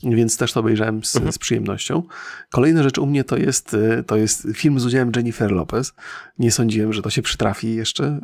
więc 0.03 0.37
też 0.37 0.53
to 0.53 0.61
obejrzałem 0.61 1.05
z, 1.05 1.17
Mhm. 1.17 1.33
z 1.33 1.39
przyjemnością. 1.39 2.03
Kolejna 2.51 2.83
rzecz 2.83 2.99
u 2.99 3.07
mnie 3.07 3.25
to 3.25 3.37
jest, 3.37 3.75
y, 3.75 4.05
to 4.07 4.17
jest 4.17 4.49
film 4.55 4.81
z 4.81 4.87
udziałem 4.87 5.13
Jennifer 5.17 5.53
Lopez. 5.53 5.93
Nie 6.39 6.51
sądziłem, 6.53 6.93
że 6.93 7.03
to 7.03 7.11
się 7.11 7.23
przytrafi 7.23 7.75
jeszcze, 7.75 8.21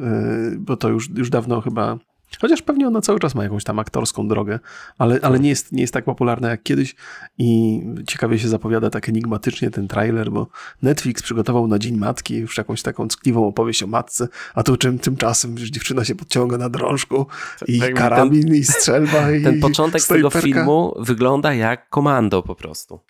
y, 0.52 0.58
bo 0.58 0.76
to 0.76 0.88
już, 0.88 1.10
już 1.10 1.30
dawno 1.30 1.60
chyba 1.60 1.98
Chociaż 2.40 2.62
pewnie 2.62 2.86
ona 2.86 3.00
cały 3.00 3.20
czas 3.20 3.34
ma 3.34 3.42
jakąś 3.42 3.64
tam 3.64 3.78
aktorską 3.78 4.28
drogę, 4.28 4.58
ale, 4.98 5.18
ale 5.22 5.40
nie, 5.40 5.48
jest, 5.48 5.72
nie 5.72 5.80
jest 5.80 5.92
tak 5.92 6.04
popularna 6.04 6.50
jak 6.50 6.62
kiedyś 6.62 6.94
i 7.38 7.80
ciekawie 8.06 8.38
się 8.38 8.48
zapowiada 8.48 8.90
tak 8.90 9.08
enigmatycznie 9.08 9.70
ten 9.70 9.88
trailer, 9.88 10.30
bo 10.30 10.48
Netflix 10.82 11.22
przygotował 11.22 11.68
na 11.68 11.78
Dzień 11.78 11.96
Matki 11.96 12.36
już 12.36 12.58
jakąś 12.58 12.82
taką 12.82 13.08
ckliwą 13.08 13.46
opowieść 13.46 13.82
o 13.82 13.86
matce, 13.86 14.28
a 14.54 14.62
tu 14.62 14.76
czym, 14.76 14.98
tymczasem 14.98 15.58
że 15.58 15.70
dziewczyna 15.70 16.04
się 16.04 16.14
podciąga 16.14 16.58
na 16.58 16.68
drążku 16.68 17.26
i 17.66 17.78
jakby 17.78 18.00
karabin 18.00 18.54
i 18.54 18.64
strzelba 18.64 19.32
i 19.32 19.42
Ten 19.42 19.60
początek 19.60 20.02
tego 20.04 20.30
filmu 20.30 20.94
wygląda 20.98 21.54
jak 21.54 21.88
komando 21.88 22.42
po 22.42 22.54
prostu. 22.54 23.00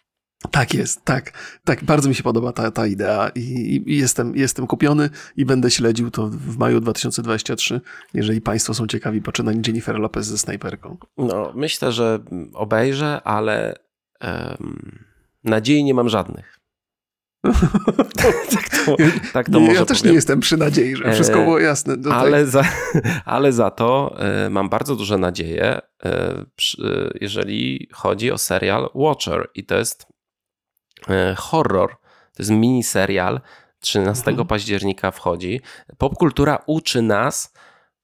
Tak 0.51 0.75
jest, 0.75 1.05
tak. 1.05 1.33
Tak, 1.65 1.85
bardzo 1.85 2.09
mi 2.09 2.15
się 2.15 2.23
podoba 2.23 2.53
ta, 2.53 2.71
ta 2.71 2.87
idea 2.87 3.29
i, 3.35 3.83
i 3.87 3.99
jestem, 3.99 4.37
jestem 4.37 4.67
kupiony 4.67 5.11
i 5.37 5.45
będę 5.45 5.71
śledził 5.71 6.11
to 6.11 6.29
w 6.29 6.57
maju 6.59 6.81
2023, 6.81 7.81
jeżeli 8.15 8.41
Państwo 8.41 8.75
są 8.75 8.87
ciekawi 8.87 9.23
poczynań 9.23 9.63
Jennifer 9.67 9.99
Lopez 9.99 10.27
ze 10.27 10.39
snajperką. 10.39 10.97
No, 11.19 11.53
myślę, 11.55 11.93
że 11.93 12.19
obejrzę, 12.55 13.21
ale 13.25 13.75
em, 14.21 14.99
nadziei 15.45 15.85
nie 15.85 15.95
mam 15.95 16.09
żadnych. 16.09 16.57
tak 18.55 18.69
to, 18.87 18.97
tak 19.33 19.51
to 19.51 19.59
nie, 19.59 19.67
może 19.67 19.81
ja 19.81 19.87
też 19.87 19.99
powiem. 19.99 20.13
nie 20.13 20.15
jestem 20.15 20.41
przy 20.41 20.57
nadziei, 20.57 20.97
że 20.97 21.13
wszystko 21.13 21.39
E, 21.39 21.45
było 21.45 21.59
jasne. 21.59 21.97
No 21.97 22.11
tak. 22.11 22.19
ale, 22.19 22.47
za, 22.47 22.65
ale 23.25 23.53
za 23.53 23.71
to 23.71 24.17
e, 24.19 24.51
mam 24.51 24.69
bardzo 24.69 24.97
duże 24.97 25.19
nadzieje, 25.19 25.81
e, 26.05 26.45
jeżeli 27.21 27.89
chodzi 27.93 28.33
o 28.33 28.39
serial 28.39 28.91
Watcher. 28.95 29.49
I 29.55 29.65
to 29.65 29.77
jest 29.77 30.07
horror. 31.37 31.91
To 32.35 32.43
jest 32.43 32.51
mini 32.51 32.83
serial. 32.83 33.41
13 33.81 34.31
Mhm. 34.31 34.49
października 34.49 35.11
wchodzi. 35.11 35.61
Popkultura 35.99 36.63
uczy 36.67 37.03
nas, 37.03 37.53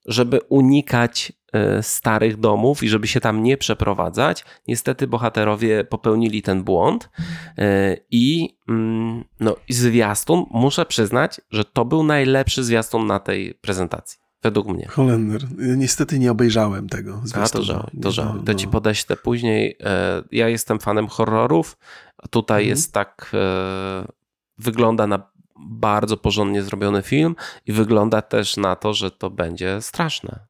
żeby 0.06 0.40
unikać 0.48 1.32
e, 1.52 1.82
starych 1.82 2.36
domów 2.40 2.82
i 2.82 2.88
żeby 2.88 3.06
się 3.08 3.20
tam 3.20 3.42
nie 3.42 3.56
przeprowadzać. 3.56 4.44
Niestety 4.68 5.06
bohaterowie 5.06 5.84
popełnili 5.84 6.42
ten 6.42 6.64
błąd 6.64 7.10
e, 7.58 7.96
i 8.10 8.56
mm, 8.68 9.24
no, 9.40 9.56
i 9.68 9.72
zwiastun, 9.72 10.44
muszę 10.50 10.86
przyznać, 10.86 11.40
że 11.50 11.64
to 11.64 11.84
był 11.84 12.02
najlepszy 12.04 12.64
zwiastun 12.64 13.06
na 13.06 13.18
tej 13.20 13.54
prezentacji. 13.54 14.18
Według 14.42 14.68
mnie. 14.68 14.86
Holender. 14.88 15.42
Niestety 15.58 16.18
nie 16.18 16.30
obejrzałem 16.30 16.88
tego. 16.88 17.22
A 17.34 17.48
to 17.48 17.62
żałuj, 17.62 17.90
to 18.02 18.10
żałuj. 18.10 18.40
To 18.44 18.54
ci 18.54 18.66
no. 18.66 18.72
podeślę 18.72 19.16
później. 19.16 19.76
E, 19.80 20.22
Ja 20.32 20.48
jestem 20.48 20.78
fanem 20.78 21.08
horrorów. 21.08 21.76
A 22.22 22.28
Tutaj 22.28 22.62
Mhm. 22.62 22.68
jest 22.68 22.92
tak, 22.92 23.30
e, 23.34 24.04
wygląda 24.58 25.06
na 25.06 25.32
bardzo 25.66 26.16
porządnie 26.16 26.62
zrobiony 26.62 27.02
film 27.02 27.36
i 27.66 27.72
wygląda 27.72 28.22
też 28.22 28.56
na 28.56 28.76
to, 28.76 28.94
że 28.94 29.10
to 29.10 29.30
będzie 29.30 29.80
straszne. 29.82 30.46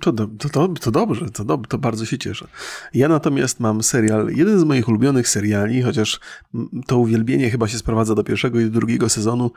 To, 0.00 0.12
do, 0.12 0.26
to, 0.26 0.48
to, 0.48 0.68
to 0.68 0.90
dobrze, 0.90 1.30
to, 1.30 1.44
dob- 1.44 1.66
to 1.66 1.78
bardzo 1.78 2.06
się 2.06 2.18
cieszę. 2.18 2.46
Ja 2.94 3.08
natomiast 3.08 3.60
mam 3.60 3.82
serial, 3.82 4.28
jeden 4.28 4.58
z 4.60 4.64
moich 4.64 4.88
ulubionych 4.88 5.28
seriali, 5.28 5.82
chociaż 5.82 6.20
mm, 6.54 6.68
to 6.86 6.98
uwielbienie 6.98 7.50
chyba 7.50 7.68
się 7.68 7.78
sprowadza 7.78 8.14
do 8.14 8.24
pierwszego 8.24 8.60
i 8.60 8.70
drugiego 8.70 9.08
sezonu. 9.08 9.50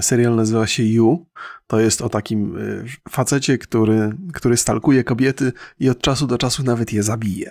Serial 0.00 0.36
nazywa 0.36 0.66
się 0.66 0.82
You. 0.82 1.26
To 1.66 1.80
jest 1.80 2.02
o 2.02 2.08
takim 2.08 2.56
y, 2.58 2.84
facecie, 3.08 3.58
który, 3.58 4.12
który 4.32 4.56
stalkuje 4.56 5.04
kobiety 5.04 5.52
i 5.80 5.88
od 5.88 6.00
czasu 6.00 6.26
do 6.26 6.38
czasu 6.38 6.62
nawet 6.62 6.92
je 6.92 7.02
zabije. 7.02 7.50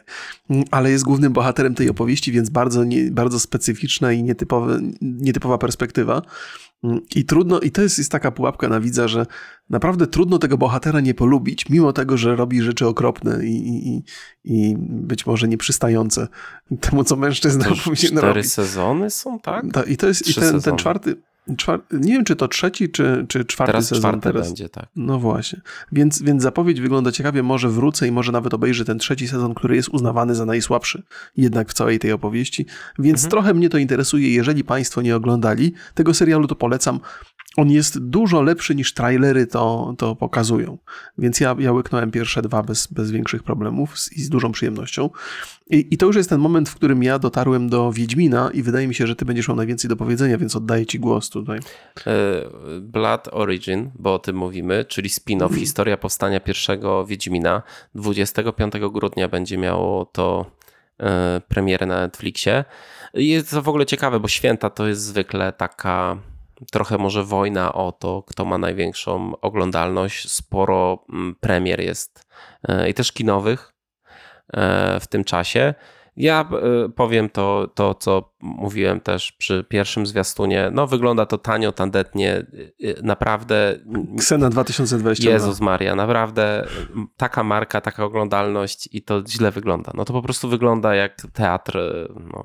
Mm, 0.50 0.64
Ale 0.72 0.92
jest 0.92 1.04
głównym 1.04 1.34
bohaterem 1.34 1.76
tej 1.76 1.90
opowieści, 1.90 2.32
więc 2.32 2.50
bardzo, 2.50 2.84
nie, 2.84 3.12
bardzo 3.12 3.40
specyficzna 3.40 4.12
i 4.12 4.24
nietypowe, 4.24 4.80
nietypowa 5.02 5.58
perspektywa. 5.58 6.22
Mm, 6.84 7.00
I 7.16 7.26
trudno, 7.26 7.60
i 7.60 7.72
to 7.72 7.82
jest, 7.82 7.98
jest 7.98 8.12
taka 8.12 8.32
pułapka 8.32 8.68
na 8.70 8.80
widza, 8.80 9.08
że 9.08 9.26
naprawdę 9.70 10.08
trudno 10.08 10.38
tego 10.40 10.58
bohatera 10.58 11.00
nie 11.00 11.14
polubić, 11.14 11.70
mimo 11.70 11.94
tego, 11.94 12.18
że 12.18 12.36
robi 12.36 12.62
rzeczy 12.62 12.88
okropne 12.88 13.46
i, 13.46 13.68
i, 13.68 14.04
i- 14.44 14.76
być 14.80 15.26
może 15.26 15.48
nieprzystające 15.48 16.28
temu, 16.80 17.04
co 17.04 17.16
mężczyzna 17.16 17.64
To 17.66 17.70
powinien 17.86 17.96
cztery 18.12 18.28
robić. 18.28 18.52
sezony 18.54 19.10
są, 19.10 19.40
tak? 19.40 19.66
Ta, 19.74 19.84
I 19.84 19.98
to 19.98 20.08
jest 20.08 20.30
i 20.30 20.34
ten, 20.34 20.62
ten 20.62 20.78
czwarty, 20.78 21.16
czwar, 21.58 21.80
nie 21.92 22.14
wiem, 22.14 22.24
czy 22.24 22.36
to 22.36 22.48
trzeci, 22.48 22.90
czy, 22.90 23.26
czy 23.30 23.46
czwarty 23.46 23.72
Teraz 23.72 23.88
sezon 23.88 24.02
czwarty 24.02 24.22
teraz. 24.22 24.48
będzie, 24.48 24.70
tak. 24.70 24.86
No 24.96 25.20
właśnie. 25.20 25.62
Więc, 25.92 26.22
więc 26.22 26.44
zapowiedź 26.44 26.82
wygląda 26.82 27.12
ciekawie. 27.12 27.44
Może 27.44 27.70
wrócę 27.70 28.08
i 28.08 28.12
może 28.12 28.32
nawet 28.32 28.54
obejrzę 28.54 28.86
ten 28.86 29.00
trzeci 29.00 29.28
sezon, 29.28 29.54
który 29.54 29.76
jest 29.76 29.90
uznawany 29.90 30.36
za 30.36 30.46
najsłabszy 30.46 31.04
jednak 31.38 31.70
w 31.70 31.74
całej 31.74 32.00
tej 32.00 32.12
opowieści. 32.12 32.66
Więc 33.00 33.18
Mhm. 33.20 33.32
trochę 33.32 33.54
mnie 33.54 33.70
to 33.70 33.78
interesuje. 33.78 34.34
Jeżeli 34.34 34.64
Państwo 34.64 35.02
nie 35.02 35.16
oglądali 35.16 35.74
tego 35.94 36.14
serialu, 36.14 36.48
to 36.48 36.56
polecam. 36.56 37.00
On 37.60 37.72
jest 37.72 38.00
dużo 38.00 38.42
lepszy 38.42 38.76
niż 38.76 38.94
trailery 38.94 39.48
to, 39.48 39.96
to 39.98 40.16
pokazują. 40.16 40.78
Więc 41.18 41.40
ja, 41.40 41.56
ja 41.60 41.72
łyknąłem 41.72 42.12
pierwsze 42.12 42.42
dwa 42.42 42.64
bez, 42.64 42.88
bez 42.88 43.12
większych 43.12 43.44
problemów 43.44 44.00
z, 44.00 44.14
i 44.14 44.22
z 44.22 44.30
dużą 44.30 44.52
przyjemnością. 44.52 45.10
I, 45.70 45.88
I 45.92 45.98
to 45.98 46.06
już 46.06 46.16
jest 46.16 46.30
ten 46.30 46.40
moment, 46.40 46.70
w 46.70 46.76
którym 46.76 47.04
ja 47.04 47.20
dotarłem 47.20 47.70
do 47.70 47.92
Wiedźmina 47.92 48.52
i 48.54 48.64
wydaje 48.64 48.88
mi 48.88 48.96
się, 48.96 49.08
że 49.08 49.16
ty 49.16 49.26
będziesz 49.26 49.48
miał 49.48 49.58
najwięcej 49.58 49.90
do 49.90 49.96
powiedzenia, 49.96 50.38
więc 50.38 50.56
oddaję 50.56 50.86
ci 50.86 51.00
głos 51.00 51.30
tutaj. 51.30 51.60
E, 52.08 52.12
Blood 52.82 53.28
Origin, 53.32 53.92
bo 53.96 54.14
o 54.14 54.20
tym 54.20 54.36
mówimy, 54.36 54.86
czyli 54.86 55.10
spin-off 55.10 55.56
historia 55.56 55.98
powstania 55.98 56.40
pierwszego 56.40 57.06
Wiedźmina. 57.06 57.64
25 57.96 58.74
grudnia 58.92 59.28
będzie 59.28 59.58
miało 59.58 60.06
to 60.06 60.46
e, 61.00 61.42
premierę 61.48 61.86
na 61.86 62.00
Netflixie. 62.02 62.66
Jest 63.14 63.52
to 63.52 63.62
w 63.62 63.70
ogóle 63.70 63.86
ciekawe, 63.86 64.20
bo 64.20 64.28
święta 64.28 64.70
to 64.70 64.88
jest 64.88 65.02
zwykle 65.02 65.54
taka 65.54 66.18
trochę 66.72 66.98
może 66.98 67.24
wojna 67.24 67.74
o 67.74 67.92
to, 67.92 68.24
kto 68.28 68.46
ma 68.46 68.58
największą 68.58 69.40
oglądalność. 69.42 70.32
Sporo 70.32 71.06
mm, 71.10 71.36
premier 71.40 71.80
jest 71.80 72.28
e, 72.68 72.90
i 72.90 72.94
też 72.94 73.12
kinowych 73.12 73.74
e, 74.54 75.00
w 75.00 75.08
tym 75.08 75.24
czasie. 75.24 75.74
Ja 76.16 76.42
e, 76.42 76.90
powiem 76.90 77.30
to, 77.30 77.68
to, 77.76 77.94
co 77.94 78.34
mówiłem 78.42 79.00
też 79.00 79.32
przy 79.32 79.66
pierwszym 79.70 80.06
zwiastunie. 80.06 80.70
No, 80.74 80.88
wygląda 80.88 81.26
to 81.26 81.38
tanio, 81.38 81.72
tandetnie. 81.72 82.46
Naprawdę. 83.04 83.80
Ksena 84.18 84.50
2022. 84.50 85.32
Jezus 85.32 85.60
Maria, 85.62 85.96
naprawdę 85.96 86.68
taka 87.18 87.44
marka, 87.44 87.82
taka 87.82 88.04
oglądalność 88.04 88.90
i 88.92 89.02
to 89.02 89.24
źle 89.28 89.52
wygląda. 89.52 89.92
No 89.96 90.06
to 90.06 90.14
po 90.14 90.22
prostu 90.22 90.50
wygląda 90.50 90.96
jak 90.96 91.16
teatr. 91.34 91.80
No, 92.34 92.44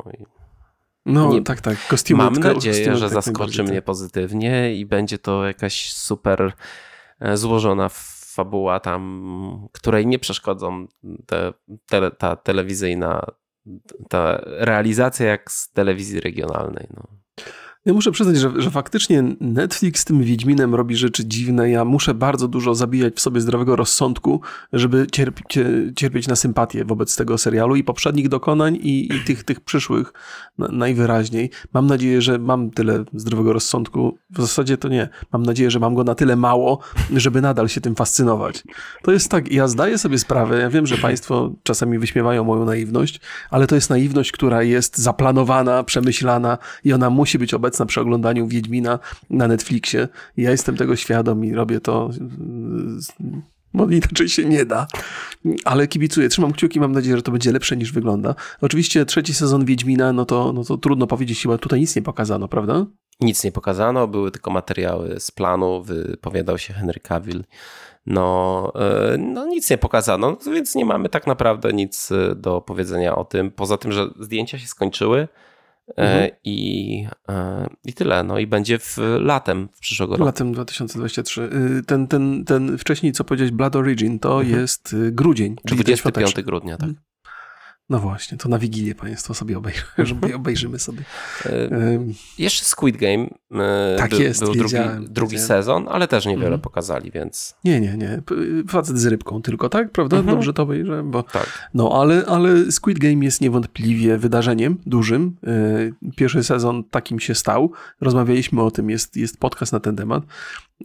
No 1.07 1.33
Nie- 1.33 1.43
tak, 1.43 1.61
tak. 1.61 1.87
Kostiumy, 1.89 2.25
Mam 2.25 2.35
nadzieję, 2.35 2.97
że 2.97 3.11
tak 3.11 3.25
zaskoczy 3.25 3.63
mnie 3.63 3.75
tak. 3.75 3.85
pozytywnie 3.85 4.75
i 4.75 4.87
będzie 4.87 5.19
to 5.19 5.47
jakaś 5.47 5.93
super 5.93 6.53
e, 7.21 7.37
złożona 7.37 7.89
fabuła 8.35 8.81
tam, 8.81 9.69
której 9.73 10.07
nie 10.07 10.19
przeszkodzą 10.19 10.87
te, 11.27 11.53
te, 11.87 12.11
ta 12.11 12.37
telewizyjna, 12.37 13.27
ta 14.09 14.41
realizacja 14.45 15.27
jak 15.27 15.53
z 15.53 15.73
telewizji 15.73 16.21
regionalnej. 16.21 16.87
No. 16.97 17.03
Ja 17.87 17.93
muszę 17.93 18.13
przyznać, 18.13 18.37
że, 18.37 18.53
że 18.57 18.71
faktycznie 18.71 19.25
Netflix 19.41 20.01
z 20.01 20.05
tym 20.05 20.23
Wiedźminem 20.23 20.75
robi 20.75 20.97
rzeczy 20.97 21.25
dziwne. 21.25 21.71
Ja 21.71 21.85
muszę 21.85 22.15
bardzo 22.15 22.49
dużo 22.49 22.75
zabijać 22.75 23.15
w 23.15 23.21
sobie 23.21 23.41
zdrowego 23.41 23.77
rozsądku, 23.77 24.41
żeby 24.73 25.07
cierp 25.13 25.41
cierpieć 25.97 26.29
na 26.29 26.37
sympatię 26.37 26.85
wobec 26.85 27.17
tego 27.17 27.39
serialu 27.39 27.77
i 27.77 27.85
poprzednich 27.85 28.29
dokonań 28.29 28.77
i, 28.77 29.15
i 29.15 29.25
tych, 29.25 29.45
tych 29.45 29.61
przyszłych 29.61 30.13
na, 30.59 30.69
najwyraźniej. 30.69 31.51
Mam 31.75 31.87
nadzieję, 31.87 32.23
że 32.23 32.39
mam 32.39 32.71
tyle 32.71 33.05
zdrowego 33.15 33.53
rozsądku. 33.53 34.19
W 34.31 34.41
zasadzie 34.41 34.79
to 34.79 34.89
nie. 34.89 35.09
Mam 35.33 35.43
nadzieję, 35.43 35.71
że 35.71 35.81
mam 35.81 35.95
go 35.95 36.05
na 36.05 36.15
tyle 36.15 36.37
mało, 36.37 36.79
żeby 37.17 37.41
nadal 37.41 37.69
się 37.69 37.81
tym 37.81 37.95
fascynować. 37.95 38.63
To 39.03 39.13
jest 39.13 39.31
tak, 39.31 39.53
ja 39.53 39.69
zdaję 39.69 39.99
sobie 39.99 40.19
sprawę, 40.19 40.59
ja 40.59 40.71
wiem, 40.71 40.87
że 40.87 40.99
państwo 40.99 41.53
czasami 41.63 41.99
wyśmiewają 41.99 42.45
moją 42.45 42.65
naiwność, 42.65 43.21
ale 43.51 43.67
to 43.67 43.75
jest 43.75 43.91
naiwność, 43.91 44.33
która 44.33 44.63
jest 44.63 44.99
zaplanowana, 44.99 45.85
przemyślana 45.85 46.59
i 46.85 46.93
ona 46.93 47.11
musi 47.11 47.39
być 47.39 47.55
obecna 47.55 47.74
obecna 47.75 47.87
przy 47.87 48.01
oglądaniu 48.01 48.49
Wiedźmina 48.49 48.99
na 49.31 49.49
Netflixie. 49.49 50.09
Ja 50.37 50.51
jestem 50.51 50.77
tego 50.77 50.97
świadom 50.97 51.45
i 51.45 51.55
robię 51.55 51.81
to 51.81 52.11
bo 53.75 53.87
inaczej 53.91 54.29
się 54.29 54.45
nie 54.45 54.65
da. 54.65 54.87
Ale 55.65 55.89
kibicuję, 55.89 56.29
trzymam 56.29 56.53
kciuki, 56.53 56.81
mam 56.81 56.93
nadzieję, 56.93 57.17
że 57.17 57.23
to 57.23 57.33
będzie 57.33 57.53
lepsze 57.53 57.77
niż 57.77 57.93
wygląda. 57.93 58.35
Oczywiście 58.61 59.05
trzeci 59.05 59.35
sezon 59.35 59.65
Wiedźmina, 59.65 60.13
no 60.13 60.25
to, 60.25 60.53
no 60.53 60.65
to 60.65 60.79
trudno 60.79 61.07
powiedzieć, 61.07 61.43
chyba 61.43 61.59
tutaj 61.59 61.81
nic 61.81 61.97
nie 61.97 62.03
pokazano, 62.03 62.49
prawda? 62.49 62.87
Nic 63.21 63.45
nie 63.45 63.53
pokazano, 63.53 64.09
były 64.09 64.31
tylko 64.31 64.51
materiały 64.51 65.21
z 65.21 65.31
planu, 65.31 65.83
wypowiadał 65.83 66.59
się 66.59 66.75
Henry 66.75 67.01
Cavill. 67.01 67.45
No, 68.07 68.73
e, 68.75 69.19
no 69.19 69.47
nic 69.47 69.71
nie 69.71 69.79
pokazano, 69.79 70.37
więc 70.53 70.75
nie 70.75 70.85
mamy 70.85 71.09
tak 71.09 71.27
naprawdę 71.27 71.73
nic 71.73 72.13
e, 72.13 72.35
do 72.35 72.61
powiedzenia 72.61 73.17
o 73.17 73.25
tym. 73.25 73.51
Poza 73.51 73.77
tym, 73.77 73.93
że 73.93 74.07
zdjęcia 74.21 74.59
się 74.59 74.67
skończyły, 74.67 75.29
mhm. 75.97 76.31
I, 76.45 77.07
e, 77.29 77.67
I 77.85 77.93
tyle. 77.93 78.25
No 78.25 78.39
i 78.39 78.47
będzie 78.47 78.79
w 78.79 78.99
latem 79.21 79.69
w 79.73 79.79
przyszłego 79.79 80.13
roku. 80.13 80.25
Latem 80.25 80.53
2023. 80.53 81.43
Y, 81.43 81.83
ten, 81.83 82.07
ten, 82.07 82.45
ten 82.45 82.79
wcześniej, 82.79 83.13
co 83.13 83.25
powiedziałeś, 83.25 83.53
Blood 83.53 83.77
Origin, 83.77 84.19
to 84.19 84.41
mhm. 84.41 84.61
jest 84.61 84.93
y, 84.93 85.13
grudzień. 85.13 85.57
25 85.65 86.43
grudnia, 86.43 86.77
tak. 86.77 86.89
Mhm. 86.89 87.05
No 87.91 87.99
właśnie, 87.99 88.39
to 88.39 88.49
na 88.49 88.59
Wigilię 88.59 88.95
Państwo 88.95 89.35
sobie 89.35 89.59
obejrzymy, 89.59 90.35
obejrzymy 90.37 90.79
sobie. 90.79 91.03
E, 91.47 91.71
jeszcze 92.39 92.65
Squid 92.65 92.97
Game 92.97 93.27
e, 93.53 93.97
tak 93.99 94.11
by, 94.11 94.23
jest, 94.23 94.41
był 94.41 94.55
drugi, 94.55 94.77
drugi 95.01 95.39
sezon, 95.39 95.87
ale 95.89 96.09
też 96.09 96.27
niewiele 96.27 96.47
mhm. 96.47 96.61
pokazali, 96.61 97.11
więc... 97.11 97.55
Nie, 97.65 97.81
nie, 97.81 97.97
nie. 97.97 98.23
Facet 98.69 98.99
z 98.99 99.07
rybką 99.07 99.43
tylko, 99.43 99.69
tak? 99.69 99.91
Prawda? 99.91 100.17
Mhm. 100.17 100.37
Dobrze 100.37 100.53
to 100.53 100.63
obejrzę? 100.63 101.03
Bo... 101.03 101.23
Tak. 101.23 101.69
No, 101.75 102.01
ale, 102.01 102.27
ale 102.27 102.73
Squid 102.73 102.99
Game 102.99 103.25
jest 103.25 103.41
niewątpliwie 103.41 104.19
wydarzeniem 104.19 104.79
dużym. 104.87 105.37
E, 105.47 106.11
pierwszy 106.17 106.45
sezon 106.45 106.85
takim 106.85 107.21
się 107.21 107.35
stał. 107.35 107.73
Rozmawialiśmy 108.01 108.63
o 108.63 108.71
tym, 108.71 108.91
jest, 108.91 109.17
jest 109.17 109.39
podcast 109.39 109.73
na 109.73 109.81
ten 109.81 109.97
temat. 109.97 110.25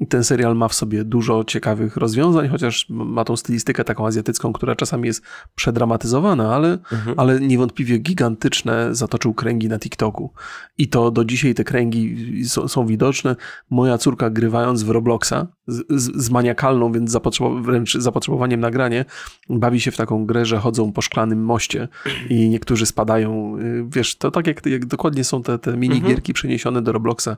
Ten 0.09 0.23
serial 0.23 0.55
ma 0.55 0.67
w 0.67 0.73
sobie 0.73 1.03
dużo 1.03 1.43
ciekawych 1.43 1.97
rozwiązań, 1.97 2.47
chociaż 2.47 2.85
ma 2.89 3.25
tą 3.25 3.37
stylistykę 3.37 3.83
taką 3.83 4.07
azjatycką, 4.07 4.53
która 4.53 4.75
czasami 4.75 5.07
jest 5.07 5.23
przedramatyzowana, 5.55 6.55
ale, 6.55 6.71
mhm. 6.71 7.19
ale 7.19 7.39
niewątpliwie 7.39 7.97
gigantyczne 7.97 8.95
zatoczył 8.95 9.33
kręgi 9.33 9.67
na 9.67 9.79
TikToku. 9.79 10.33
I 10.77 10.87
to 10.87 11.11
do 11.11 11.25
dzisiaj 11.25 11.53
te 11.53 11.63
kręgi 11.63 12.15
są, 12.45 12.67
są 12.67 12.85
widoczne. 12.85 13.35
Moja 13.69 13.97
córka 13.97 14.29
grywając 14.29 14.83
w 14.83 14.89
Robloxa 14.89 15.47
z, 15.67 15.85
z, 15.89 16.25
z 16.25 16.29
maniakalną, 16.29 16.91
więc 16.91 17.11
zapotrzebow 17.11 17.65
wręcz 17.65 17.93
zapotrzebowaniem 17.93 18.59
nagranie, 18.59 19.05
bawi 19.49 19.81
się 19.81 19.91
w 19.91 19.97
taką 19.97 20.25
grę, 20.25 20.45
że 20.45 20.57
chodzą 20.57 20.91
po 20.91 21.01
szklanym 21.01 21.43
moście 21.43 21.87
i 22.29 22.49
niektórzy 22.49 22.85
spadają. 22.85 23.57
Y, 23.57 23.85
wiesz, 23.87 24.17
to 24.17 24.31
tak 24.31 24.47
jak, 24.47 24.65
jak 24.65 24.85
dokładnie 24.85 25.23
są 25.23 25.43
te, 25.43 25.59
te 25.59 25.77
minigierki 25.77 26.31
mhm. 26.31 26.33
przeniesione 26.33 26.81
do 26.81 26.91
Robloxa 26.91 27.37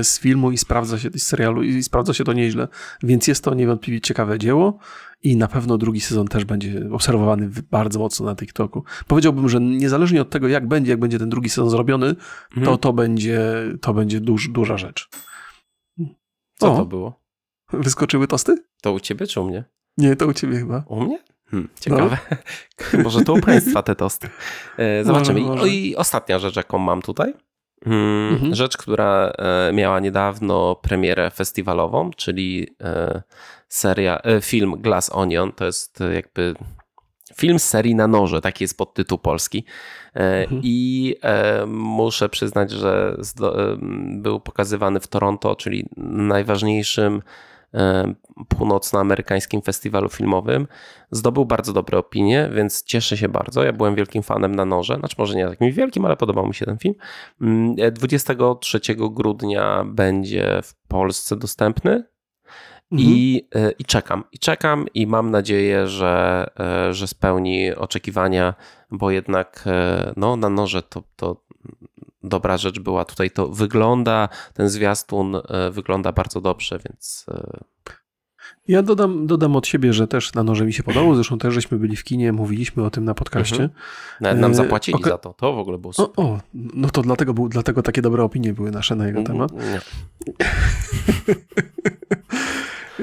y, 0.00 0.04
z 0.04 0.18
filmu 0.20 0.50
i 0.50 0.58
sprawdza 0.58 0.98
się, 0.98 1.10
z 1.10 1.22
serialu 1.22 1.63
i 1.64 1.82
sprawdza 1.82 2.14
się 2.14 2.24
to 2.24 2.32
nieźle, 2.32 2.68
więc 3.02 3.28
jest 3.28 3.44
to 3.44 3.54
niewątpliwie 3.54 4.00
ciekawe 4.00 4.38
dzieło 4.38 4.78
i 5.22 5.36
na 5.36 5.48
pewno 5.48 5.78
drugi 5.78 6.00
sezon 6.00 6.28
też 6.28 6.44
będzie 6.44 6.88
obserwowany 6.92 7.50
bardzo 7.70 7.98
mocno 7.98 8.26
na 8.26 8.36
TikToku. 8.36 8.84
Powiedziałbym, 9.06 9.48
że 9.48 9.60
niezależnie 9.60 10.22
od 10.22 10.30
tego, 10.30 10.48
jak 10.48 10.68
będzie, 10.68 10.90
jak 10.90 11.00
będzie 11.00 11.18
ten 11.18 11.28
drugi 11.28 11.50
sezon 11.50 11.70
zrobiony, 11.70 12.06
mhm. 12.06 12.66
to 12.66 12.78
to 12.78 12.92
będzie, 12.92 13.42
to 13.80 13.94
będzie 13.94 14.20
duż, 14.20 14.48
duża 14.48 14.76
rzecz. 14.76 15.08
Co 16.54 16.72
o, 16.72 16.76
to 16.76 16.86
było? 16.86 17.20
Wyskoczyły 17.72 18.26
tosty? 18.26 18.64
To 18.82 18.92
u 18.92 19.00
ciebie 19.00 19.26
czy 19.26 19.40
u 19.40 19.44
mnie? 19.44 19.64
Nie, 19.98 20.16
to 20.16 20.26
u 20.26 20.32
ciebie 20.32 20.58
chyba. 20.58 20.84
U 20.86 21.00
mnie? 21.04 21.18
Hmm, 21.50 21.68
ciekawe. 21.80 22.18
No. 22.92 23.02
może 23.04 23.24
to 23.24 23.34
u 23.34 23.40
państwa 23.40 23.82
te 23.82 23.94
tosty. 23.94 24.28
E, 24.78 25.04
zobaczymy. 25.04 25.40
Może, 25.40 25.54
może. 25.54 25.68
I 25.68 25.96
ostatnia 25.96 26.38
rzecz, 26.38 26.56
jaką 26.56 26.78
mam 26.78 27.02
tutaj. 27.02 27.34
Mhm. 27.86 28.54
Rzecz, 28.54 28.76
która 28.76 29.32
e, 29.38 29.72
miała 29.72 30.00
niedawno 30.00 30.74
premierę 30.74 31.30
festiwalową, 31.30 32.10
czyli 32.16 32.76
e, 32.80 33.22
seria, 33.68 34.18
e, 34.18 34.40
film 34.40 34.74
Glass 34.78 35.10
Onion. 35.12 35.52
To 35.52 35.64
jest 35.64 36.00
jakby 36.14 36.54
film 37.36 37.58
z 37.58 37.64
serii 37.68 37.94
na 37.94 38.06
noże, 38.06 38.40
taki 38.40 38.64
jest 38.64 38.78
podtytuł 38.78 39.18
polski. 39.18 39.64
Mhm. 40.14 40.60
I 40.64 41.16
muszę 41.66 42.28
przyznać, 42.28 42.70
że 42.70 43.16
był 44.00 44.40
pokazywany 44.40 45.00
w 45.00 45.06
Toronto, 45.06 45.56
czyli 45.56 45.88
najważniejszym 45.96 47.22
północnoamerykańskim 48.48 49.62
festiwalu 49.62 50.08
filmowym. 50.08 50.66
Zdobył 51.10 51.46
bardzo 51.46 51.72
dobre 51.72 51.98
opinie, 51.98 52.50
więc 52.54 52.84
cieszę 52.84 53.16
się 53.16 53.28
bardzo. 53.28 53.64
Ja 53.64 53.72
byłem 53.72 53.94
wielkim 53.94 54.22
fanem 54.22 54.54
na 54.54 54.64
noże, 54.64 54.96
znaczy 54.96 55.16
może 55.18 55.34
nie 55.34 55.48
takim 55.48 55.72
wielkim, 55.72 56.04
ale 56.04 56.16
podobał 56.16 56.46
mi 56.46 56.54
się 56.54 56.66
ten 56.66 56.78
film. 56.78 56.94
23 57.92 58.80
mm, 58.88 59.14
grudnia 59.14 59.84
będzie 59.84 60.60
w 60.62 60.74
Polsce 60.88 61.36
dostępny. 61.36 62.04
Mhm. 62.92 63.10
I, 63.10 63.48
e, 63.54 63.70
I 63.70 63.84
czekam, 63.84 64.24
i 64.32 64.38
czekam, 64.38 64.86
i 64.94 65.06
mam 65.06 65.30
nadzieję, 65.30 65.86
że, 65.86 66.46
e, 66.60 66.94
że 66.94 67.06
spełni 67.06 67.74
oczekiwania, 67.74 68.54
bo 68.90 69.10
jednak 69.10 69.64
e, 69.66 70.12
no, 70.16 70.36
na 70.36 70.48
noże 70.48 70.82
to, 70.82 71.02
to 71.16 71.44
dobra 72.24 72.56
rzecz 72.56 72.80
była. 72.80 73.04
Tutaj 73.04 73.30
to 73.30 73.48
wygląda, 73.48 74.28
ten 74.54 74.68
zwiastun 74.68 75.36
e, 75.36 75.70
wygląda 75.70 76.12
bardzo 76.12 76.40
dobrze, 76.40 76.78
więc. 76.88 77.26
E, 77.28 77.64
ja 78.68 78.82
dodam, 78.82 79.26
dodam 79.26 79.56
od 79.56 79.66
siebie, 79.66 79.92
że 79.92 80.08
też 80.08 80.34
na 80.34 80.42
noże 80.42 80.66
mi 80.66 80.72
się 80.72 80.82
podobało. 80.82 81.14
Zresztą 81.14 81.38
też 81.38 81.54
żeśmy 81.54 81.78
byli 81.78 81.96
w 81.96 82.04
kinie, 82.04 82.32
mówiliśmy 82.32 82.84
o 82.84 82.90
tym 82.90 83.04
na 83.04 83.14
podcaście. 83.14 83.62
Mhm. 83.62 83.80
Nawet 84.20 84.40
nam 84.40 84.50
e, 84.50 84.54
zapłacili 84.54 84.96
Oka 84.98 85.10
za 85.10 85.18
to. 85.18 85.32
To 85.32 85.52
w 85.52 85.58
ogóle 85.58 85.78
było 85.78 85.92
super. 85.92 86.24
O, 86.24 86.28
o, 86.28 86.40
no 86.54 86.90
to 86.90 87.02
dlatego, 87.02 87.34
był, 87.34 87.48
dlatego 87.48 87.82
takie 87.82 88.02
dobre 88.02 88.22
opinie 88.22 88.52
były 88.52 88.70
nasze 88.70 88.96
na 88.96 89.06
jego 89.06 89.20
mm, 89.20 89.26
temat. 89.26 89.52
Nie. 89.52 89.80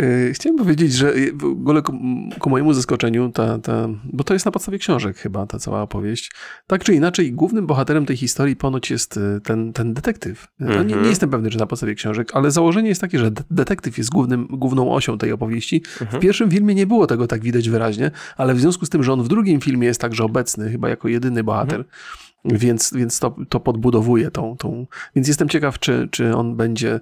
E, 0.01 0.33
chciałem 0.33 0.57
powiedzieć, 0.57 0.93
że 0.93 1.13
w 1.33 1.45
ogóle 1.45 1.81
ku, 1.81 1.93
ku, 2.39 2.49
mojemu 2.49 2.73
zaskoczeniu, 2.73 3.29
ta, 3.29 3.59
ta, 3.59 3.87
bo 4.03 4.23
to 4.23 4.33
jest 4.33 4.45
na 4.45 4.51
podstawie 4.51 4.77
książek 4.77 5.17
chyba 5.17 5.45
ta 5.45 5.59
cała 5.59 5.81
opowieść, 5.81 6.31
tak 6.67 6.83
czy 6.83 6.93
inaczej 6.93 7.33
głównym 7.33 7.67
bohaterem 7.67 8.05
tej 8.05 8.17
historii 8.17 8.55
ponoć 8.55 8.91
jest 8.91 9.17
e, 9.17 9.41
ten, 9.43 9.73
ten 9.73 9.93
detektyw. 9.93 10.47
Mm 10.59 10.73
-hmm. 10.73 10.77
nie, 10.77 10.85
nie, 10.85 10.93
mhm. 10.93 11.09
jestem 11.09 11.29
pewny, 11.29 11.49
czy 11.49 11.57
na 11.57 11.65
podstawie 11.65 11.95
książek, 11.95 12.31
ale 12.33 12.51
założenie 12.51 12.89
jest 12.89 13.01
takie, 13.01 13.19
że 13.19 13.31
detektyw 13.51 13.97
jest 13.97 14.09
głównym, 14.09 14.47
główną 14.49 14.93
osią 14.93 15.17
tej 15.17 15.31
opowieści. 15.31 15.75
Mm 15.75 15.85
-hmm. 15.85 15.97
W 15.97 16.01
mhm. 16.01 16.21
pierwszym 16.21 16.51
filmie 16.51 16.75
nie 16.75 16.87
było 16.87 17.07
tego 17.07 17.27
tak 17.27 17.41
widać 17.41 17.69
wyraźnie, 17.69 18.11
ale 18.37 18.53
w 18.53 18.59
związku 18.59 18.85
z 18.85 18.89
tym, 18.89 19.03
że 19.03 19.13
on 19.13 19.23
w 19.23 19.27
drugim 19.27 19.61
filmie 19.61 19.87
jest 19.87 20.01
także 20.01 20.23
obecny, 20.23 20.71
chyba 20.71 20.89
jako 20.89 21.07
jedyny 21.07 21.43
bohater, 21.43 21.75
mm 21.75 21.87
-hmm 21.87 22.30
więc, 22.45 22.93
więc 22.93 23.19
to, 23.19 23.35
to 23.49 23.59
podbudowuje 23.59 24.31
tą, 24.31 24.57
tą. 24.57 24.87
Więc 25.15 25.27
jestem 25.27 25.49
ciekaw, 25.49 25.79
czy, 25.79 26.07
czy 26.11 26.35
on 26.35 26.55
będzie 26.55 26.99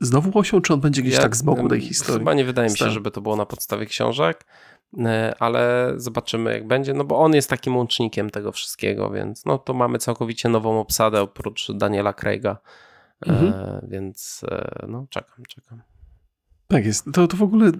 znowu 0.00 0.38
osią, 0.38 0.60
czy 0.60 0.74
on 0.74 0.80
będzie 0.80 1.02
gdzieś 1.02 1.14
ja, 1.14 1.20
tak 1.20 1.36
z 1.36 1.42
boku 1.42 1.68
tej 1.68 1.80
historii. 1.80 2.18
Chyba 2.18 2.34
nie 2.34 2.44
wydaje 2.44 2.70
mi 2.70 2.78
się, 2.78 2.90
żeby 2.90 3.10
to 3.10 3.20
było 3.20 3.36
na 3.36 3.46
podstawie 3.46 3.86
książek, 3.86 4.44
e, 4.98 5.34
ale 5.38 5.92
zobaczymy 5.96 6.52
jak 6.52 6.66
będzie, 6.66 6.94
no 6.94 7.04
bo 7.04 7.18
on 7.18 7.34
jest 7.34 7.50
takim 7.50 7.76
łącznikiem 7.76 8.30
tego 8.30 8.52
wszystkiego, 8.52 9.10
więc 9.10 9.44
no 9.44 9.58
to 9.58 9.74
mamy 9.74 9.98
całkowicie 9.98 10.48
nową 10.48 10.80
obsadę 10.80 11.20
oprócz 11.20 11.72
Daniela 11.72 12.12
Craiga, 12.12 12.56
e, 13.26 13.30
mhm. 13.30 13.86
więc 13.88 14.40
e, 14.50 14.86
no 14.88 15.06
czekam, 15.10 15.44
czekam. 15.48 15.82
Tak 16.72 16.86
jest. 16.86 17.04
To, 17.12 17.28
to 17.28 17.36
w 17.36 17.42
ogóle 17.42 17.72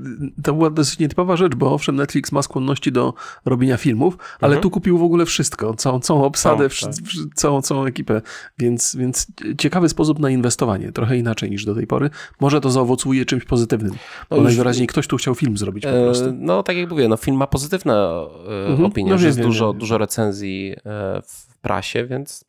to 0.44 0.54
była 0.54 0.70
dosyć 0.70 0.98
nietypowa 0.98 1.36
rzecz, 1.36 1.54
bo 1.54 1.74
owszem, 1.74 1.96
Netflix 1.96 2.32
ma 2.32 2.42
skłonności 2.42 2.92
do 2.92 3.14
robienia 3.44 3.76
filmów, 3.76 4.18
ale 4.40 4.48
mhm. 4.48 4.62
tu 4.62 4.70
kupił 4.70 4.98
w 4.98 5.02
ogóle 5.02 5.26
wszystko, 5.26 5.74
całą, 5.74 6.00
całą 6.00 6.24
obsadę, 6.24 6.68
tak. 6.68 6.90
całą, 7.34 7.62
całą 7.62 7.84
ekipę, 7.84 8.22
więc, 8.58 8.96
więc 8.96 9.26
ciekawy 9.58 9.88
sposób 9.88 10.18
na 10.18 10.30
inwestowanie, 10.30 10.92
trochę 10.92 11.16
inaczej 11.16 11.50
niż 11.50 11.64
do 11.64 11.74
tej 11.74 11.86
pory. 11.86 12.10
Może 12.40 12.60
to 12.60 12.70
zaowocuje 12.70 13.24
czymś 13.24 13.44
pozytywnym, 13.44 13.92
no 14.30 14.36
bo 14.36 14.42
najwyraźniej 14.42 14.86
ktoś 14.86 15.06
tu 15.06 15.16
chciał 15.16 15.34
film 15.34 15.56
zrobić 15.56 15.84
po 15.84 15.90
e, 15.90 16.04
prostu. 16.04 16.32
no 16.32 16.62
tak 16.62 16.76
jak 16.76 16.90
mówię, 16.90 17.08
no 17.08 17.16
film 17.16 17.36
ma 17.36 17.46
pozytywne 17.46 17.94
e, 17.94 18.66
mhm. 18.66 18.84
opinie, 18.84 19.10
no, 19.10 19.18
że 19.18 19.26
jest 19.26 19.38
wiem, 19.38 19.46
dużo, 19.46 19.72
wiem. 19.72 19.78
dużo 19.78 19.98
recenzji 19.98 20.74
e, 20.84 21.22
w 21.26 21.58
prasie, 21.60 22.06
więc 22.06 22.44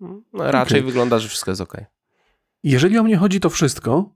no, 0.00 0.22
raczej 0.32 0.80
okay. 0.80 0.86
wygląda, 0.86 1.18
że 1.18 1.28
wszystko 1.28 1.50
jest 1.50 1.60
ok. 1.60 1.76
Jeżeli 2.62 2.98
o 2.98 3.02
mnie 3.02 3.16
chodzi, 3.16 3.40
to 3.40 3.50
wszystko. 3.50 4.14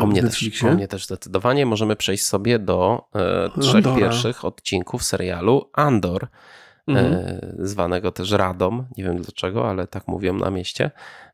O 0.00 0.06
mnie, 0.06 0.22
też, 0.22 0.64
o 0.64 0.72
mnie 0.74 0.88
też 0.88 1.06
zdecydowanie. 1.06 1.66
Możemy 1.66 1.96
przejść 1.96 2.26
sobie 2.26 2.58
do 2.58 3.08
e, 3.14 3.60
trzech 3.60 3.74
Andora. 3.74 3.96
pierwszych 3.96 4.44
odcinków 4.44 5.04
serialu 5.04 5.70
Andor, 5.72 6.28
Mhm. 6.88 7.12
e, 7.14 7.40
zwanego 7.58 8.12
też 8.12 8.30
Radom. 8.30 8.86
Nie 8.96 9.04
wiem 9.04 9.16
dlaczego, 9.22 9.70
ale 9.70 9.86
tak 9.86 10.08
mówią 10.08 10.32
na 10.34 10.50
mieście. 10.50 10.90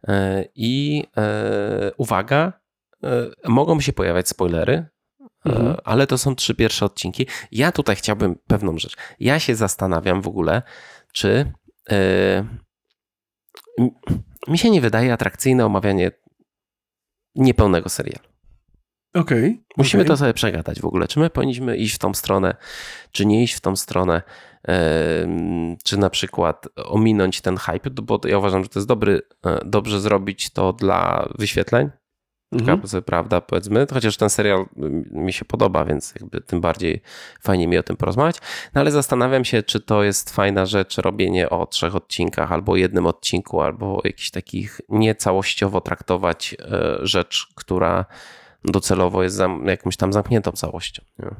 E, 0.08 0.44
I 0.54 1.04
e, 1.16 1.92
uwaga, 1.96 2.52
e, 3.04 3.08
mogą 3.48 3.80
się 3.80 3.92
pojawiać 3.92 4.28
spoilery, 4.28 4.72
e, 4.74 4.88
Mhm. 5.50 5.76
ale 5.84 6.06
to 6.06 6.18
są 6.18 6.34
trzy 6.34 6.54
pierwsze 6.54 6.84
odcinki. 6.86 7.26
Ja 7.52 7.72
tutaj 7.72 7.96
chciałbym 7.96 8.36
pewną 8.46 8.78
rzecz. 8.78 8.96
Ja 9.20 9.38
się 9.38 9.54
zastanawiam 9.54 10.22
w 10.22 10.28
ogóle, 10.28 10.62
czy 11.12 11.52
mi 14.48 14.58
się 14.58 14.70
nie 14.70 14.80
wydaje 14.80 15.12
atrakcyjne 15.12 15.66
omawianie 15.66 16.10
niepełnego 17.34 17.88
serialu. 17.88 18.32
Okej. 19.14 19.64
Musimy 19.76 20.02
okej. 20.02 20.08
to 20.08 20.16
sobie 20.16 20.34
przegadać 20.34 20.80
w 20.80 20.84
ogóle. 20.84 21.08
Czy 21.08 21.20
my 21.20 21.30
powinniśmy 21.30 21.76
iść 21.76 21.94
w 21.94 21.98
tą 21.98 22.14
stronę, 22.14 22.54
czy 23.12 23.26
nie 23.26 23.42
iść 23.42 23.54
w 23.54 23.60
tą 23.60 23.76
stronę, 23.76 24.22
czy 25.84 25.96
na 25.96 26.10
przykład 26.10 26.68
ominąć 26.76 27.40
ten 27.40 27.56
hype, 27.56 27.90
bo 27.90 28.20
ja 28.24 28.38
uważam, 28.38 28.62
że 28.62 28.68
to 28.68 28.78
jest 28.78 28.88
dobry, 28.88 29.22
e, 29.46 29.58
dobrze 29.64 30.00
zrobić 30.00 30.50
to 30.50 30.72
dla 30.72 31.28
wyświetleń. 31.38 31.90
Mhm. 32.52 32.80
Prawda, 33.06 33.40
powiedzmy. 33.40 33.86
Chociaż 33.92 34.16
ten 34.16 34.30
serial 34.30 34.66
mm, 34.76 35.04
mi 35.12 35.32
się 35.32 35.44
podoba, 35.44 35.84
więc 35.84 36.14
jakby 36.20 36.40
tym 36.40 36.60
bardziej 36.60 37.02
fajnie 37.40 37.68
mi 37.68 37.78
o 37.78 37.82
tym 37.82 37.96
porozmawiać. 37.96 38.36
No 38.74 38.80
ale 38.80 38.90
zastanawiam 38.90 39.44
się, 39.44 39.62
czy 39.62 39.80
to 39.80 40.02
jest 40.02 40.30
fajna 40.30 40.66
rzecz 40.66 40.96
robienie 40.96 41.50
o 41.50 41.66
trzech 41.66 41.96
odcinkach, 41.96 42.52
albo 42.52 42.76
jednym 42.76 43.06
odcinku, 43.06 43.60
albo 43.60 44.00
jakiś 44.04 44.30
takich 44.30 44.80
niecałościowo 44.88 45.80
traktować 45.80 46.56
e, 46.60 46.98
rzecz, 47.02 47.46
która 47.54 48.04
docelowo 48.64 49.22
jest 49.22 49.36
zam, 49.36 49.66
jakąś 49.66 49.96
tam 49.96 50.12
zamkniętą 50.12 50.52
całością. 50.52 51.02
Nie? 51.18 51.30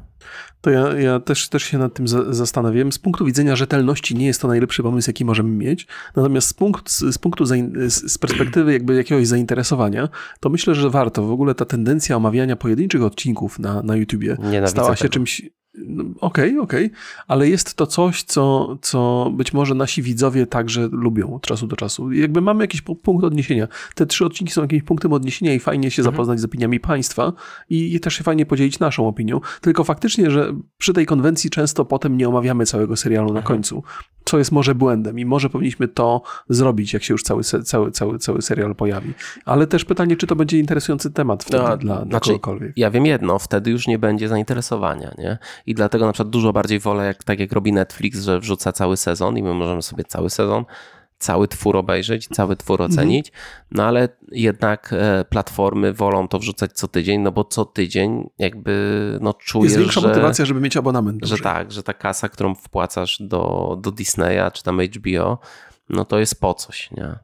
To 0.61 0.71
ja, 0.71 1.01
ja 1.01 1.21
też, 1.21 1.49
też 1.49 1.63
się 1.63 1.79
nad 1.79 1.95
tym 1.95 2.09
za, 2.09 2.33
zastanawiam. 2.35 2.93
Z 2.93 2.99
punktu 2.99 3.25
widzenia 3.25 3.57
rzetelności 3.57 4.15
nie 4.15 4.27
jest 4.27 4.41
to 4.41 4.49
najlepszy 4.49 4.83
pomysł, 4.83 5.11
jaki 5.11 5.25
możemy 5.25 5.51
mieć. 5.51 5.87
Natomiast 6.17 6.49
z, 6.49 6.55
punkt, 6.55 6.91
z, 6.91 7.19
punktu 7.19 7.45
z 7.87 8.19
perspektywy 8.19 8.73
jakby 8.73 8.95
jakiegoś 8.95 9.27
zainteresowania, 9.27 10.09
to 10.41 10.49
myślę, 10.49 10.75
że 10.75 10.91
warto. 10.91 11.23
W 11.25 11.31
ogóle 11.31 11.55
ta 11.55 11.65
tendencja 11.65 12.17
omawiania 12.17 12.57
pojedynczych 12.57 13.03
odcinków 13.03 13.59
na, 13.59 13.83
na 13.83 13.97
YouTubie 13.97 14.37
Nienawidzę 14.39 14.69
stała 14.69 14.97
się 14.97 15.03
tego. 15.03 15.13
czymś. 15.13 15.43
No, 15.75 16.05
Okej, 16.21 16.59
okej, 16.59 16.91
ale 17.29 17.49
jest 17.49 17.75
to 17.75 17.87
coś, 17.87 18.23
co, 18.23 18.77
co 18.83 19.31
być 19.35 19.53
może 19.53 19.75
nasi 19.75 20.03
widzowie 20.03 20.47
także 20.47 20.89
lubią 20.93 21.35
od 21.35 21.43
czasu 21.43 21.67
do 21.67 21.77
czasu. 21.77 22.13
Jakby 22.13 22.41
mamy 22.41 22.65
jakiś 22.65 22.83
pu- 22.83 22.97
punkt 22.97 23.25
odniesienia. 23.25 23.69
Te 23.95 24.07
trzy 24.07 24.25
odcinki 24.27 24.53
są 24.53 24.63
jakimś 24.63 24.83
punktem 24.83 25.13
odniesienia 25.13 25.55
i 25.55 25.59
fajnie 25.59 25.91
się 25.91 26.03
Mhm. 26.03 26.15
zapoznać 26.15 26.41
z 26.41 26.45
opiniami 26.45 26.81
państwa 26.81 27.33
i, 27.71 27.95
i 27.95 28.01
też 28.01 28.15
się 28.15 28.25
fajnie 28.25 28.47
podzielić 28.47 28.79
naszą 28.79 29.09
opinią. 29.09 29.41
Tylko 29.61 29.85
faktycznie, 29.85 30.31
że 30.31 30.53
przy 30.79 30.93
tej 30.93 31.07
konwencji 31.07 31.51
często 31.51 31.85
potem 31.85 32.17
nie 32.17 32.29
omawiamy 32.29 32.67
całego 32.67 32.97
serialu 32.97 33.27
na 33.33 33.39
Mhm. 33.41 33.47
końcu, 33.47 33.83
co 34.25 34.39
jest 34.39 34.53
może 34.53 34.75
błędem 34.75 35.19
i 35.19 35.25
może 35.25 35.51
powinniśmy 35.51 35.89
to 35.89 36.23
zrobić, 36.49 36.93
jak 36.93 37.03
się 37.03 37.15
już 37.15 37.23
cały, 37.23 37.45
cały, 37.45 37.91
cały, 37.91 38.19
cały 38.19 38.43
serial 38.43 38.75
pojawi. 38.75 39.15
Ale 39.45 39.67
też 39.67 39.85
pytanie, 39.85 40.17
czy 40.17 40.27
to 40.27 40.37
będzie 40.37 40.59
interesujący 40.59 41.11
temat 41.11 41.45
wtedy 41.45 41.63
No, 41.63 41.77
dla, 41.77 41.77
dla 41.77 42.05
znaczy, 42.05 42.31
kogokolwiek. 42.31 42.73
Ja 42.77 42.91
wiem 42.91 43.07
jedno, 43.07 43.39
wtedy 43.39 43.71
już 43.71 43.87
nie 43.87 43.99
będzie 43.99 44.29
zainteresowania, 44.29 45.15
nie? 45.19 45.39
I 45.67 45.75
dlatego 45.75 46.07
na 46.07 46.13
przykład 46.13 46.31
dużo 46.31 46.53
bardziej 46.53 46.79
wolę, 46.79 47.07
jak, 47.07 47.25
tak 47.25 47.41
jak 47.41 47.53
robi 47.53 47.73
Netflix, 47.73 48.21
że 48.21 48.41
wrzuca 48.41 48.73
cały 48.73 48.97
sezon 48.97 49.39
i 49.39 49.43
my 49.43 49.55
możemy 49.55 49.83
sobie 49.83 50.05
cały 50.05 50.31
sezon, 50.31 50.65
cały 51.23 51.49
twór 51.49 51.77
obejrzeć, 51.77 52.29
cały 52.29 52.57
twór 52.57 52.83
Mhm. 52.83 52.91
ocenić, 52.99 53.33
no 53.71 53.85
ale 53.85 54.09
jednak 54.33 54.91
e, 54.93 55.25
platformy 55.25 55.93
wolą 55.93 56.29
to 56.29 56.39
wrzucać 56.39 56.73
co 56.73 56.89
tydzień, 56.89 57.21
no 57.21 57.33
bo 57.33 57.45
co 57.45 57.65
tydzień 57.65 58.31
jakby 58.39 58.73
no 59.21 59.35
czujesz, 59.35 59.65
Jest 59.73 59.79
większa 59.81 60.01
że, 60.01 60.09
motywacja, 60.09 60.45
żeby 60.45 60.61
mieć 60.61 60.77
abonament. 60.77 61.21
że 61.27 61.39
tak, 61.39 61.73
że 61.73 61.83
ta 61.83 61.93
kasa, 61.95 62.29
którą 62.29 62.55
wpłacasz 62.55 63.23
do, 63.23 63.77
do 63.83 63.91
Disneya 63.91 64.51
czy 64.53 64.63
tam 64.63 64.81
HBO, 64.81 65.39
no 65.89 66.05
to 66.05 66.19
jest 66.19 66.41
po 66.41 66.55
coś, 66.55 66.91
nie? 66.91 67.15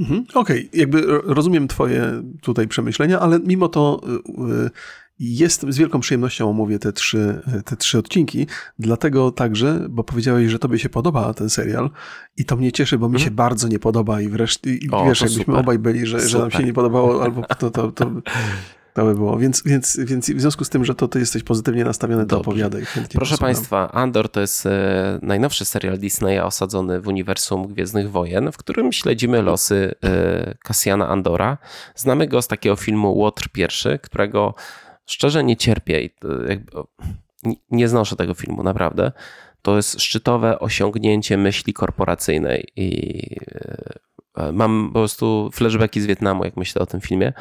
Mhm, 0.00 0.24
Okej, 0.34 0.70
jakby 0.72 1.00
ro- 1.00 1.22
rozumiem 1.24 1.68
twoje 1.68 2.22
tutaj 2.42 2.68
przemyślenia, 2.68 3.20
ale 3.20 3.38
mimo 3.38 3.68
to 3.68 4.00
y, 4.04 4.42
y, 4.66 4.70
jest, 5.20 5.66
z 5.68 5.78
wielką 5.78 6.00
przyjemnością 6.00 6.50
omówię 6.50 6.78
te 6.78 6.92
trzy, 6.92 7.42
te 7.64 7.76
trzy 7.76 7.98
odcinki, 7.98 8.46
dlatego 8.78 9.30
także, 9.30 9.86
bo 9.90 10.04
powiedziałeś, 10.04 10.50
że 10.50 10.58
tobie 10.58 10.78
się 10.78 10.88
podoba 10.88 11.34
ten 11.34 11.50
serial 11.50 11.90
i 12.36 12.44
to 12.44 12.56
mnie 12.56 12.72
cieszy, 12.72 12.98
bo 12.98 13.08
mi 13.08 13.20
się 13.20 13.30
bardzo 13.30 13.68
nie 13.68 13.78
podoba 13.78 14.20
i 14.20 14.28
wreszcie, 14.28 14.74
i 14.74 14.90
O, 14.90 15.04
wiesz, 15.04 15.20
jakbyśmy 15.20 15.44
super. 15.44 15.60
obaj 15.60 15.78
byli, 15.78 16.06
że, 16.06 16.28
że 16.28 16.38
nam 16.38 16.50
się 16.50 16.62
nie 16.64 16.72
podobało, 16.72 17.22
albo 17.22 17.42
to, 17.58 17.70
to, 17.70 17.92
to, 17.92 18.10
to 18.94 19.04
by 19.04 19.14
było. 19.14 19.38
Więc, 19.38 19.62
więc, 19.62 19.98
więc 20.04 20.30
w 20.30 20.40
związku 20.40 20.64
z 20.64 20.68
tym, 20.68 20.84
że 20.84 20.94
to 20.94 21.08
ty 21.08 21.18
jesteś 21.18 21.42
pozytywnie 21.42 21.84
nastawiony, 21.84 22.22
to 22.22 22.36
Dobrze. 22.36 22.50
opowiadaj. 22.50 22.84
chętnie 22.84 23.18
Proszę 23.18 23.30
posłucham. 23.30 23.54
Państwa, 23.54 23.92
Andor 23.92 24.28
to 24.28 24.40
jest 24.40 24.66
e, 24.66 25.18
najnowszy 25.22 25.64
serial 25.64 25.98
Disneya 25.98 26.40
osadzony 26.40 27.00
w 27.00 27.08
uniwersum 27.08 27.66
Gwiezdnych 27.66 28.10
Wojen, 28.10 28.52
w 28.52 28.56
którym 28.56 28.92
śledzimy 28.92 29.42
losy 29.42 29.94
e, 30.04 30.54
Cassiana 30.64 31.08
Andora. 31.08 31.58
Znamy 31.94 32.28
go 32.28 32.42
z 32.42 32.48
takiego 32.48 32.76
filmu 32.76 33.18
Łotr 33.18 33.48
I, 33.56 33.98
którego 34.02 34.54
szczerze 35.08 35.44
nie 35.44 35.56
cierpię 35.56 36.02
i 36.02 36.10
jakby, 36.48 36.70
nie- 37.70 37.88
znoszę 37.88 38.16
tego 38.16 38.34
filmu, 38.34 38.62
naprawdę. 38.62 39.12
To 39.62 39.76
jest 39.76 40.00
szczytowe 40.00 40.58
osiągnięcie 40.58 41.36
myśli 41.36 41.72
korporacyjnej 41.72 42.68
i 42.76 43.20
e, 44.36 44.52
mam 44.52 44.90
po 44.92 44.98
prostu 44.98 45.50
flashbacki 45.52 46.00
z 46.00 46.06
Wietnamu, 46.06 46.44
jak 46.44 46.56
myślę 46.56 46.82
o 46.82 46.86
tym 46.86 47.00
filmie. 47.00 47.32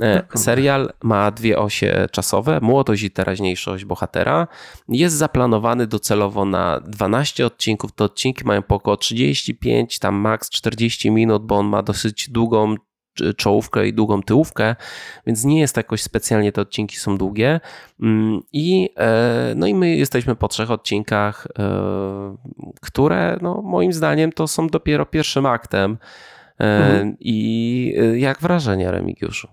E, 0.00 0.14
Dokładnie. 0.14 0.40
Serial 0.42 0.92
ma 1.02 1.30
dwie 1.30 1.58
osie 1.58 2.06
czasowe, 2.12 2.58
młodość 2.62 3.02
i 3.02 3.10
teraźniejszość 3.10 3.84
bohatera. 3.84 4.48
Jest 4.88 5.16
zaplanowany 5.16 5.86
docelowo 5.86 6.44
na 6.44 6.80
12 6.80 7.46
odcinków. 7.46 7.92
Te 7.92 8.04
odcinki 8.04 8.44
mają 8.44 8.62
po 8.62 8.74
około 8.74 8.96
35, 8.96 9.98
tam 9.98 10.14
max 10.14 10.50
40 10.50 11.10
minut, 11.10 11.46
bo 11.46 11.58
on 11.58 11.66
ma 11.66 11.82
dosyć 11.82 12.30
długą 12.30 12.74
czołówkę 13.36 13.86
i 13.86 13.92
długą 13.92 14.22
tyłówkę, 14.22 14.76
więc 15.26 15.44
nie 15.44 15.60
jest 15.60 15.76
jakoś 15.76 16.02
specjalnie 16.02 16.52
te 16.52 16.60
odcinki 16.60 16.96
są 16.96 17.18
długie. 17.18 17.60
Mm, 18.02 18.40
I, 18.52 18.90
e, 18.96 19.52
no 19.56 19.66
i 19.66 19.74
my 19.74 19.96
jesteśmy 19.96 20.36
po 20.36 20.48
trzech 20.48 20.70
odcinkach, 20.70 21.46
e, 21.58 22.36
które 22.80 23.38
no, 23.42 23.62
moim 23.62 23.92
zdaniem 23.92 24.32
to 24.32 24.48
są 24.48 24.66
dopiero 24.66 25.06
pierwszym 25.06 25.46
aktem. 25.46 25.98
E, 26.60 26.80
Mhm. 26.80 27.16
I 27.20 27.94
jak 28.14 28.40
wrażenie, 28.40 28.90
Remigiuszu? 28.90 29.48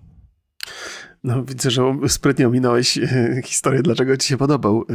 No, 1.28 1.44
widzę, 1.44 1.70
że 1.70 1.96
sprytnie 2.08 2.46
ominąłeś 2.46 2.98
e, 2.98 3.40
historię, 3.44 3.82
dlaczego 3.82 4.16
ci 4.16 4.28
się 4.28 4.36
podobał. 4.36 4.84
E, 4.90 4.94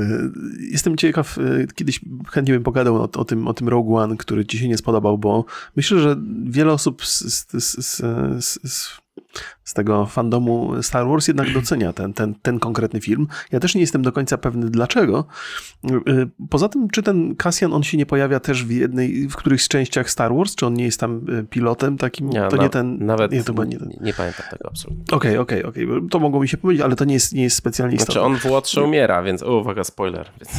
Jestem 0.72 0.98
ciekaw, 0.98 1.38
e, 1.38 1.68
kiedyś 1.76 2.00
chętnie 2.32 2.54
bym 2.54 2.64
pogadał 2.64 2.96
o, 2.96 3.10
o, 3.12 3.26
tym, 3.26 3.48
o 3.48 3.54
tym 3.54 3.70
Rogue 3.70 3.98
One, 3.98 4.18
który 4.18 4.46
ci 4.46 4.58
się 4.58 4.68
nie 4.68 4.78
spodobał, 4.78 5.18
bo 5.18 5.46
myślę, 5.76 6.00
że 6.00 6.16
wiele 6.46 6.72
osób 6.72 7.06
z, 7.06 7.22
z, 7.22 7.64
z, 7.64 8.60
z, 8.64 9.00
z, 9.64 9.70
z 9.70 9.74
tego 9.74 10.06
fandomu 10.06 10.84
Star 10.84 11.08
Wars 11.08 11.28
jednak 11.28 11.54
docenia 11.60 11.94
ten, 11.94 12.14
ten, 12.14 12.36
ten 12.42 12.60
konkretny 12.60 13.02
film. 13.02 13.28
Ja 13.52 13.60
też 13.60 13.76
nie 13.76 13.82
jestem 13.82 14.02
do 14.02 14.12
końca 14.12 14.38
pewny 14.38 14.70
dlaczego. 14.70 15.26
E, 15.86 15.90
Poza 16.50 16.70
tym, 16.70 16.90
czy 16.90 17.04
ten 17.04 17.36
Cassian, 17.36 17.74
on 17.74 17.84
się 17.84 17.98
nie 17.98 18.06
pojawia 18.06 18.40
też 18.40 18.66
w 18.66 18.72
jednej, 18.72 19.28
w 19.28 19.36
którychś 19.36 19.68
częściach 19.68 20.10
Star 20.10 20.36
Wars, 20.36 20.56
czy 20.56 20.66
on 20.66 20.74
nie 20.74 20.86
jest 20.86 21.00
tam 21.00 21.22
e, 21.40 21.44
pilotem 21.44 21.98
takim? 21.98 22.30
to 22.50 22.56
na- 22.56 22.64
nie 22.64 22.70
ten... 22.70 23.06
Nawet 23.06 23.32
nie, 23.32 23.38
nie, 23.38 23.44
to 23.44 23.64
nie 23.64 23.78
ten. 23.80 23.90
nie, 24.02 24.14
pamiętam 24.14 24.46
tego 24.52 24.70
absolutnie. 24.70 25.18
Okej, 25.18 25.38
okej, 25.38 25.64
okej. 25.64 25.88
To 26.10 26.20
mogło 26.20 26.42
mi 26.42 26.48
się 26.48 26.58
pomylić, 26.58 26.82
ale 26.82 26.96
to 26.96 27.06
nie 27.06 27.14
jest, 27.14 27.34
nie 27.34 27.44
jest 27.44 27.56
specjalnie 27.56 27.96
istotne. 27.96 28.14
Znaczy 28.14 28.26
on 28.26 28.38
w 28.40 28.46
Łotrze 28.46 28.84
umiera, 28.84 29.24
więc 29.24 29.44
o, 29.44 29.60
uwaga, 29.60 29.84
spoiler. 29.84 30.30
Więc... 30.40 30.52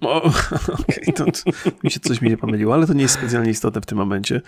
O, 0.00 0.22
okej, 0.82 1.14
to, 1.14 1.24
to 1.24 1.50
mi 1.84 1.90
się 1.90 2.00
coś 2.00 2.20
mi 2.20 2.30
nie 2.30 2.36
pomyliło, 2.36 2.74
ale 2.74 2.86
to 2.86 2.92
nie 2.92 3.02
jest 3.02 3.14
specjalnie 3.14 3.50
istotne 3.50 3.80
w 3.80 3.86
tym 3.86 3.98
momencie. 3.98 4.40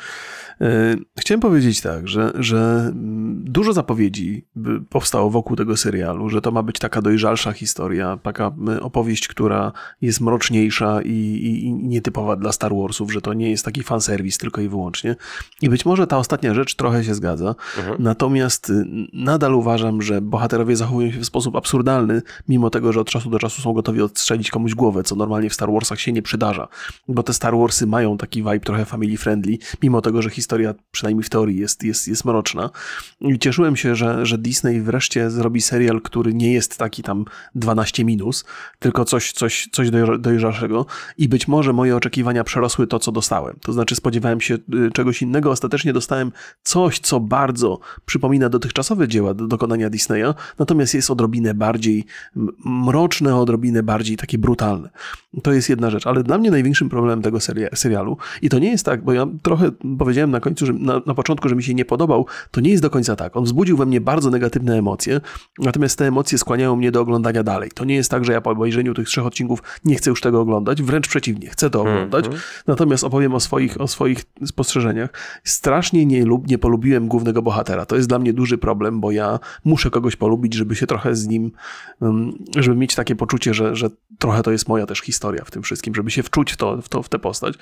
Chciałem 1.18 1.41
powiedzieć 1.41 1.81
tak, 1.81 2.09
że, 2.09 2.33
że 2.35 2.91
mm, 2.93 3.45
dużo 3.67 3.73
zapowiedzi 3.75 4.45
powstało 4.89 5.31
wokół 5.31 5.57
tego 5.57 5.77
serialu, 5.77 6.29
że 6.29 6.41
to 6.41 6.51
ma 6.51 6.62
być 6.62 6.79
taka 6.79 7.03
dojrzalsza 7.03 7.53
historia, 7.53 8.19
taka 8.23 8.47
mm, 8.47 8.83
opowieść, 8.83 9.29
która 9.29 9.73
jest 10.01 10.21
mroczniejsza 10.21 11.03
i, 11.03 11.11
i, 11.11 11.64
i 11.64 11.73
nietypowa 11.73 12.37
dla 12.37 12.53
Star 12.53 12.73
Warsów, 12.75 13.12
że 13.12 13.21
to 13.21 13.35
nie 13.35 13.51
jest 13.51 13.64
taki 13.64 13.83
fanserwis 13.83 14.39
tylko 14.39 14.61
i 14.61 14.69
wyłącznie. 14.69 15.17
I 15.62 15.69
być 15.69 15.85
może 15.87 16.07
ta 16.07 16.19
ostatnia 16.19 16.55
rzecz 16.55 16.75
trochę 16.75 17.05
się 17.05 17.14
zgadza, 17.14 17.55
Mhm. 17.79 18.03
natomiast 18.03 18.71
y, 18.71 18.85
nadal 19.12 19.55
uważam, 19.55 20.03
że 20.03 20.21
bohaterowie 20.21 20.77
zachowują 20.77 21.12
się 21.12 21.19
w 21.21 21.27
sposób 21.27 21.57
absurdalny, 21.57 22.23
mimo 22.49 22.71
tego, 22.71 22.93
że 22.93 23.01
od 23.01 23.11
czasu 23.11 23.31
do 23.31 23.39
czasu 23.39 23.62
są 23.62 23.73
gotowi 23.73 24.03
odstrzelić 24.03 24.51
komuś 24.51 24.75
głowę, 24.75 25.03
co 25.03 25.17
normalnie 25.17 25.51
w 25.51 25.55
Star 25.55 25.73
Warsach 25.73 26.01
się 26.01 26.12
nie 26.12 26.23
przydarza. 26.23 26.69
Bo 27.09 27.23
te 27.23 27.33
Star 27.33 27.57
Warsy 27.57 27.87
mają 27.87 28.19
taki 28.19 28.43
vibe 28.43 28.61
trochę 28.61 28.85
family 28.85 29.17
friendly, 29.17 29.59
mimo 29.83 30.01
tego, 30.01 30.23
że 30.23 30.31
historia, 30.31 30.75
przynajmniej 30.91 31.25
w 31.25 31.31
teorii, 31.31 31.59
jest, 31.59 31.83
jest, 31.83 32.09
jest 32.09 32.25
mroczna. 32.25 32.71
I 33.21 33.39
cieszyłem 33.57 33.76
się, 33.76 33.94
że, 33.94 34.26
że 34.26 34.38
Disney 34.38 34.80
wreszcie 34.80 35.30
zrobi 35.30 35.61
serial, 35.61 36.00
który 36.02 36.34
nie 36.34 36.52
jest 36.52 36.78
taki 36.78 37.02
tam 37.02 37.24
12 37.54 38.04
minus, 38.04 38.44
tylko 38.78 39.04
coś, 39.04 39.32
coś, 39.32 39.68
coś 39.72 39.88
dojrza- 39.90 40.20
dojrzalszego. 40.20 40.86
I 41.18 41.28
być 41.28 41.48
może 41.48 41.72
moje 41.72 41.96
oczekiwania 41.96 42.44
przerosły 42.44 42.86
to, 42.86 42.98
co 42.98 43.12
dostałem. 43.12 43.57
To 43.61 43.72
znaczy 43.72 43.96
spodziewałem 43.96 44.40
się 44.40 44.54
y, 44.54 44.90
czegoś 44.92 45.22
innego, 45.22 45.50
ostatecznie 45.50 45.92
dostałem 45.92 46.32
coś, 46.62 46.98
co 46.98 47.20
bardzo 47.20 47.78
przypomina 48.07 48.48
dotychczasowe 48.48 49.09
dzieła 49.09 49.34
do 49.34 49.46
dokonania 49.46 49.90
Disneya, 49.90 50.34
natomiast 50.59 50.94
jest 50.94 51.11
odrobinę 51.11 51.54
bardziej 51.54 52.04
mroczne, 52.64 53.36
odrobinę 53.36 53.82
bardziej 53.82 54.16
takie 54.16 54.38
brutalne. 54.38 54.90
To 55.43 55.53
jest 55.53 55.68
jedna 55.68 55.91
rzecz, 55.91 56.07
ale 56.07 56.22
dla 56.22 56.39
mnie 56.39 56.51
największym 56.51 56.89
problemem 56.89 57.22
tego 57.22 57.39
seria- 57.39 57.76
serialu, 57.76 58.16
i 58.43 58.49
to 58.49 58.59
nie 58.59 58.70
jest 58.70 58.84
tak, 58.84 59.05
bo 59.05 59.12
ja 59.12 59.26
trochę 59.43 59.70
powiedziałem 59.99 60.30
na 60.30 60.41
końcu, 60.41 60.66
że 60.66 60.72
na, 60.72 61.01
na 61.07 61.14
początku, 61.14 61.49
że 61.49 61.57
mi 61.57 61.62
się 61.62 61.74
nie 61.74 61.84
podobał, 61.84 62.26
to 62.51 62.61
nie 62.61 62.70
jest 62.70 62.82
do 62.82 62.91
końca 62.91 63.16
tak. 63.16 63.37
On 63.37 63.45
wzbudził 63.45 63.76
we 63.76 63.87
mnie 63.87 64.01
bardzo 64.01 64.30
negatywne 64.30 64.78
emocje, 64.78 65.20
natomiast 65.59 65.99
te 65.99 66.07
emocje 66.07 66.39
skłaniają 66.39 66.76
mnie 66.76 66.93
do 66.93 67.01
oglądania 67.01 67.43
dalej. 67.43 67.70
To 67.74 67.84
nie 67.84 67.95
jest 67.95 68.11
tak, 68.11 68.24
że 68.24 68.32
ja 68.32 68.41
po 68.41 68.51
obejrzeniu 68.51 68.95
tych 68.95 69.09
trzech 69.09 69.26
odcinków 69.26 69.62
nie 69.84 69.97
chcę 69.97 70.11
już 70.11 70.20
tego 70.20 70.41
oglądać, 70.41 70.82
wręcz 70.82 71.09
przeciwnie, 71.09 71.49
chcę 71.49 71.70
to 71.70 71.80
oglądać. 71.80 72.24
Natomiast 72.66 73.05
opowiem 73.05 73.34
o 73.34 73.41
swoich, 73.41 73.80
o 73.80 73.89
swoich 73.89 74.24
spostrzeżeniach. 74.45 75.11
Strasznie 75.45 76.07
nie, 76.07 76.24
lub, 76.24 76.49
nie 76.49 76.59
polubiłem 76.59 77.09
głównego 77.09 77.43
bohatera. 77.43 77.87
To 77.87 77.97
jest 77.97 78.09
dla 78.09 78.18
mnie 78.18 78.32
duży 78.32 78.59
problem, 78.59 79.01
bo 79.01 79.11
ja 79.11 79.39
muszę 79.64 79.91
kogoś 79.91 80.16
polubić, 80.16 80.55
żeby 80.55 80.74
się 80.74 80.87
trochę 80.87 81.14
z 81.14 81.26
nim, 81.26 81.53
um, 82.01 82.32
żeby 82.57 82.76
mieć 82.76 82.95
takie 82.95 83.16
poczucie, 83.16 83.55
że, 83.55 83.76
że 83.76 83.91
trochę 84.18 84.43
to 84.43 84.51
jest 84.51 84.68
moja 84.68 84.87
też 84.87 85.01
historia 85.01 85.26
w 85.45 85.51
tym 85.51 85.62
wszystkim, 85.62 85.95
żeby 85.95 86.11
się 86.11 86.22
wczuć 86.22 86.53
w, 86.53 86.57
to, 86.57 86.83
w, 86.83 86.89
to, 86.89 87.03
w 87.03 87.09
tę 87.09 87.18
postać. 87.18 87.55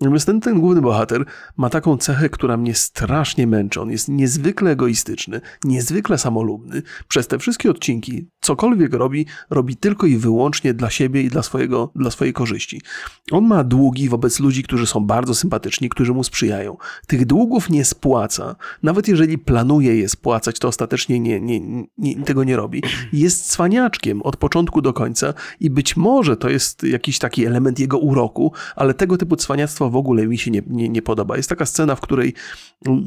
Natomiast 0.00 0.26
ten, 0.26 0.40
ten 0.40 0.60
główny 0.60 0.80
bohater 0.80 1.24
ma 1.56 1.70
taką 1.70 1.96
cechę, 1.96 2.28
która 2.28 2.56
mnie 2.56 2.74
strasznie 2.74 3.46
męczy. 3.46 3.80
On 3.80 3.90
jest 3.90 4.08
niezwykle 4.08 4.70
egoistyczny, 4.70 5.40
niezwykle 5.64 6.18
samolubny. 6.18 6.82
Przez 7.08 7.26
te 7.26 7.38
wszystkie 7.38 7.70
odcinki, 7.70 8.28
cokolwiek 8.40 8.94
robi, 8.94 9.26
robi 9.50 9.76
tylko 9.76 10.06
i 10.06 10.16
wyłącznie 10.16 10.74
dla 10.74 10.90
siebie 10.90 11.22
i 11.22 11.28
dla, 11.28 11.42
swojego, 11.42 11.92
dla 11.96 12.10
swojej 12.10 12.32
korzyści. 12.32 12.80
On 13.30 13.46
ma 13.46 13.64
długi 13.64 14.08
wobec 14.08 14.40
ludzi, 14.40 14.62
którzy 14.62 14.86
są 14.86 15.00
bardzo 15.00 15.34
sympatyczni, 15.34 15.88
którzy 15.88 16.12
mu 16.12 16.24
sprzyjają. 16.24 16.76
Tych 17.06 17.26
długów 17.26 17.70
nie 17.70 17.84
spłaca. 17.84 18.56
Nawet 18.82 19.08
jeżeli 19.08 19.38
planuje 19.38 19.96
je 19.96 20.08
spłacać, 20.08 20.58
to 20.58 20.68
ostatecznie 20.68 21.20
nie, 21.20 21.40
nie, 21.40 21.60
nie, 21.98 22.24
tego 22.24 22.44
nie 22.44 22.56
robi. 22.56 22.82
Jest 23.12 23.50
cwaniaczkiem 23.50 24.22
od 24.22 24.36
początku 24.36 24.82
do 24.82 24.92
końca 24.92 25.34
i 25.60 25.70
być 25.70 25.96
może 25.96 26.36
to 26.36 26.50
jest 26.50 26.82
jakiś 26.82 27.09
taki 27.18 27.46
element 27.46 27.78
jego 27.78 27.98
uroku, 27.98 28.52
ale 28.76 28.94
tego 28.94 29.16
typu 29.16 29.36
cwaniactwo 29.36 29.90
w 29.90 29.96
ogóle 29.96 30.26
mi 30.26 30.38
się 30.38 30.50
nie, 30.50 30.62
nie, 30.66 30.88
nie 30.88 31.02
podoba. 31.02 31.36
Jest 31.36 31.48
taka 31.48 31.66
scena, 31.66 31.96
w 31.96 32.00
której 32.00 32.34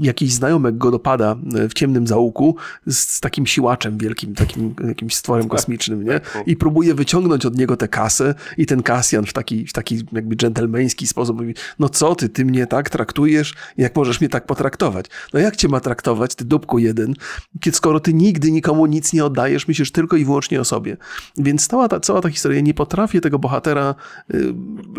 jakiś 0.01 0.34
znajomek 0.34 0.78
go 0.78 0.91
dopada 0.91 1.36
w 1.70 1.74
ciemnym 1.74 2.08
zaułku 2.08 2.56
z, 2.86 2.97
z 2.97 3.20
takim 3.20 3.45
siłaczem 3.45 3.97
wielkim, 3.97 4.36
takim 4.36 4.76
jakimś 4.88 5.16
stworem 5.16 5.47
kosmicznym, 5.49 6.04
nie? 6.04 6.22
I 6.45 6.56
próbuje 6.56 6.93
wyciągnąć 6.93 7.45
od 7.45 7.58
niego 7.58 7.78
tę 7.78 7.88
kasę 7.88 8.36
i 8.58 8.66
ten 8.66 8.84
Kasjan 8.84 9.26
w 9.26 9.34
taki, 9.34 9.68
w 9.68 9.74
taki 9.74 10.04
jakby 10.12 10.36
dżentelmeński 10.36 11.08
sposób 11.08 11.38
mówi, 11.39 11.54
no 11.80 11.89
co 11.89 12.16
ty, 12.16 12.30
ty 12.30 12.45
mnie 12.45 12.68
tak 12.68 12.89
traktujesz, 12.89 13.54
jak 13.78 13.95
możesz 13.95 14.22
mnie 14.22 14.30
tak 14.30 14.45
potraktować? 14.45 15.06
No 15.34 15.39
jak 15.39 15.56
cię 15.56 15.68
ma 15.68 15.80
traktować, 15.80 16.36
ty 16.36 16.45
dupku 16.45 16.80
jeden, 16.80 17.14
kiedy 17.60 17.78
skoro 17.78 17.99
ty 17.99 18.14
nigdy 18.14 18.51
nikomu 18.51 18.86
nic 18.86 19.14
nie 19.14 19.26
oddajesz, 19.26 19.68
myślisz 19.68 19.91
tylko 19.91 20.18
i 20.18 20.26
wyłącznie 20.26 20.62
o 20.62 20.66
sobie. 20.66 20.97
Więc 21.38 21.68
cała 21.68 21.88
ta, 21.88 21.99
cała 21.99 22.22
ta 22.22 22.30
historia, 22.30 22.62
nie 22.62 22.74
potrafię 22.74 23.22
tego 23.22 23.39
bohatera 23.39 23.82
y, 24.34 24.53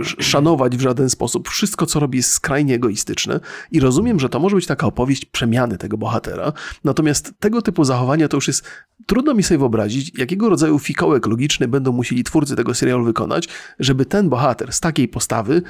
szanować 0.05 0.76
w 0.76 0.80
żaden 0.80 1.11
sposób. 1.11 1.49
Wszystko, 1.49 1.87
co 1.87 2.01
robi 2.01 2.16
jest 2.16 2.32
skrajnie 2.32 2.74
egoistyczne 2.74 3.41
i 3.72 3.80
rozumiem, 3.80 4.20
że 4.20 4.28
to 4.28 4.41
może 4.41 4.57
być 4.57 4.66
taka 4.66 4.87
opowieść 4.87 5.24
przemiany 5.24 5.78
tego 5.78 5.99
bohatera, 5.99 6.53
natomiast 6.85 7.32
tego 7.39 7.62
typu 7.62 7.85
zachowania 7.85 8.28
to 8.28 8.37
już 8.37 8.49
jest 8.49 8.64
trudno 9.07 9.35
mi 9.35 9.43
sobie 9.43 9.59
wyobrazić, 9.59 10.18
jakiego 10.18 10.49
rodzaju 10.49 10.78
fikołek 10.78 11.26
logiczny 11.26 11.68
będą 11.68 11.93
musieli 11.93 12.24
twórcy 12.24 12.57
tego 12.57 12.74
serialu 12.74 13.05
wykonać, 13.05 13.49
żeby 13.78 14.07
ten 14.07 14.28
bohater 14.28 14.72
z 14.72 14.80
takiej 14.80 15.09
postawy 15.09 15.62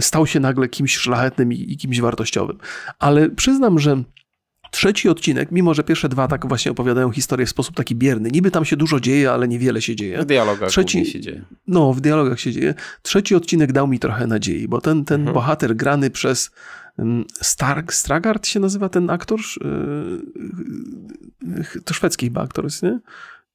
stał 0.00 0.26
się 0.26 0.40
nagle 0.40 0.68
kimś 0.68 0.96
szlachetnym 0.96 1.52
i, 1.52 1.72
i 1.72 1.76
kimś 1.76 2.00
wartościowym. 2.00 2.58
Ale 2.98 3.30
przyznam, 3.30 3.78
że 3.78 4.02
Trzeci 4.74 5.08
odcinek, 5.08 5.50
mimo 5.50 5.74
że 5.74 5.84
pierwsze 5.84 6.08
dwa 6.08 6.28
tak 6.28 6.48
właśnie 6.48 6.72
opowiadają 6.72 7.10
historię 7.10 7.46
w 7.46 7.50
sposób 7.50 7.76
taki 7.76 7.94
bierny, 7.94 8.30
niby 8.30 8.50
tam 8.50 8.64
się 8.64 8.76
dużo 8.76 9.00
dzieje, 9.00 9.32
ale 9.32 9.48
niewiele 9.48 9.82
się 9.82 9.96
dzieje. 9.96 10.18
W 10.22 10.24
dialogach 10.24 10.68
Trzeci, 10.68 11.06
się 11.06 11.20
dzieje. 11.20 11.44
No, 11.66 11.92
w 11.92 12.00
dialogach 12.00 12.40
się 12.40 12.52
dzieje. 12.52 12.74
Trzeci 13.02 13.34
odcinek 13.34 13.72
dał 13.72 13.86
mi 13.86 13.98
trochę 13.98 14.26
nadziei, 14.26 14.68
bo 14.68 14.80
ten, 14.80 15.04
ten 15.04 15.20
mhm. 15.20 15.34
bohater 15.34 15.76
grany 15.76 16.10
przez 16.10 16.50
Stark, 17.40 17.92
Stragard 17.92 18.46
się 18.46 18.60
nazywa 18.60 18.88
ten 18.88 19.10
aktor? 19.10 19.40
To 21.84 21.94
szwedzki 21.94 22.26
chyba 22.26 22.42
aktor 22.42 22.64
jest, 22.64 22.82
nie? 22.82 23.00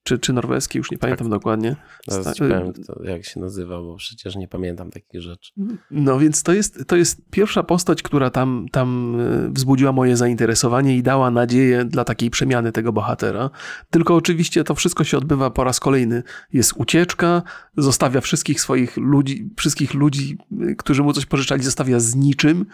Czy, 0.02 0.18
czy 0.18 0.32
norweski, 0.32 0.78
już 0.78 0.90
nie 0.90 0.98
pamiętam 0.98 1.26
tak. 1.26 1.38
dokładnie. 1.38 1.76
Zaraz 2.06 2.34
ci 2.34 2.42
powiem, 2.42 2.72
kto, 2.72 3.02
jak 3.02 3.24
się 3.24 3.40
nazywa, 3.40 3.82
bo 3.82 3.96
przecież 3.96 4.36
nie 4.36 4.48
pamiętam 4.48 4.90
takich 4.90 5.22
rzeczy. 5.22 5.52
No 5.90 6.18
więc 6.18 6.42
to 6.42 6.52
jest, 6.52 6.84
to 6.86 6.96
jest 6.96 7.22
pierwsza 7.30 7.62
postać, 7.62 8.02
która 8.02 8.30
tam, 8.30 8.66
tam 8.72 9.16
wzbudziła 9.52 9.92
moje 9.92 10.16
zainteresowanie 10.16 10.96
i 10.96 11.02
dała 11.02 11.30
nadzieję 11.30 11.84
dla 11.84 12.04
takiej 12.04 12.30
przemiany 12.30 12.72
tego 12.72 12.92
bohatera. 12.92 13.50
Tylko 13.90 14.14
oczywiście 14.14 14.64
to 14.64 14.74
wszystko 14.74 15.04
się 15.04 15.18
odbywa 15.18 15.50
po 15.50 15.64
raz 15.64 15.80
kolejny. 15.80 16.22
Jest 16.52 16.72
ucieczka, 16.76 17.42
zostawia 17.76 18.20
wszystkich 18.20 18.60
swoich 18.60 18.96
ludzi, 18.96 19.50
wszystkich 19.56 19.94
ludzi, 19.94 20.38
którzy 20.78 21.02
mu 21.02 21.12
coś 21.12 21.26
pożyczali, 21.26 21.62
zostawia 21.62 22.00
z 22.00 22.14
niczym. 22.14 22.66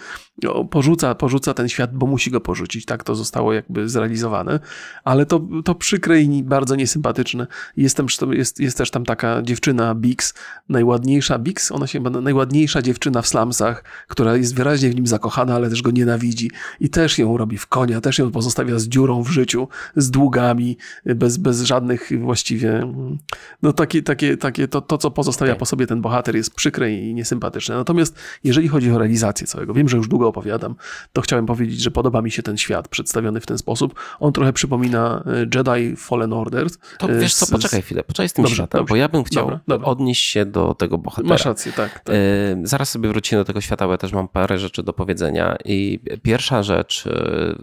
Porzuca, 0.71 1.15
porzuca 1.15 1.55
ten 1.55 1.69
świat, 1.69 1.95
bo 1.95 2.07
musi 2.07 2.31
go 2.31 2.41
porzucić. 2.41 2.85
Tak 2.85 3.05
to 3.05 3.15
zostało 3.15 3.53
jakby 3.53 3.89
zrealizowane. 3.89 4.61
Ale 5.05 5.27
to, 5.27 5.49
to 5.65 5.75
przykre 5.75 6.21
i 6.21 6.43
bardzo 6.43 6.77
niesympatyczne 6.77 7.16
jest, 7.77 7.97
tam, 7.97 8.07
jest, 8.31 8.61
jest 8.61 8.79
też 8.79 8.91
tam 8.91 9.05
taka 9.05 9.43
dziewczyna 9.43 9.95
Bix, 9.95 10.35
najładniejsza 10.69 11.39
Bix, 11.39 11.73
ona 11.73 11.87
się 11.87 12.01
najładniejsza 12.01 12.83
dziewczyna 12.83 13.23
w 13.23 13.29
slumsach, 13.29 13.85
która 14.09 14.37
jest 14.37 14.55
wyraźnie 14.55 14.91
w 14.91 14.95
nim 14.95 15.07
zakochana, 15.07 15.55
ale 15.55 15.71
też 15.71 15.83
go 15.83 15.91
nienawidzi 15.91 16.51
i 16.81 16.91
też 16.91 17.19
ją 17.19 17.37
robi 17.37 17.59
w 17.59 17.67
konia, 17.67 18.01
też 18.01 18.19
ją 18.19 18.31
pozostawia 18.31 18.79
z 18.79 18.89
dziurą 18.89 19.23
w 19.23 19.29
życiu, 19.29 19.69
z 19.97 20.11
długami, 20.11 20.77
bez, 21.05 21.37
bez 21.37 21.63
żadnych 21.63 22.11
właściwie, 22.21 22.93
no 23.63 23.73
takie, 23.73 24.03
takie, 24.03 24.37
takie 24.37 24.69
to, 24.69 24.81
to, 24.81 24.99
co 24.99 25.11
pozostawia 25.11 25.53
okay. 25.53 25.59
po 25.59 25.67
sobie 25.67 25.87
ten 25.87 26.01
bohater 26.01 26.37
jest 26.37 26.55
przykre 26.55 26.93
i 26.93 27.15
niesympatyczne. 27.15 27.75
Natomiast 27.75 28.19
jeżeli 28.45 28.69
chodzi 28.69 28.91
o 28.91 28.99
realizację 28.99 29.47
całego, 29.47 29.75
wiem, 29.75 29.89
że 29.89 29.97
już 29.97 30.09
długo 30.09 30.29
opowiadam, 30.29 30.75
to 31.13 31.21
chciałem 31.21 31.47
powiedzieć, 31.47 31.81
że 31.81 31.91
podoba 31.91 32.23
mi 32.23 32.31
się 32.31 32.43
ten 32.43 32.57
świat 32.57 32.89
przedstawiony 32.89 33.41
w 33.41 33.47
ten 33.47 33.59
sposób. 33.59 33.95
On 34.21 34.33
trochę 34.33 34.53
przypomina 34.53 35.25
Jedi 35.55 35.97
Fallen 35.97 36.33
Order. 36.33 36.67
To 37.07 37.21
wiesz 37.21 37.35
co, 37.35 37.47
poczekaj 37.47 37.83
chwilę, 37.83 38.05
poczekaj 38.05 38.29
z 38.29 38.33
tym 38.33 38.43
dobrze, 38.43 38.57
światem, 38.57 38.79
dobrze. 38.79 38.93
bo 38.93 38.97
ja 38.97 39.09
bym 39.09 39.25
chciał 39.25 39.45
dobra, 39.45 39.61
dobra. 39.69 39.89
odnieść 39.89 40.27
się 40.27 40.47
do 40.47 40.75
tego 40.75 40.99
bohatera. 40.99 41.29
Masz 41.29 41.45
rację, 41.45 41.73
tak. 41.73 42.01
tak. 42.01 42.17
zaraz 42.63 42.91
sobie 42.91 43.09
wrócimy 43.09 43.41
do 43.41 43.45
tego 43.45 43.61
świata, 43.61 43.87
bo 43.87 43.93
ja 43.93 43.99
też 43.99 44.13
mam 44.13 44.29
parę 44.29 44.59
rzeczy 44.59 44.83
do 44.83 44.93
powiedzenia 44.93 45.57
i 45.65 46.01
pierwsza 46.23 46.63
rzecz, 46.63 47.05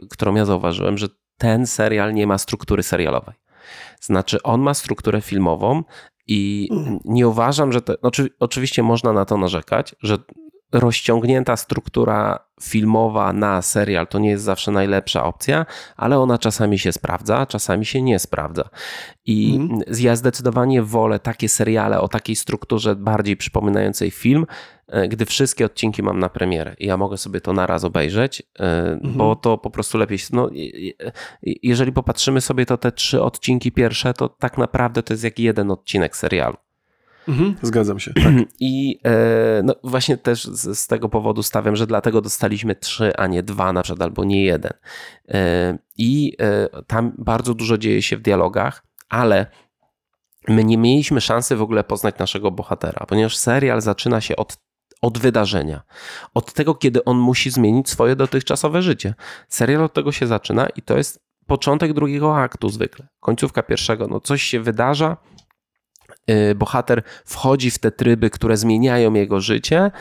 którą 0.10 0.36
ja 0.36 0.46
zauważyłem, 0.46 0.98
że 0.98 1.08
ten 1.38 1.68
serial 1.68 2.14
nie 2.14 2.28
ma 2.28 2.38
struktury 2.38 2.84
serialowej. 2.84 3.36
Znaczy, 4.02 4.44
on 4.44 4.62
ma 4.62 4.74
strukturę 4.74 5.22
filmową 5.22 5.84
i 6.28 6.70
nie 7.06 7.28
uważam, 7.28 7.72
że 7.72 7.82
to. 7.82 7.94
Znaczy, 8.00 8.30
oczywiście 8.40 8.84
można 8.84 9.14
na 9.14 9.26
to 9.26 9.38
narzekać, 9.38 9.96
że 10.02 10.18
rozciągnięta 10.74 11.58
struktura 11.58 12.40
filmowa 12.62 13.34
na 13.34 13.62
serial 13.62 14.08
to 14.08 14.20
nie 14.20 14.30
jest 14.30 14.44
zawsze 14.44 14.72
najlepsza 14.72 15.24
opcja, 15.24 15.66
ale 15.98 16.20
ona 16.20 16.38
czasami 16.38 16.80
się 16.80 16.92
sprawdza, 16.92 17.46
czasami 17.46 17.86
się 17.86 18.02
nie 18.02 18.20
sprawdza. 18.20 18.70
I 19.26 19.56
mm. 19.56 19.80
ja 20.00 20.16
zdecydowanie 20.16 20.84
wolę 20.84 21.20
takie 21.20 21.50
seriale 21.50 22.02
o 22.02 22.08
takiej 22.08 22.36
strukturze 22.36 22.96
bardziej 22.96 23.38
przypominającej 23.38 24.12
film, 24.12 24.46
gdy 25.10 25.26
wszystkie 25.26 25.66
odcinki 25.66 26.04
mam 26.04 26.20
na 26.20 26.30
premierę 26.30 26.76
i 26.80 26.86
ja 26.86 26.98
mogę 26.98 27.18
sobie 27.18 27.42
to 27.42 27.54
naraz 27.54 27.84
obejrzeć, 27.84 28.44
mm 28.60 29.00
bo 29.04 29.36
to 29.36 29.58
po 29.58 29.70
prostu 29.70 29.98
lepiej. 29.98 30.20
No, 30.32 30.50
jeżeli 31.42 31.92
popatrzymy 31.92 32.42
sobie, 32.42 32.66
to 32.66 32.78
te 32.78 32.92
trzy 32.92 33.22
odcinki 33.22 33.72
pierwsze, 33.72 34.14
to 34.14 34.30
tak 34.30 34.58
naprawdę 34.58 35.04
to 35.04 35.14
jest 35.14 35.24
jak 35.24 35.40
jeden 35.40 35.72
odcinek 35.72 36.18
serialu. 36.18 36.58
Mhm, 37.28 37.56
zgadzam 37.62 38.00
się. 38.00 38.14
Tak. 38.14 38.34
I 38.60 39.00
e, 39.06 39.62
no 39.64 39.76
właśnie 39.84 40.18
też 40.18 40.44
z, 40.44 40.80
z, 40.80 40.88
tego 40.88 41.10
powodu 41.10 41.44
stawiam, 41.44 41.76
że 41.76 41.88
dlatego 41.88 42.22
dostaliśmy 42.22 42.76
trzy, 42.76 43.16
a 43.18 43.28
nie 43.28 43.44
dwa, 43.44 43.74
na 43.74 43.84
przykład, 43.84 44.02
albo 44.02 44.24
nie 44.24 44.44
jeden. 44.44 44.74
E, 45.30 45.78
I 45.98 46.36
e, 46.40 46.84
tam 46.84 47.12
bardzo 47.18 47.54
dużo 47.54 47.78
dzieje 47.78 48.02
się 48.02 48.18
w 48.18 48.22
dialogach, 48.22 48.84
ale 49.10 49.46
my 50.48 50.64
nie 50.64 50.78
mieliśmy 50.78 51.22
szansy 51.22 51.56
w 51.56 51.62
ogóle 51.62 51.84
poznać 51.84 52.18
naszego 52.20 52.52
bohatera, 52.52 53.06
ponieważ 53.08 53.38
serial 53.38 53.82
zaczyna 53.82 54.22
się 54.22 54.36
od 54.36 54.58
od 55.02 55.18
wydarzenia, 55.18 55.82
od 56.34 56.54
tego, 56.54 56.76
kiedy 56.76 57.04
on 57.04 57.18
musi 57.18 57.50
zmienić 57.52 57.90
swoje 57.90 58.16
dotychczasowe 58.16 58.82
życie. 58.82 59.14
Serial 59.50 59.84
od 59.84 59.94
tego 59.94 60.12
się 60.12 60.28
zaczyna 60.28 60.68
i 60.76 60.82
to 60.82 60.98
jest 60.98 61.20
początek 61.48 61.94
drugiego 61.94 62.38
aktu 62.38 62.70
zwykle, 62.70 63.08
końcówka 63.20 63.64
pierwszego. 63.64 64.08
No 64.08 64.20
coś 64.20 64.44
się 64.44 64.60
wydarza, 64.60 65.18
bohater 66.56 67.04
wchodzi 67.26 67.72
w 67.72 67.80
te 67.80 67.92
tryby, 67.92 68.30
które 68.30 68.58
zmieniają 68.58 69.14
jego 69.14 69.42
życie, 69.42 69.92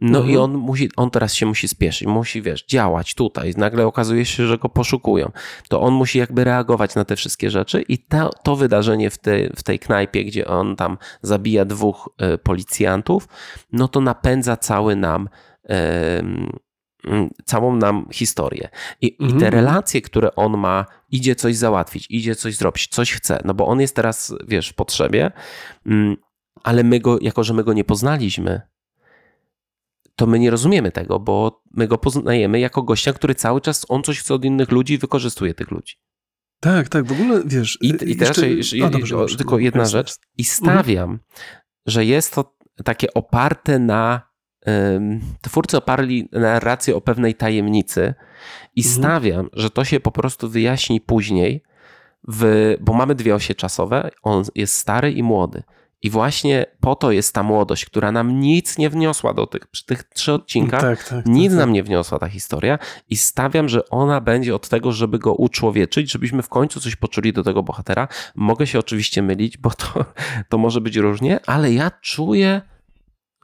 no 0.00 0.18
Mhm. 0.18 0.34
i 0.34 0.36
on 0.36 0.52
musi, 0.54 0.90
on 0.96 1.10
teraz 1.10 1.34
się 1.34 1.46
musi 1.46 1.68
spieszyć, 1.68 2.08
musi, 2.08 2.42
wiesz, 2.42 2.64
działać 2.66 3.14
tutaj. 3.14 3.52
Nagle 3.56 3.86
okazuje 3.86 4.24
się, 4.24 4.46
że 4.46 4.58
go 4.58 4.68
poszukują. 4.68 5.30
To 5.68 5.80
on 5.80 5.94
musi 5.94 6.18
jakby 6.18 6.44
reagować 6.44 6.94
na 6.94 7.04
te 7.04 7.16
wszystkie 7.16 7.50
rzeczy 7.50 7.82
i 7.82 7.98
to, 7.98 8.30
to 8.42 8.56
wydarzenie 8.56 9.10
w, 9.10 9.18
tej 9.18 9.50
w 9.56 9.62
tej 9.62 9.78
knajpie, 9.78 10.24
gdzie 10.24 10.46
on 10.46 10.76
tam 10.76 10.98
zabija 11.22 11.64
dwóch 11.64 12.08
e, 12.18 12.38
policjantów, 12.38 13.28
no 13.72 13.88
to 13.88 14.00
napędza 14.00 14.56
cały 14.56 14.96
nam 14.96 15.28
całą 17.44 17.76
nam 17.76 18.06
historię. 18.12 18.68
I, 19.00 19.06
I 19.06 19.24
Mhm. 19.24 19.40
te 19.40 19.50
relacje, 19.50 20.00
które 20.02 20.34
on 20.34 20.58
ma, 20.58 20.86
idzie 21.10 21.34
coś 21.34 21.56
załatwić, 21.56 22.06
idzie 22.10 22.34
coś 22.34 22.56
zrobić, 22.56 22.88
coś 22.88 23.12
chce, 23.12 23.42
no 23.44 23.54
bo 23.54 23.66
on 23.66 23.80
jest 23.80 23.96
teraz, 23.96 24.34
wiesz, 24.48 24.68
w 24.68 24.74
potrzebie, 24.74 25.30
mm, 25.86 26.16
ale 26.62 26.84
my 26.84 27.00
go, 27.00 27.18
jako 27.20 27.44
że 27.44 27.54
my 27.54 27.64
go 27.64 27.72
nie 27.72 27.84
poznaliśmy, 27.84 28.60
to 30.16 30.26
my 30.26 30.38
nie 30.38 30.50
rozumiemy 30.50 30.92
tego, 30.92 31.20
bo 31.20 31.62
my 31.74 31.88
go 31.88 31.98
poznajemy 31.98 32.60
jako 32.60 32.82
gościa, 32.82 33.12
który 33.12 33.34
cały 33.34 33.60
czas, 33.60 33.86
on 33.88 34.02
coś 34.02 34.20
chce 34.20 34.34
od 34.34 34.44
innych 34.44 34.70
ludzi 34.70 34.94
i 34.94 34.98
wykorzystuje 34.98 35.54
tych 35.54 35.70
ludzi. 35.70 35.94
Tak, 36.60 36.88
tak, 36.88 37.04
w 37.04 37.12
ogóle 37.12 37.42
wiesz. 37.46 37.78
I, 37.80 37.88
i 37.88 38.16
teraz 38.16 38.36
jeszcze- 38.36 38.50
jeszcze, 38.50 38.76
A, 38.86 38.90
dobrze, 38.90 39.16
o, 39.16 39.20
dobrze, 39.20 39.36
tylko 39.36 39.50
dobra, 39.50 39.64
jedna 39.64 39.84
rzecz. 39.84 40.14
I 40.38 40.44
stawiam, 40.44 41.18
że 41.86 42.04
jest 42.04 42.34
to 42.34 42.56
takie 42.84 43.14
oparte 43.14 43.78
na. 43.78 44.29
Twórcy 45.40 45.76
oparli 45.76 46.28
narrację 46.32 46.96
o 46.96 47.00
pewnej 47.00 47.34
tajemnicy 47.34 48.14
i 48.76 48.80
Mhm. 48.80 48.98
stawiam, 48.98 49.48
że 49.52 49.70
to 49.70 49.84
się 49.84 50.00
po 50.00 50.10
prostu 50.12 50.48
wyjaśni 50.48 51.00
później, 51.00 51.62
w, 52.28 52.74
bo 52.80 52.92
mamy 52.92 53.14
dwie 53.14 53.34
osie 53.34 53.54
czasowe. 53.54 54.10
On 54.22 54.44
jest 54.54 54.74
stary 54.74 55.12
i 55.12 55.22
młody. 55.22 55.62
I 56.02 56.10
właśnie 56.10 56.66
po 56.80 56.94
to 56.94 57.12
jest 57.12 57.34
ta 57.34 57.42
młodość, 57.42 57.84
która 57.84 58.12
nam 58.12 58.40
nic 58.40 58.78
nie 58.78 58.90
wniosła 58.90 59.34
do 59.34 59.46
tych, 59.46 59.66
przy 59.66 59.86
tych 59.86 60.04
trzech 60.04 60.34
odcinkach. 60.34 60.80
Tak, 60.80 61.08
tak. 61.08 61.26
Nic 61.26 61.50
tak, 61.52 61.58
nam 61.58 61.72
nie 61.72 61.82
wniosła 61.82 62.18
ta 62.18 62.28
historia 62.28 62.78
i 63.10 63.16
stawiam, 63.16 63.68
że 63.68 63.88
ona 63.88 64.20
będzie 64.20 64.54
od 64.54 64.68
tego, 64.68 64.92
żeby 64.92 65.18
go 65.18 65.34
uczłowieczyć, 65.34 66.12
żebyśmy 66.12 66.42
w 66.42 66.48
końcu 66.48 66.80
coś 66.80 66.96
poczuli 66.96 67.32
do 67.32 67.42
tego 67.42 67.62
bohatera. 67.62 68.08
Mogę 68.34 68.66
się 68.66 68.78
oczywiście 68.78 69.22
mylić, 69.22 69.58
bo 69.58 69.70
to, 69.70 70.04
to 70.48 70.58
może 70.58 70.80
być 70.80 70.96
różnie, 70.96 71.40
ale 71.46 71.72
ja 71.72 71.90
czuję, 72.00 72.60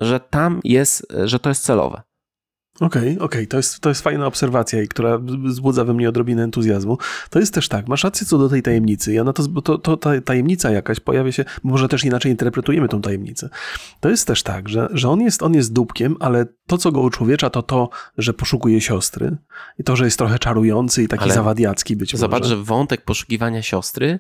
że 0.01 0.21
tam 0.21 0.61
jest, 0.65 1.07
że 1.25 1.39
to 1.39 1.49
jest 1.49 1.65
celowe. 1.65 2.03
Okej, 2.81 3.19
okej, 3.19 3.47
to, 3.47 3.57
jest, 3.57 3.81
to 3.81 3.89
jest 3.89 4.01
fajna 4.01 4.27
obserwacja 4.27 4.83
i 4.83 4.89
która 4.89 5.19
wzbudza 5.45 5.85
we 5.85 5.95
mnie 5.95 6.09
odrobinę 6.09 6.43
entuzjazmu. 6.43 6.99
To 7.31 7.39
jest 7.39 7.55
też 7.55 7.69
tak, 7.69 7.89
masz 7.89 8.05
rację 8.05 8.27
co 8.27 8.39
do 8.39 8.49
tej 8.49 8.63
tajemnicy. 8.63 9.13
Ja 9.13 9.25
na 9.25 9.33
to, 9.33 9.43
bo 9.49 9.63
to, 9.63 9.79
to 9.79 9.97
ta 9.97 10.21
tajemnica 10.21 10.71
jakaś 10.71 11.01
pojawia 11.01 11.33
się, 11.33 11.45
może 11.63 11.89
też 11.89 12.05
inaczej 12.05 12.33
interpretujemy 12.33 12.89
tą 12.89 13.01
tajemnicę. 13.01 13.49
To 14.01 14.09
jest 14.09 14.27
też 14.27 14.43
tak, 14.43 14.69
że, 14.69 14.89
że 14.91 15.09
on, 15.09 15.21
jest, 15.21 15.43
on 15.43 15.55
jest 15.55 15.73
dupkiem, 15.73 16.17
ale 16.21 16.47
to, 16.67 16.79
co 16.79 16.93
go 16.93 17.01
uczłowiecza, 17.01 17.51
to 17.51 17.63
to, 17.63 17.89
że 18.19 18.33
poszukuje 18.33 18.81
siostry 18.81 19.37
i 19.79 19.85
to, 19.85 19.97
że 19.97 20.05
jest 20.05 20.19
trochę 20.19 20.39
czarujący 20.39 21.03
i 21.03 21.09
taki 21.09 21.25
Ale 21.25 21.35
zawadiacki 21.35 21.97
być 21.97 22.17
Zobacz, 22.17 22.43
może. 22.43 22.57
że 22.57 22.63
wątek 22.63 23.05
poszukiwania 23.05 23.63
siostry 23.63 24.19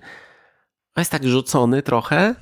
jest 0.96 1.10
tak 1.10 1.24
rzucony 1.24 1.82
trochę 1.82 2.34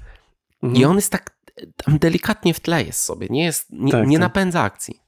Mhm. 0.62 0.82
i 0.82 0.84
on 0.84 0.96
jest 0.96 1.12
tak 1.12 1.33
tam 1.76 1.98
delikatnie 1.98 2.54
w 2.54 2.60
tle 2.60 2.84
jest 2.84 3.02
sobie, 3.02 3.26
nie, 3.30 3.44
jest, 3.44 3.66
nie, 3.70 3.92
Tak, 3.92 4.06
nie 4.06 4.16
tak. 4.16 4.20
napędza 4.20 4.62
akcji. 4.62 5.03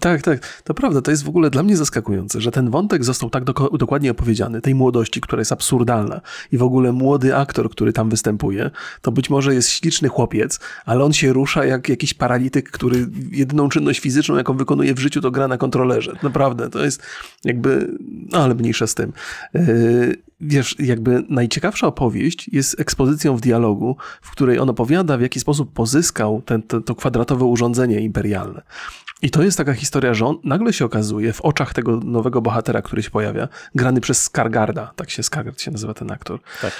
Tak, 0.00 0.22
tak. 0.22 0.62
To 0.62 0.74
prawda, 0.74 1.02
to 1.02 1.10
jest 1.10 1.24
w 1.24 1.28
ogóle 1.28 1.50
dla 1.50 1.62
mnie 1.62 1.76
zaskakujące, 1.76 2.40
że 2.40 2.50
ten 2.50 2.70
wątek 2.70 3.04
został 3.04 3.30
tak 3.30 3.44
dokładnie 3.78 4.10
opowiedziany, 4.10 4.60
tej 4.60 4.74
młodości, 4.74 5.20
która 5.20 5.40
jest 5.40 5.52
absurdalna 5.52 6.20
i 6.52 6.58
w 6.58 6.62
ogóle 6.62 6.92
młody 6.92 7.36
aktor, 7.36 7.70
który 7.70 7.92
tam 7.92 8.10
występuje, 8.10 8.70
to 9.02 9.12
być 9.12 9.30
może 9.30 9.54
jest 9.54 9.68
śliczny 9.68 10.08
chłopiec, 10.08 10.60
ale 10.84 11.04
on 11.04 11.12
się 11.12 11.32
rusza 11.32 11.64
jak 11.64 11.88
jakiś 11.88 12.14
paralityk, 12.14 12.70
który 12.70 13.06
jedyną 13.30 13.68
czynność 13.68 14.00
fizyczną, 14.00 14.36
jaką 14.36 14.56
wykonuje 14.56 14.94
w 14.94 14.98
życiu, 14.98 15.20
to 15.20 15.30
gra 15.30 15.48
na 15.48 15.58
kontrolerze. 15.58 16.12
Naprawdę, 16.22 16.70
to 16.70 16.84
jest 16.84 17.02
jakby, 17.44 17.98
no 18.32 18.38
ale 18.38 18.54
mniejsza 18.54 18.86
z 18.86 18.94
tym. 18.94 19.12
Yy, 19.54 20.16
wiesz, 20.40 20.76
jakby 20.78 21.24
najciekawsza 21.28 21.86
opowieść 21.86 22.48
jest 22.52 22.80
ekspozycją 22.80 23.36
w 23.36 23.40
dialogu, 23.40 23.96
w 24.22 24.30
której 24.30 24.58
on 24.58 24.70
opowiada, 24.70 25.18
w 25.18 25.20
jaki 25.20 25.40
sposób 25.40 25.72
pozyskał 25.72 26.42
ten, 26.42 26.62
to, 26.62 26.80
to 26.80 26.94
kwadratowe 26.94 27.44
urządzenie 27.44 28.00
imperialne. 28.00 28.62
I 29.24 29.30
to 29.30 29.42
jest 29.42 29.56
taka 29.56 29.74
historia, 29.74 30.14
że 30.14 30.26
on 30.26 30.38
nagle 30.44 30.72
się 30.72 30.84
okazuje 30.84 31.32
w 31.32 31.40
oczach 31.40 31.74
tego 31.74 31.96
nowego 31.96 32.40
bohatera, 32.40 32.82
który 32.82 33.02
się 33.02 33.10
pojawia, 33.10 33.48
grany 33.74 34.00
przez 34.00 34.22
Skargarda, 34.22 34.92
tak 34.96 35.10
się 35.10 35.22
Skargard 35.22 35.60
się 35.60 35.70
nazywa 35.70 35.94
ten 35.94 36.10
aktor. 36.10 36.40
Tak. 36.62 36.72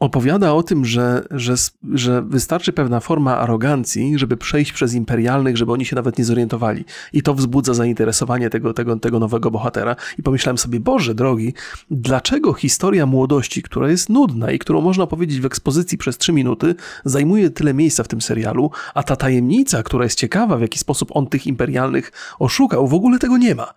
Opowiada 0.00 0.52
o 0.52 0.62
tym, 0.62 0.84
że, 0.84 1.24
że, 1.30 1.54
że 1.92 2.22
wystarczy 2.22 2.72
pewna 2.72 3.00
forma 3.00 3.36
arogancji, 3.36 4.18
żeby 4.18 4.36
przejść 4.36 4.72
przez 4.72 4.94
imperialnych, 4.94 5.56
żeby 5.56 5.72
oni 5.72 5.84
się 5.84 5.96
nawet 5.96 6.18
nie 6.18 6.24
zorientowali. 6.24 6.84
I 7.12 7.22
to 7.22 7.34
wzbudza 7.34 7.74
zainteresowanie 7.74 8.50
tego, 8.50 8.74
tego, 8.74 8.96
tego 8.96 9.18
nowego 9.18 9.50
bohatera. 9.50 9.96
I 10.18 10.22
pomyślałem 10.22 10.58
sobie, 10.58 10.80
Boże 10.80 11.14
drogi, 11.14 11.54
dlaczego 11.90 12.54
historia 12.54 13.06
młodości, 13.06 13.62
która 13.62 13.90
jest 13.90 14.08
nudna 14.08 14.50
i 14.50 14.58
którą 14.58 14.80
można 14.80 15.06
powiedzieć 15.06 15.40
w 15.40 15.44
ekspozycji 15.44 15.98
przez 15.98 16.18
trzy 16.18 16.32
minuty, 16.32 16.74
zajmuje 17.04 17.50
tyle 17.50 17.74
miejsca 17.74 18.02
w 18.02 18.08
tym 18.08 18.20
serialu, 18.20 18.70
a 18.94 19.02
ta 19.02 19.16
tajemnica, 19.16 19.82
która 19.82 20.04
jest 20.04 20.18
ciekawa, 20.18 20.56
w 20.56 20.60
jaki 20.60 20.78
sposób 20.78 21.08
on 21.16 21.26
tych 21.26 21.46
imperialnych 21.46 22.12
oszukał, 22.38 22.88
w 22.88 22.94
ogóle 22.94 23.18
tego 23.18 23.38
nie 23.38 23.54
ma. 23.54 23.74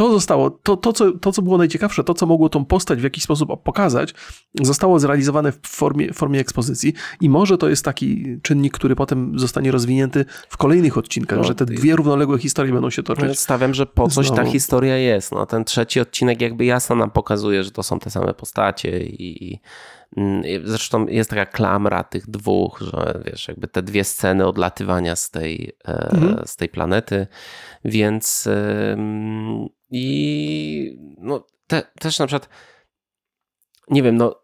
To 0.00 0.12
zostało, 0.12 0.50
to, 0.50 0.76
to, 0.76 0.92
co, 0.92 1.12
to 1.12 1.32
co 1.32 1.42
było 1.42 1.58
najciekawsze, 1.58 2.04
to 2.04 2.14
co 2.14 2.26
mogło 2.26 2.48
tą 2.48 2.64
postać 2.64 3.00
w 3.00 3.02
jakiś 3.02 3.24
sposób 3.24 3.62
pokazać, 3.62 4.14
zostało 4.62 5.00
zrealizowane 5.00 5.52
w 5.52 5.58
formie, 5.66 6.12
formie 6.12 6.40
ekspozycji 6.40 6.92
i 7.20 7.28
może 7.28 7.58
to 7.58 7.68
jest 7.68 7.84
taki 7.84 8.36
czynnik, 8.42 8.74
który 8.74 8.96
potem 8.96 9.38
zostanie 9.38 9.70
rozwinięty 9.70 10.24
w 10.48 10.56
kolejnych 10.56 10.98
odcinkach, 10.98 11.38
No, 11.38 11.44
że 11.44 11.54
te 11.54 11.66
dwie 11.66 11.96
równoległe 11.96 12.38
historie 12.38 12.72
będą 12.72 12.90
się 12.90 13.02
toczyć. 13.02 13.38
Stawiam, 13.38 13.74
że 13.74 13.86
po 13.86 14.08
coś 14.08 14.28
ta 14.28 14.34
Znowu. 14.34 14.52
historia 14.52 14.96
jest. 14.96 15.32
No, 15.32 15.46
ten 15.46 15.64
trzeci 15.64 16.00
odcinek 16.00 16.40
jakby 16.40 16.64
jasno 16.64 16.96
nam 16.96 17.10
pokazuje, 17.10 17.64
że 17.64 17.70
to 17.70 17.82
są 17.82 17.98
te 17.98 18.10
same 18.10 18.34
postacie 18.34 19.00
i 19.04 19.60
zresztą 20.64 21.06
jest 21.06 21.30
taka 21.30 21.46
klamra 21.46 22.04
tych 22.04 22.30
dwóch, 22.30 22.80
że 22.80 23.22
wiesz, 23.26 23.48
jakby 23.48 23.68
te 23.68 23.82
dwie 23.82 24.04
sceny 24.04 24.46
odlatywania 24.46 25.16
z 25.16 25.30
tej, 25.30 25.72
e, 25.88 26.10
Mhm. 26.12 26.46
z 26.46 26.56
tej 26.56 26.68
planety, 26.68 27.26
więc 27.84 28.48
i 29.90 30.96
no, 31.18 31.46
te, 31.66 31.82
też 32.00 32.18
na 32.18 32.26
przykład 32.26 32.48
nie 33.90 34.02
wiem, 34.02 34.16
no 34.16 34.40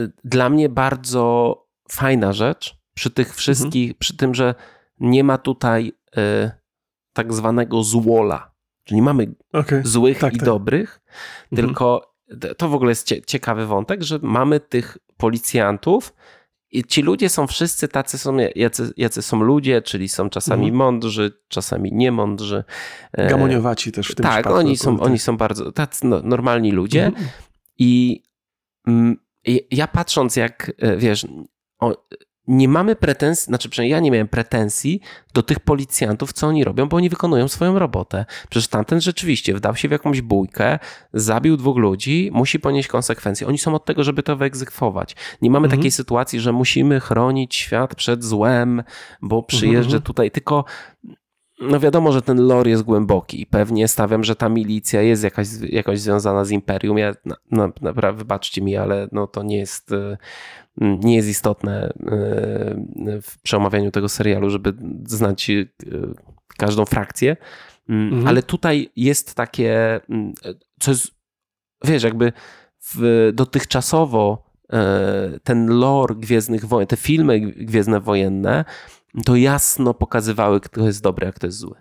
y, 0.00 0.12
dla 0.24 0.48
mnie 0.50 0.68
bardzo 0.68 1.56
fajna 1.90 2.32
rzecz 2.32 2.78
przy 2.94 3.10
tych 3.10 3.34
wszystkich, 3.34 3.98
przy 3.98 4.16
tym, 4.16 4.34
że 4.34 4.54
nie 5.00 5.24
ma 5.24 5.38
tutaj 5.38 5.92
y, 6.16 6.50
tak 7.12 7.32
zwanego 7.34 7.82
złola. 7.82 8.52
Czyli 8.84 8.96
nie 8.96 9.02
mamy 9.02 9.34
Okej. 9.52 9.80
złych 9.84 10.18
Tak, 10.18 10.34
i 10.34 10.36
tak. 10.36 10.46
dobrych, 10.46 11.00
Mhm. 11.52 11.68
tylko 11.68 12.11
to 12.56 12.68
w 12.68 12.74
ogóle 12.74 12.90
jest 12.90 13.06
cie, 13.06 13.22
ciekawy 13.22 13.66
wątek, 13.66 14.02
że 14.02 14.18
mamy 14.22 14.60
tych 14.60 14.98
policjantów 15.16 16.14
i 16.70 16.84
ci 16.84 17.02
ludzie 17.02 17.28
są 17.28 17.46
wszyscy 17.46 17.88
tacy 17.88 18.18
są, 18.18 18.36
jacy, 18.56 18.92
jacy 18.96 19.22
są 19.22 19.42
ludzie, 19.42 19.82
czyli 19.82 20.08
są 20.08 20.30
czasami 20.30 20.62
Mhm. 20.64 20.76
mądrzy, 20.76 21.32
czasami 21.48 21.92
niemądrzy. 21.92 22.64
E, 23.12 23.28
Gamoniowaci 23.28 23.92
też 23.92 24.08
w 24.08 24.14
tym 24.14 24.22
Tak, 24.22 24.32
przypadku. 24.34 24.58
oni 24.58 24.76
są, 24.76 24.90
akurat. 24.90 25.06
oni 25.06 25.18
są 25.18 25.36
bardzo 25.36 25.72
tacy 25.72 26.06
no, 26.06 26.20
normalni 26.24 26.72
ludzie 26.72 27.06
Mhm. 27.06 27.26
i 27.78 28.22
mm, 28.86 29.16
ja 29.70 29.86
patrząc 29.88 30.36
jak, 30.36 30.72
e, 30.78 30.96
wiesz, 30.96 31.26
nie 32.48 32.68
mamy 32.68 32.96
pretensji, 32.96 33.44
znaczy 33.44 33.68
przynajmniej 33.68 33.92
ja 33.92 34.00
nie 34.00 34.10
miałem 34.10 34.28
pretensji 34.28 35.00
do 35.34 35.42
tych 35.42 35.60
policjantów, 35.60 36.32
co 36.32 36.46
oni 36.46 36.64
robią, 36.64 36.88
bo 36.88 36.96
oni 36.96 37.08
wykonują 37.08 37.48
swoją 37.48 37.78
robotę. 37.78 38.24
Przecież 38.50 38.68
tamten 38.68 39.00
rzeczywiście 39.00 39.54
wdał 39.54 39.76
się 39.76 39.88
w 39.88 39.90
jakąś 39.90 40.20
bójkę, 40.20 40.78
zabił 41.12 41.56
dwóch 41.56 41.76
ludzi, 41.76 42.30
musi 42.32 42.60
ponieść 42.60 42.88
konsekwencje. 42.88 43.46
Oni 43.46 43.58
są 43.58 43.74
od 43.74 43.84
tego, 43.84 44.04
żeby 44.04 44.22
to 44.22 44.36
wyegzekwować. 44.36 45.16
Nie 45.42 45.50
mamy 45.50 45.66
Mhm. 45.66 45.80
takiej 45.80 45.90
sytuacji, 45.90 46.40
że 46.40 46.52
musimy 46.52 47.00
chronić 47.00 47.54
świat 47.56 47.94
przed 47.94 48.24
złem, 48.24 48.82
bo 49.22 49.42
przyjeżdża 49.42 49.96
mhm. 49.96 50.02
tutaj, 50.02 50.30
tylko 50.30 50.64
no 51.70 51.80
wiadomo, 51.80 52.12
że 52.12 52.22
ten 52.22 52.46
lore 52.46 52.70
jest 52.70 52.82
głęboki 52.82 53.40
i 53.40 53.46
pewnie 53.46 53.88
stawiam, 53.88 54.24
że 54.24 54.36
ta 54.36 54.48
milicja 54.48 55.02
jest 55.02 55.24
jakaś, 55.24 55.46
jakoś 55.68 56.00
związana 56.00 56.44
z 56.44 56.50
Imperium. 56.50 56.98
Ja 56.98 57.14
na, 57.50 58.12
wybaczcie 58.12 58.62
mi, 58.62 58.76
ale 58.76 59.08
no 59.12 59.26
to 59.26 59.42
nie 59.42 59.58
jest, 59.58 59.92
e, 59.92 60.16
nie 60.80 61.16
jest 61.16 61.28
istotne 61.28 61.84
e, 61.84 61.92
w 63.22 63.38
przeomawianiu 63.42 63.90
tego 63.90 64.08
serialu, 64.08 64.50
żeby 64.50 64.74
znać 65.06 65.50
e, 65.50 65.64
każdą 66.56 66.84
frakcję. 66.84 67.36
Mm, 67.88 68.08
Mhm. 68.08 68.28
Ale 68.28 68.42
tutaj 68.42 68.90
jest 68.96 69.34
takie, 69.34 70.00
mm, 70.10 70.32
co 70.80 70.90
jest, 70.90 71.10
wiesz, 71.84 72.02
jakby 72.02 72.32
w, 72.94 73.30
dotychczasowo 73.34 74.52
ten 75.42 75.66
lore 75.66 76.14
Gwiezdnych 76.14 76.64
Wojen, 76.64 76.86
te 76.86 76.96
filmy 76.96 77.40
Gwiezdne 77.40 78.00
Wojenne, 78.00 78.64
to 79.24 79.36
jasno 79.36 79.94
pokazywały, 79.94 80.60
kto 80.60 80.86
jest 80.86 81.02
dobry, 81.02 81.26
a 81.26 81.32
kto 81.32 81.46
jest 81.46 81.58
zły. 81.58 81.74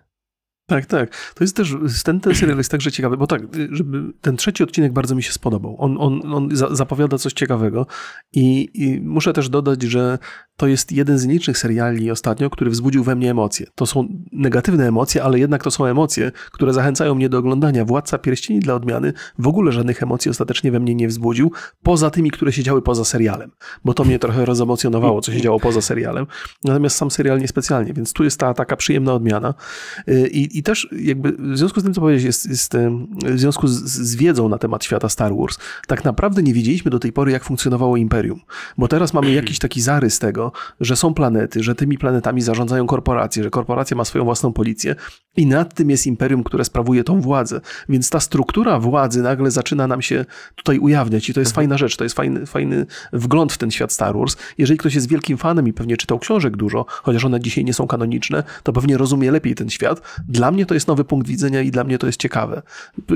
Tak, 0.71 0.85
tak. 0.85 1.33
To 1.35 1.43
jest 1.43 1.55
też, 1.55 1.75
ten, 2.03 2.19
ten 2.19 2.35
serial 2.35 2.57
jest 2.57 2.71
także 2.71 2.91
ciekawy, 2.91 3.17
bo 3.17 3.27
tak, 3.27 3.41
żeby 3.71 4.13
ten 4.21 4.37
trzeci 4.37 4.63
odcinek 4.63 4.93
bardzo 4.93 5.15
mi 5.15 5.23
się 5.23 5.31
spodobał. 5.31 5.75
On, 5.79 5.97
on, 5.99 6.33
on 6.33 6.55
za, 6.55 6.75
zapowiada 6.75 7.17
coś 7.17 7.33
ciekawego 7.33 7.87
i, 8.33 8.69
i 8.73 9.01
muszę 9.01 9.33
też 9.33 9.49
dodać, 9.49 9.81
że 9.81 10.19
to 10.61 10.67
jest 10.67 10.91
jeden 10.91 11.17
z 11.17 11.25
nielicznych 11.25 11.57
seriali 11.57 12.11
ostatnio, 12.11 12.49
który 12.49 12.71
wzbudził 12.71 13.03
we 13.03 13.15
mnie 13.15 13.31
emocje. 13.31 13.67
To 13.75 13.85
są 13.85 14.07
negatywne 14.31 14.87
emocje, 14.87 15.23
ale 15.23 15.39
jednak 15.39 15.63
to 15.63 15.71
są 15.71 15.85
emocje, 15.85 16.31
które 16.51 16.73
zachęcają 16.73 17.15
mnie 17.15 17.29
do 17.29 17.37
oglądania. 17.37 17.85
Władca 17.85 18.17
Pierścieni 18.17 18.59
dla 18.59 18.75
odmiany 18.75 19.13
w 19.39 19.47
ogóle 19.47 19.71
żadnych 19.71 20.03
emocji 20.03 20.31
ostatecznie 20.31 20.71
we 20.71 20.79
mnie 20.79 20.95
nie 20.95 21.07
wzbudził, 21.07 21.51
poza 21.83 22.09
tymi, 22.09 22.31
które 22.31 22.53
się 22.53 22.63
działy 22.63 22.81
poza 22.81 23.05
serialem, 23.05 23.51
bo 23.85 23.93
to 23.93 24.03
mnie 24.03 24.19
trochę 24.19 24.45
rozemocjonowało, 24.45 25.21
co 25.21 25.33
się 25.33 25.41
działo 25.41 25.59
poza 25.59 25.81
serialem. 25.81 26.27
Natomiast 26.63 26.95
sam 26.95 27.11
serial 27.11 27.39
niespecjalnie, 27.39 27.93
więc 27.93 28.13
tu 28.13 28.23
jest 28.23 28.39
ta 28.39 28.53
taka 28.53 28.75
przyjemna 28.75 29.13
odmiana. 29.13 29.53
Y, 30.09 30.27
I, 30.27 30.57
i 30.57 30.63
też 30.63 30.87
jakby 30.91 31.31
w 31.31 31.57
związku 31.57 31.79
z 31.79 31.83
tym, 31.83 31.93
co 31.93 32.01
powiedziałeś, 32.01 32.23
jest, 32.23 32.49
jest 32.49 32.75
y, 32.75 32.89
w 33.23 33.39
związku 33.39 33.67
z, 33.67 33.83
z 33.83 34.15
wiedzą 34.15 34.49
na 34.49 34.57
temat 34.57 34.83
świata 34.83 35.09
Star 35.09 35.35
Wars, 35.35 35.57
tak 35.87 36.03
naprawdę 36.03 36.43
nie 36.43 36.53
wiedzieliśmy 36.53 36.91
do 36.91 36.99
tej 36.99 37.13
pory, 37.13 37.31
jak 37.31 37.43
funkcjonowało 37.43 37.97
Imperium, 37.97 38.39
bo 38.77 38.87
teraz 38.87 39.13
mamy 39.13 39.31
jakiś 39.31 39.59
taki 39.59 39.81
zarys 39.81 40.19
tego, 40.19 40.50
że 40.79 40.95
są 40.95 41.13
planety, 41.13 41.63
że 41.63 41.75
tymi 41.75 41.97
planetami 41.97 42.41
zarządzają 42.41 42.87
korporacje, 42.87 43.43
że 43.43 43.49
korporacja 43.49 43.97
ma 43.97 44.05
swoją 44.05 44.23
własną 44.23 44.53
policję 44.53 44.95
i 45.37 45.45
nad 45.45 45.73
tym 45.73 45.89
jest 45.89 46.07
Imperium, 46.07 46.43
które 46.43 46.65
sprawuje 46.65 47.03
tą 47.03 47.21
władzę. 47.21 47.61
Więc 47.89 48.09
ta 48.09 48.19
struktura 48.19 48.79
władzy 48.79 49.21
nagle 49.21 49.51
zaczyna 49.51 49.87
nam 49.87 50.01
się 50.01 50.25
tutaj 50.55 50.79
ujawniać 50.79 51.29
i 51.29 51.33
to 51.33 51.39
jest 51.39 51.55
fajna 51.55 51.77
rzecz, 51.77 51.97
to 51.97 52.03
jest 52.03 52.15
fajny, 52.15 52.45
fajny 52.45 52.85
wgląd 53.13 53.53
w 53.53 53.57
ten 53.57 53.71
świat 53.71 53.91
Star 53.91 54.17
Wars. 54.17 54.37
Jeżeli 54.57 54.77
ktoś 54.77 54.95
jest 54.95 55.09
wielkim 55.09 55.37
fanem 55.37 55.67
i 55.67 55.73
pewnie 55.73 55.97
czytał 55.97 56.19
książek 56.19 56.57
dużo, 56.57 56.85
chociaż 56.89 57.25
one 57.25 57.39
dzisiaj 57.39 57.65
nie 57.65 57.73
są 57.73 57.87
kanoniczne, 57.87 58.43
to 58.63 58.73
pewnie 58.73 58.97
rozumie 58.97 59.31
lepiej 59.31 59.55
ten 59.55 59.69
świat. 59.69 60.01
Dla 60.27 60.51
mnie 60.51 60.65
to 60.65 60.73
jest 60.73 60.87
nowy 60.87 61.03
punkt 61.03 61.27
widzenia 61.27 61.61
i 61.61 61.71
dla 61.71 61.83
mnie 61.83 61.97
to 61.97 62.07
jest 62.07 62.19
ciekawe. 62.19 62.61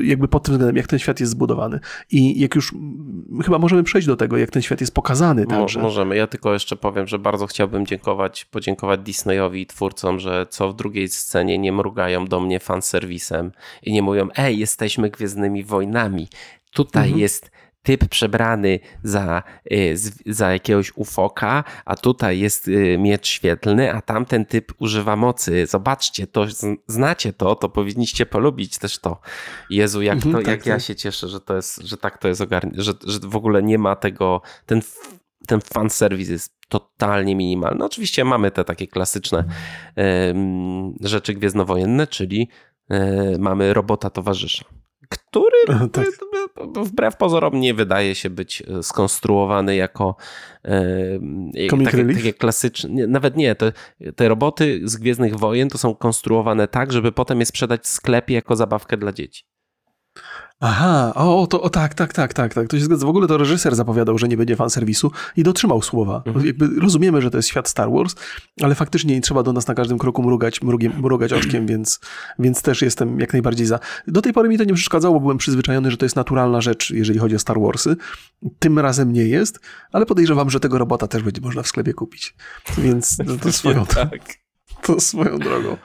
Jakby 0.03 0.27
pod 0.27 0.43
tym 0.43 0.53
względem, 0.53 0.77
jak 0.77 0.87
ten 0.87 0.99
świat 0.99 1.19
jest 1.19 1.31
zbudowany. 1.31 1.79
I 2.11 2.39
jak 2.39 2.55
już 2.55 2.73
chyba 3.43 3.59
możemy 3.59 3.83
przejść 3.83 4.07
do 4.07 4.15
tego, 4.15 4.37
jak 4.37 4.51
ten 4.51 4.61
świat 4.61 4.81
jest 4.81 4.93
pokazany 4.93 5.45
także. 5.47 5.79
Mo 5.79 5.85
możemy. 5.85 6.15
Ja 6.15 6.27
tylko 6.27 6.53
jeszcze 6.53 6.75
powiem, 6.75 7.07
że 7.07 7.14
bardzo 7.19 7.47
chciałbym 7.47 7.85
dziękować, 7.85 8.45
podziękować 8.45 8.99
Disneyowi 8.99 9.61
i 9.61 9.65
twórcom, 9.65 10.19
że 10.19 10.45
co 10.49 10.69
w 10.69 10.75
drugiej 10.75 11.07
scenie 11.07 11.57
nie 11.57 11.71
mrugają 11.71 12.25
do 12.25 12.39
mnie 12.39 12.59
fanserwisem 12.59 13.51
i 13.83 13.93
nie 13.93 14.01
mówią, 14.01 14.27
ej, 14.35 14.59
jesteśmy 14.59 15.09
Gwiezdnymi 15.09 15.63
Wojnami. 15.63 16.27
Tutaj 16.71 17.03
mhm. 17.03 17.21
jest 17.21 17.51
typ 17.85 18.07
przebrany 18.09 18.79
za, 19.03 19.43
y, 19.71 19.95
za 20.25 20.51
jakiegoś 20.51 20.91
ufoka, 20.95 21.63
a 21.85 21.95
tutaj 21.95 22.39
jest 22.39 22.67
y, 22.67 22.97
miecz 22.99 23.27
świetlny, 23.27 23.93
a 23.93 24.01
tamten 24.01 24.45
typ 24.45 24.71
używa 24.79 25.15
mocy. 25.15 25.65
Zobaczcie, 25.65 26.27
to 26.27 26.45
znacie 26.87 27.33
to, 27.33 27.55
to 27.55 27.69
powinniście 27.69 28.25
polubić 28.25 28.77
też 28.77 28.99
to. 28.99 29.19
Jezu, 29.69 30.01
jak, 30.01 30.19
to, 30.19 30.25
mhm, 30.25 30.43
tak, 30.43 30.51
jak 30.51 30.59
tak. 30.59 30.67
ja 30.67 30.79
się 30.79 30.95
cieszę, 30.95 31.27
że 31.27 31.39
to 31.39 31.55
jest, 31.55 31.81
że 31.81 31.97
tak 31.97 32.17
to 32.17 32.27
jest 32.27 32.41
ogarnięte, 32.41 32.81
że, 32.81 32.93
że 33.03 33.19
w 33.19 33.35
ogóle 33.35 33.63
nie 33.63 33.77
ma 33.77 33.95
tego, 33.95 34.41
ten, 34.65 34.81
ten 35.45 35.61
fanserwis 35.61 36.29
jest 36.29 36.55
totalnie 36.69 37.35
minimalny. 37.35 37.85
Oczywiście 37.85 38.25
mamy 38.25 38.51
te 38.51 38.63
takie 38.63 38.87
klasyczne 38.87 39.43
rzeczy 41.01 41.33
gwiezdnowojenne, 41.33 42.07
czyli 42.07 42.49
y, 42.91 43.39
mamy 43.39 43.73
robota 43.73 44.09
towarzysza 44.09 44.65
który 45.09 45.89
tak. 45.91 46.07
wbrew 46.75 47.17
pozorom 47.17 47.59
nie 47.59 47.73
wydaje 47.73 48.15
się 48.15 48.29
być 48.29 48.61
e, 48.61 48.83
skonstruowany 48.83 49.75
jako 49.75 50.15
e, 50.65 50.79
takie, 51.69 52.05
takie 52.05 52.33
klasyczne, 52.33 53.07
nawet 53.07 53.35
nie, 53.35 53.55
te, 53.55 53.71
te 54.15 54.29
roboty 54.29 54.81
z 54.83 54.97
Gwiezdnych 54.97 55.35
Wojen 55.35 55.69
to 55.69 55.77
są 55.77 55.95
konstruowane 55.95 56.67
tak, 56.67 56.93
żeby 56.93 57.11
potem 57.11 57.39
je 57.39 57.45
sprzedać 57.45 57.83
w 57.83 57.87
sklepie 57.87 58.33
jako 58.33 58.55
zabawkę 58.55 58.97
dla 58.97 59.11
dzieci. 59.11 59.43
Aha, 60.59 61.13
o, 61.15 61.47
to, 61.47 61.61
o 61.61 61.69
tak, 61.69 61.93
tak, 61.93 62.13
tak, 62.13 62.33
tak, 62.33 62.53
tak. 62.53 62.67
To 62.67 62.77
się 62.79 62.83
zgadza. 62.85 63.05
W 63.05 63.09
ogóle 63.09 63.27
to 63.27 63.37
reżyser 63.37 63.75
zapowiadał, 63.75 64.17
że 64.17 64.27
nie 64.27 64.37
będzie 64.37 64.55
fanserwisu 64.55 65.11
i 65.37 65.43
dotrzymał 65.43 65.81
słowa. 65.81 66.23
Mhm. 66.25 66.45
Jakby 66.45 66.67
rozumiemy, 66.81 67.21
że 67.21 67.31
to 67.31 67.37
jest 67.37 67.49
świat 67.49 67.69
Star 67.69 67.91
Wars, 67.91 68.15
ale 68.61 68.75
faktycznie 68.75 69.15
nie 69.15 69.21
trzeba 69.21 69.43
do 69.43 69.53
nas 69.53 69.67
na 69.67 69.73
każdym 69.73 69.97
kroku 69.97 70.23
mrugać, 70.23 70.61
mrugiem, 70.61 70.93
mrugać 71.01 71.33
oczkiem, 71.33 71.67
więc, 71.71 71.99
więc 72.39 72.61
też 72.61 72.81
jestem 72.81 73.19
jak 73.19 73.33
najbardziej 73.33 73.67
za. 73.67 73.79
Do 74.07 74.21
tej 74.21 74.33
pory 74.33 74.49
mi 74.49 74.57
to 74.57 74.63
nie 74.63 74.73
przeszkadzało, 74.73 75.13
bo 75.13 75.19
byłem 75.19 75.37
przyzwyczajony, 75.37 75.91
że 75.91 75.97
to 75.97 76.05
jest 76.05 76.15
naturalna 76.15 76.61
rzecz, 76.61 76.91
jeżeli 76.91 77.19
chodzi 77.19 77.35
o 77.35 77.39
Star 77.39 77.59
Warsy. 77.59 77.95
Tym 78.59 78.79
razem 78.79 79.13
nie 79.13 79.23
jest, 79.23 79.59
ale 79.91 80.05
podejrzewam, 80.05 80.49
że 80.49 80.59
tego 80.59 80.77
robota 80.77 81.07
też 81.07 81.23
będzie 81.23 81.41
można 81.41 81.63
w 81.63 81.67
sklepie 81.67 81.93
kupić. 81.93 82.35
Więc 82.77 83.17
no, 83.25 83.37
to 83.37 83.51
swoją... 83.59 83.85
tak. 83.85 84.44
To 84.85 84.99
swoją 84.99 85.39
drogą. 85.39 85.77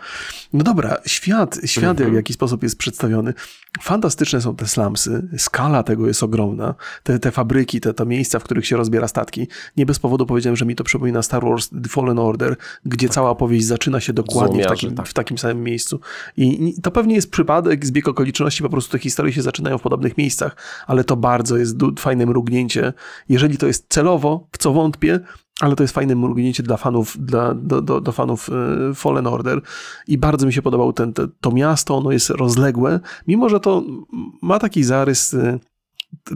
No 0.52 0.64
dobra, 0.64 0.96
świat, 1.06 1.60
świat 1.64 1.96
w 1.96 2.00
mhm. 2.00 2.14
jaki 2.14 2.32
sposób 2.32 2.62
jest 2.62 2.78
przedstawiony. 2.78 3.34
Fantastyczne 3.82 4.40
są 4.40 4.56
te 4.56 4.66
slumsy, 4.66 5.28
skala 5.38 5.82
tego 5.82 6.06
jest 6.06 6.22
ogromna. 6.22 6.74
Te, 7.02 7.18
te 7.18 7.30
fabryki, 7.30 7.80
te, 7.80 7.94
te 7.94 8.06
miejsca, 8.06 8.38
w 8.38 8.44
których 8.44 8.66
się 8.66 8.76
rozbiera 8.76 9.08
statki. 9.08 9.48
Nie 9.76 9.86
bez 9.86 9.98
powodu 9.98 10.26
powiedziałem, 10.26 10.56
że 10.56 10.66
mi 10.66 10.74
to 10.74 10.84
przypomina 10.84 11.22
Star 11.22 11.44
Wars 11.44 11.68
The 11.68 11.88
Fallen 11.88 12.18
Order, 12.18 12.56
gdzie 12.84 13.06
tak. 13.06 13.14
cała 13.14 13.30
opowieść 13.30 13.66
zaczyna 13.66 14.00
się 14.00 14.12
dokładnie 14.12 14.64
w 14.64 14.66
takim, 14.66 14.94
tak. 14.94 15.08
w 15.08 15.14
takim 15.14 15.38
samym 15.38 15.62
miejscu. 15.62 16.00
I, 16.36 16.68
I, 16.68 16.82
to 16.82 16.90
pewnie 16.90 17.14
jest 17.14 17.30
przypadek, 17.30 17.86
zbieg 17.86 18.08
okoliczności, 18.08 18.62
po 18.62 18.70
prostu 18.70 18.92
te 18.92 18.98
historie 18.98 19.32
się 19.32 19.42
zaczynają 19.42 19.78
w 19.78 19.82
podobnych 19.82 20.18
miejscach, 20.18 20.56
ale 20.86 21.04
to 21.04 21.16
bardzo 21.16 21.56
jest 21.56 21.76
fajne 21.98 22.26
mrugnięcie. 22.26 22.92
Jeżeli 23.28 23.58
to 23.58 23.66
jest 23.66 23.86
celowo, 23.88 24.48
w 24.52 24.58
co 24.58 24.72
wątpię, 24.72 25.20
ale 25.60 25.76
to 25.76 25.82
jest 25.84 25.94
fajne 25.94 26.16
mrugnięcie 26.16 26.62
dla 26.62 26.76
fanów, 26.76 27.16
dla, 27.18 27.54
do, 27.54 27.82
do, 27.82 28.00
do 28.00 28.12
fanów 28.12 28.50
e, 28.90 28.94
Fallen 28.94 29.26
Order. 29.26 29.60
I 30.06 30.18
bardzo 30.18 30.46
mi 30.46 30.52
się 30.52 30.62
podobał 30.62 30.92
ten, 30.92 31.12
te, 31.12 31.28
to 31.40 31.50
miasto, 31.50 31.96
ono 31.96 32.12
jest 32.12 32.30
rozległe, 32.30 33.00
mimo 33.26 33.48
że 33.48 33.60
to 33.60 33.82
ma 34.42 34.58
taki 34.58 34.84
zarys 34.84 35.34
e, 35.34 35.58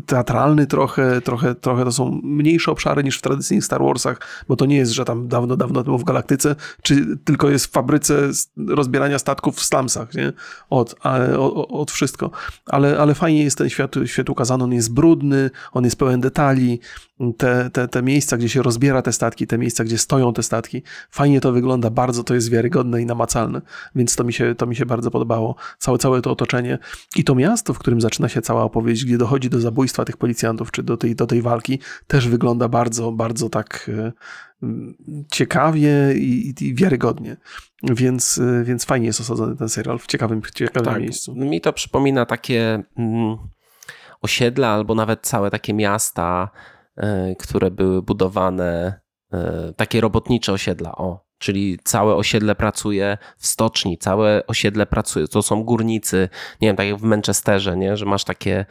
teatralny 0.07 0.67
trochę, 0.67 1.21
trochę, 1.21 1.55
trochę 1.55 1.85
to 1.85 1.93
są 1.93 2.21
mniejsze 2.23 2.71
obszary 2.71 3.05
niż 3.05 3.19
w 3.19 3.23
tradycyjnych 3.23 3.65
Star 3.65 3.83
Warsach, 3.83 4.21
bo 4.49 4.57
to 4.57 4.67
nie 4.67 4.77
jest, 4.77 4.93
że 4.93 5.05
tam 5.05 5.29
dawno, 5.29 5.57
dawno 5.57 5.85
temu 5.85 5.99
w 5.99 6.05
galaktyce, 6.05 6.57
czy 6.83 7.17
tylko 7.25 7.51
jest 7.51 7.67
w 7.67 7.71
fabryce 7.71 8.31
rozbierania 8.69 9.19
statków 9.19 9.57
w 9.57 9.65
slumsach, 9.65 10.15
nie? 10.15 10.33
Od, 10.71 10.95
od, 11.39 11.71
od 11.71 11.91
wszystko. 11.91 12.31
Ale, 12.67 12.99
ale 12.99 13.15
fajnie 13.15 13.45
jest 13.45 13.59
ten 13.59 13.69
świat, 13.69 13.95
świat 14.05 14.31
ukazany, 14.31 14.65
on 14.65 14.73
jest 14.73 14.95
brudny, 14.95 15.51
on 15.73 15.85
jest 15.85 15.97
pełen 15.97 16.21
detali, 16.21 16.81
te, 17.39 17.71
te, 17.71 17.89
te 17.89 18.03
miejsca, 18.03 18.37
gdzie 18.37 18.49
się 18.49 18.63
rozbiera 18.63 19.03
te 19.03 19.13
statki, 19.13 19.47
te 19.47 19.59
miejsca, 19.59 19.85
gdzie 19.85 19.99
stoją 19.99 20.33
te 20.33 20.43
statki, 20.43 20.83
fajnie 21.11 21.41
to 21.41 21.53
wygląda, 21.53 21.91
bardzo 21.91 22.25
to 22.25 22.35
jest 22.35 22.51
wiarygodne 22.51 23.03
i 23.03 23.07
namacalne, 23.07 23.63
więc 23.95 24.17
to 24.17 24.25
mi 24.25 24.33
się, 24.33 24.55
to 24.55 24.67
mi 24.67 24.77
się 24.77 24.87
bardzo 24.87 25.11
podobało, 25.11 25.57
całe, 25.79 25.99
całe 25.99 26.23
to 26.23 26.31
otoczenie 26.31 26.79
i 27.17 27.25
to 27.25 27.35
miasto, 27.35 27.75
w 27.75 27.79
którym 27.79 28.01
zaczyna 28.01 28.29
się 28.29 28.43
cała 28.43 28.63
opowieść, 28.63 29.05
gdzie 29.05 29.19
dochodzi 29.19 29.51
do 29.51 29.61
zabójstwa 29.65 30.05
tych 30.05 30.17
policjantów, 30.17 30.71
czy 30.71 30.83
do 30.83 30.97
tej, 30.97 31.17
do 31.17 31.27
tej 31.27 31.43
walki, 31.43 31.79
też 32.07 32.29
wygląda 32.29 32.69
bardzo, 32.69 33.13
bardzo 33.13 33.49
tak 33.49 33.91
e, 33.95 34.13
ciekawie 35.33 36.15
i, 36.15 36.55
i 36.61 36.75
wiarygodnie. 36.75 37.37
Więc, 37.83 38.39
e, 38.39 38.65
więc 38.65 38.85
fajnie 38.85 39.07
jest 39.07 39.21
osadzony 39.21 39.57
ten 39.57 39.69
serial 39.69 39.99
w 39.99 40.07
ciekawym, 40.07 40.43
ciekawym 40.55 40.93
tak, 40.93 41.03
miejscu. 41.03 41.35
Mi 41.35 41.61
to 41.61 41.73
przypomina 41.73 42.27
takie 42.27 42.83
mm, 42.97 43.37
osiedla 44.23 44.69
albo 44.69 44.95
nawet 44.95 45.27
całe 45.27 45.51
takie 45.51 45.75
miasta, 45.75 46.51
E, 46.97 47.35
które 47.35 47.71
były 47.71 48.03
budowane, 48.03 49.01
takie 49.77 50.01
robotnicze 50.01 50.53
osiedla, 50.53 50.93
o, 50.93 51.24
czyli 51.45 51.79
całe 51.85 52.15
osiedle 52.15 52.55
pracuje 52.55 53.19
w 53.37 53.47
stoczni, 53.47 53.99
całe 53.99 54.47
osiedle 54.47 54.87
pracuje, 54.87 55.29
to 55.29 55.43
są 55.43 55.65
górnicy, 55.65 56.29
nie 56.61 56.69
wiem, 56.69 56.77
tak 56.77 56.87
jak 56.87 56.97
w 56.97 57.03
Manchesterze, 57.03 57.77
nie, 57.77 57.97
że 57.97 58.07
masz 58.07 58.25
takie 58.25 58.65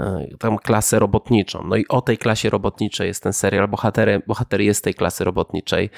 E, 0.00 0.26
tam 0.38 0.58
klasę 0.58 0.98
robotniczą. 0.98 1.64
No 1.64 1.76
i 1.76 1.88
o 1.88 2.00
tej 2.00 2.18
klasie 2.18 2.50
robotniczej 2.50 3.06
jest 3.06 3.22
ten 3.22 3.32
serial. 3.32 3.68
Bohater, 3.68 4.22
bohater 4.26 4.60
jest 4.60 4.84
tej 4.84 4.94
klasy 4.94 5.24
robotniczej 5.24 5.90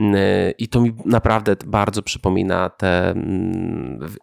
e, 0.00 0.50
i 0.50 0.68
to 0.68 0.80
mi 0.80 0.94
naprawdę 1.04 1.56
bardzo 1.66 2.02
przypomina 2.02 2.70
te, 2.70 3.14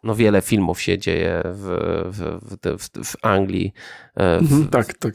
no 0.04 0.16
wiele 0.16 0.42
filmów 0.42 0.82
się 0.82 0.98
dzieje 0.98 1.42
w, 1.46 1.68
w, 2.06 2.80
w, 2.80 3.08
w 3.08 3.26
Anglii, 3.26 3.74
e, 4.18 4.38
mhm, 4.38 4.68
tak, 4.68 4.94
tak. 4.94 5.14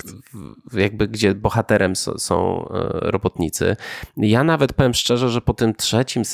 jakby 0.72 1.09
gdzie 1.09 1.34
bohaterem 1.34 1.96
są, 1.96 2.18
są 2.18 2.66
robotnicy. 2.92 3.76
Ja 4.16 4.44
nawet 4.44 4.72
powiem 4.72 4.94
szczerze, 4.94 5.28
że 5.28 5.40
po 5.40 5.55
tym 5.55 5.74
trzecim, 5.74 6.24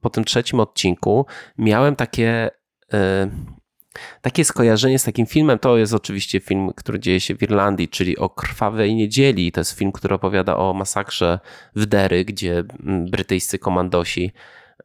po 0.00 0.10
tym 0.10 0.24
trzecim 0.24 0.60
odcinku 0.60 1.26
miałem 1.58 1.96
takie 1.96 2.50
takie 4.20 4.44
skojarzenie 4.44 4.98
z 4.98 5.04
takim 5.04 5.26
filmem 5.26 5.58
to 5.58 5.76
jest 5.76 5.94
oczywiście 5.94 6.40
film, 6.40 6.70
który 6.76 7.00
dzieje 7.00 7.20
się 7.20 7.34
w 7.34 7.42
Irlandii, 7.42 7.88
czyli 7.88 8.18
o 8.18 8.28
Krwawej 8.28 8.94
Niedzieli. 8.94 9.52
To 9.52 9.60
jest 9.60 9.78
film, 9.78 9.92
który 9.92 10.14
opowiada 10.14 10.56
o 10.56 10.74
masakrze 10.74 11.38
w 11.76 11.86
Derry, 11.86 12.24
gdzie 12.24 12.64
mm, 12.82 13.06
brytyjscy 13.06 13.58
komandosi 13.58 14.32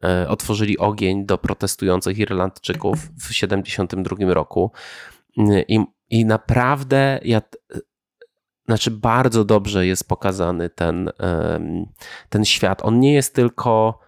e, 0.04 0.28
otworzyli 0.28 0.78
ogień 0.78 1.26
do 1.26 1.38
protestujących 1.38 2.18
Irlandczyków 2.18 2.98
w 2.98 3.28
1972 3.28 4.34
roku. 4.34 4.72
I, 5.68 5.80
i 6.10 6.24
naprawdę 6.24 7.20
ja, 7.24 7.42
znaczy 8.66 8.90
bardzo 8.90 9.44
dobrze 9.44 9.86
jest 9.86 10.08
pokazany 10.08 10.70
ten, 10.70 11.10
ten 12.28 12.44
świat. 12.44 12.84
On 12.84 13.00
nie 13.00 13.14
jest 13.14 13.34
tylko 13.34 13.98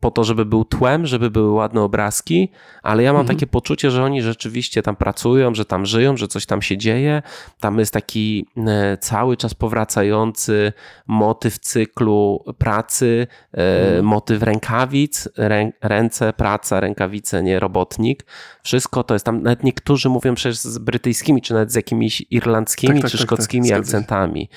po 0.00 0.10
to, 0.10 0.24
żeby 0.24 0.44
był 0.44 0.64
tłem, 0.64 1.06
żeby 1.06 1.30
były 1.30 1.50
ładne 1.50 1.80
obrazki, 1.80 2.48
ale 2.82 3.02
ja 3.02 3.12
mam 3.12 3.20
Mhm. 3.20 3.36
takie 3.38 3.46
poczucie, 3.46 3.90
że 3.90 4.04
oni 4.04 4.22
rzeczywiście 4.22 4.82
tam 4.82 4.96
pracują, 4.96 5.54
że 5.54 5.64
tam 5.64 5.86
żyją, 5.86 6.16
że 6.16 6.28
coś 6.28 6.46
tam 6.46 6.62
się 6.62 6.76
dzieje. 6.78 7.22
Tam 7.60 7.78
jest 7.78 7.92
taki 7.92 8.46
e, 8.56 8.96
cały 9.00 9.36
czas 9.36 9.54
powracający 9.54 10.72
motyw 11.06 11.58
cyklu 11.58 12.44
pracy, 12.58 13.26
e, 13.54 13.80
Mhm. 13.90 14.04
motyw 14.04 14.42
rękawic, 14.42 15.28
rę, 15.36 15.70
ręce, 15.82 16.32
praca, 16.32 16.80
rękawice, 16.80 17.42
nie 17.42 17.60
robotnik. 17.60 18.26
Wszystko 18.62 19.02
to 19.04 19.14
jest 19.14 19.26
tam, 19.26 19.42
nawet 19.42 19.64
niektórzy 19.64 20.08
mówią 20.08 20.34
przecież 20.34 20.58
z 20.58 20.78
brytyjskimi, 20.78 21.42
czy 21.42 21.54
nawet 21.54 21.72
z 21.72 21.74
jakimiś 21.74 22.22
irlandzkimi, 22.30 22.94
Tak, 22.94 23.02
tak, 23.02 23.10
czy 23.10 23.18
tak, 23.18 23.26
tak, 23.28 23.36
szkockimi 23.36 23.72
akcentami. 23.72 24.48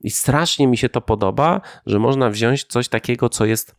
I 0.00 0.10
strasznie 0.10 0.66
mi 0.66 0.76
się 0.76 0.88
to 0.88 1.00
podoba, 1.00 1.60
że 1.86 1.98
można 1.98 2.30
wziąć 2.30 2.64
coś 2.64 2.88
takiego, 2.88 3.28
co 3.28 3.44
jest 3.44 3.74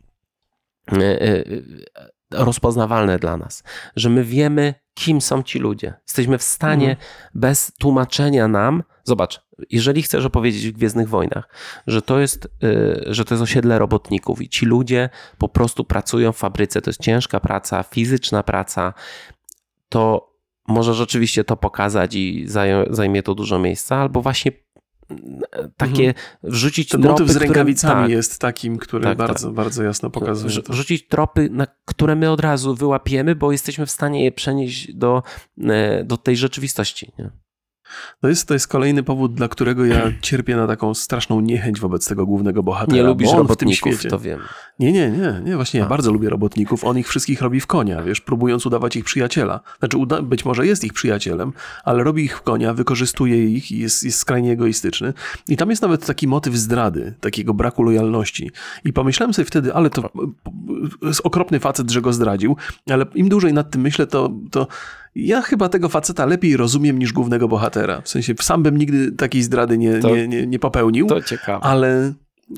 rozpoznawalne 2.30 3.18
dla 3.18 3.36
nas, 3.36 3.62
że 3.96 4.10
my 4.10 4.24
wiemy, 4.24 4.74
kim 4.94 5.20
są 5.20 5.42
ci 5.42 5.58
ludzie. 5.58 5.94
Jesteśmy 6.06 6.38
w 6.38 6.42
stanie 6.42 6.90
Mhm. 6.90 7.08
bez 7.34 7.72
tłumaczenia 7.78 8.48
nam, 8.48 8.82
zobacz, 9.04 9.40
jeżeli 9.70 10.02
chcesz 10.02 10.24
opowiedzieć 10.24 10.68
w 10.68 10.72
Gwiezdnych 10.72 11.08
Wojnach, 11.08 11.48
że 11.86 12.02
to 12.02 12.20
jest, 12.20 12.48
y, 12.64 13.04
że 13.06 13.24
to 13.24 13.34
jest 13.34 13.42
osiedle 13.42 13.78
robotników 13.78 14.42
i 14.42 14.48
ci 14.48 14.66
ludzie 14.66 15.10
po 15.38 15.48
prostu 15.48 15.84
pracują 15.84 16.32
w 16.32 16.36
fabryce, 16.36 16.82
to 16.82 16.90
jest 16.90 17.00
ciężka 17.00 17.40
praca, 17.40 17.82
fizyczna 17.82 18.42
praca, 18.42 18.94
to 19.88 20.32
może 20.68 20.94
rzeczywiście 20.94 21.44
to 21.44 21.56
pokazać 21.56 22.14
i 22.14 22.44
zajmie 22.90 23.22
to 23.22 23.34
dużo 23.34 23.58
miejsca, 23.58 23.96
albo 23.96 24.22
właśnie 24.22 24.52
takie 25.76 26.14
wrzucić 26.42 26.88
Ten 26.88 27.02
tropy, 27.02 27.12
motyw 27.12 27.28
z 27.28 27.30
które- 27.36 27.46
rękawicami 27.46 28.02
tak, 28.02 28.10
jest 28.10 28.38
takim, 28.40 28.78
który 28.78 29.04
Tak, 29.04 29.18
bardzo, 29.18 29.50
bardzo 29.50 29.82
jasno 29.82 30.10
pokazuje. 30.10 30.62
To. 30.62 30.72
Wrzucić 30.72 31.08
tropy, 31.08 31.48
na 31.52 31.66
które 31.84 32.16
my 32.16 32.30
od 32.30 32.40
razu 32.40 32.74
wyłapiemy, 32.74 33.34
bo 33.34 33.52
jesteśmy 33.52 33.86
w 33.86 33.90
stanie 33.90 34.24
je 34.24 34.32
przenieść 34.32 34.94
do, 34.94 35.22
e, 35.64 36.04
do 36.04 36.16
tej 36.16 36.36
rzeczywistości. 36.36 37.12
Nie? 37.18 37.30
To 38.20 38.28
jest, 38.28 38.48
to 38.48 38.54
jest 38.54 38.68
kolejny 38.68 39.02
powód, 39.02 39.34
dla 39.34 39.48
którego 39.48 39.84
ja 39.84 40.02
cierpię 40.22 40.56
na 40.56 40.66
taką 40.66 40.94
straszną 40.94 41.40
niechęć 41.40 41.80
wobec 41.80 42.08
tego 42.08 42.26
głównego 42.26 42.62
bohatera. 42.62 42.96
Nie 42.96 43.02
lubisz 43.02 43.30
bo 43.30 43.36
robotników, 43.36 44.02
to 44.10 44.18
wiem. 44.18 44.40
Nie, 44.78 44.92
nie, 44.92 45.10
nie, 45.10 45.42
nie, 45.44 45.56
właśnie 45.56 45.80
ja 45.80 45.86
A. 45.86 45.88
bardzo 45.88 46.12
lubię 46.12 46.30
robotników. 46.30 46.84
On 46.84 46.98
ich 46.98 47.08
wszystkich 47.08 47.42
robi 47.42 47.60
w 47.60 47.66
konia, 47.66 48.02
wiesz, 48.02 48.20
próbując 48.20 48.66
udawać 48.66 48.96
ich 48.96 49.04
przyjaciela. 49.04 49.60
Znaczy, 49.78 49.96
uda- 49.96 50.22
być 50.22 50.44
może 50.44 50.66
jest 50.66 50.84
ich 50.84 50.92
przyjacielem, 50.92 51.52
ale 51.84 52.04
robi 52.04 52.24
ich 52.24 52.38
w 52.38 52.42
konia, 52.42 52.74
wykorzystuje 52.74 53.44
ich 53.48 53.72
i 53.72 53.78
jest, 53.78 54.02
jest 54.04 54.18
skrajnie 54.18 54.52
egoistyczny. 54.52 55.12
I 55.48 55.56
tam 55.56 55.70
jest 55.70 55.82
nawet 55.82 56.06
taki 56.06 56.28
motyw 56.28 56.56
zdrady, 56.56 57.14
takiego 57.20 57.54
braku 57.54 57.82
lojalności. 57.82 58.50
I 58.84 58.92
pomyślałem 58.92 59.34
sobie 59.34 59.46
wtedy, 59.46 59.74
ale 59.74 59.90
to 59.90 60.10
jest 61.02 61.20
okropny 61.24 61.60
facet, 61.60 61.90
że 61.90 62.00
go 62.00 62.12
zdradził, 62.12 62.56
ale 62.90 63.06
im 63.14 63.28
dłużej 63.28 63.52
nad 63.52 63.70
tym 63.70 63.80
myślę, 63.80 64.06
to, 64.06 64.30
to 64.50 64.66
ja 65.14 65.42
chyba 65.42 65.68
tego 65.68 65.88
faceta 65.88 66.26
lepiej 66.26 66.56
rozumiem 66.56 66.98
niż 66.98 67.12
głównego 67.12 67.48
bohatera. 67.48 68.00
W 68.00 68.08
sensie, 68.08 68.34
sam 68.40 68.62
bym 68.62 68.78
nigdy 68.78 69.12
takiej 69.12 69.42
zdrady 69.42 69.78
nie, 69.78 69.98
To- 69.98 70.16
nie, 70.16 70.28
nie, 70.28 70.46
nie 70.46 70.58
popełnił. 70.58 71.06
To 71.06 71.22
ciekawe. 71.22 71.64
Ale 71.64 72.12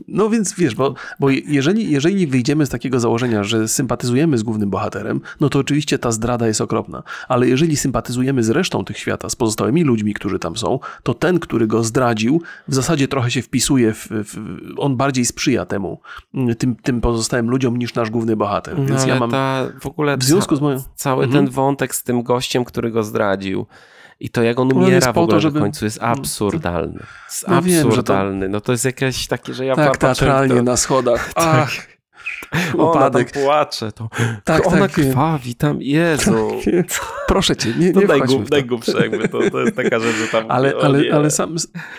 no 0.08 0.30
więc 0.30 0.54
wiesz, 0.54 0.74
bo, 0.74 0.94
bo 1.20 1.30
jeżeli, 1.30 1.90
jeżeli 1.90 2.26
wyjdziemy 2.26 2.66
z 2.66 2.68
takiego 2.68 3.00
założenia, 3.00 3.44
że 3.44 3.68
sympatyzujemy 3.68 4.38
z 4.38 4.42
głównym 4.42 4.70
bohaterem, 4.70 5.20
no 5.40 5.48
to 5.48 5.58
oczywiście 5.58 5.98
ta 5.98 6.12
zdrada 6.12 6.46
jest 6.46 6.60
okropna. 6.60 7.02
Ale 7.28 7.48
jeżeli 7.48 7.76
sympatyzujemy 7.76 8.42
z 8.42 8.50
resztą 8.50 8.84
tych 8.84 8.98
świata, 8.98 9.28
z 9.28 9.36
pozostałymi 9.36 9.84
ludźmi, 9.84 10.14
którzy 10.14 10.38
tam 10.38 10.56
są, 10.56 10.78
to 11.02 11.14
ten, 11.14 11.40
który 11.40 11.66
go 11.66 11.84
zdradził, 11.84 12.42
w 12.68 12.74
zasadzie 12.74 13.08
trochę 13.08 13.30
się 13.30 13.42
wpisuje, 13.42 13.94
w, 13.94 14.08
w, 14.10 14.36
on 14.76 14.96
bardziej 14.96 15.24
sprzyja 15.24 15.66
temu, 15.66 16.00
mm, 16.34 16.54
tym, 16.54 16.76
tym 16.76 17.00
pozostałym 17.00 17.50
ludziom 17.50 17.76
niż 17.76 17.94
nasz 17.94 18.10
główny 18.10 18.36
bohater. 18.36 18.78
No, 18.78 18.84
Więc 18.86 19.02
ale 19.02 19.12
ja 19.12 19.20
mam. 19.20 19.30
ta, 19.30 19.68
w 19.80 19.86
ogóle 19.86 20.16
W 20.16 20.24
związku 20.24 20.56
z 20.56 20.60
moją. 20.60 20.82
cały 20.94 21.24
Mhm. 21.24 21.44
ten 21.46 21.54
wątek 21.54 21.94
z 21.94 22.02
tym 22.02 22.22
gościem, 22.22 22.64
który 22.64 22.90
go 22.90 23.04
zdradził 23.04 23.66
i 24.20 24.28
to 24.30 24.42
jak 24.42 24.58
on 24.58 24.72
umiera 24.72 25.00
w 25.00 25.06
po 25.06 25.12
to, 25.14 25.20
ogóle 25.22 25.40
żeby- 25.40 25.58
na 25.60 25.64
końcu 25.66 25.84
jest 25.84 26.02
absurdalny. 26.02 27.00
Jest 27.28 27.48
No 27.48 27.62
wiem, 27.62 27.74
że 27.76 27.82
to- 27.82 27.88
absurdalny. 27.88 28.48
No 28.48 28.60
to 28.60 28.72
jest 28.72 28.84
jakieś 28.84 29.26
takie, 29.26 29.54
że 29.54 29.64
ja 29.66 29.76
Tak, 29.76 29.96
teatralnie 29.98 30.56
to, 30.56 30.62
na 30.62 30.76
schodach. 30.76 31.30
Ach, 31.34 31.72
ona 32.78 32.90
upadek. 32.90 33.30
tam 33.30 33.42
płacze. 33.42 33.92
To, 33.92 34.08
Tak, 34.44 34.66
ona 34.66 34.78
tak, 34.78 34.96
wiem. 34.96 35.08
krwawi 35.10 35.54
tam, 35.54 35.82
Jezu. 35.82 36.50
Proszę 37.28 37.56
cię, 37.56 37.68
nie, 37.78 37.86
nie 37.86 37.92
to. 37.92 38.62
go 38.62 38.78
przejmę, 38.78 39.28
to, 39.28 39.50
to 39.50 39.60
jest 39.60 39.76
taka 39.76 40.00
rzecz, 40.00 40.16
że 40.16 40.28
tam... 40.28 40.44
Ale, 40.48 40.74
ale, 40.82 41.02
nie. 41.02 41.14
ale, 41.14 41.30
sam, 41.30 41.56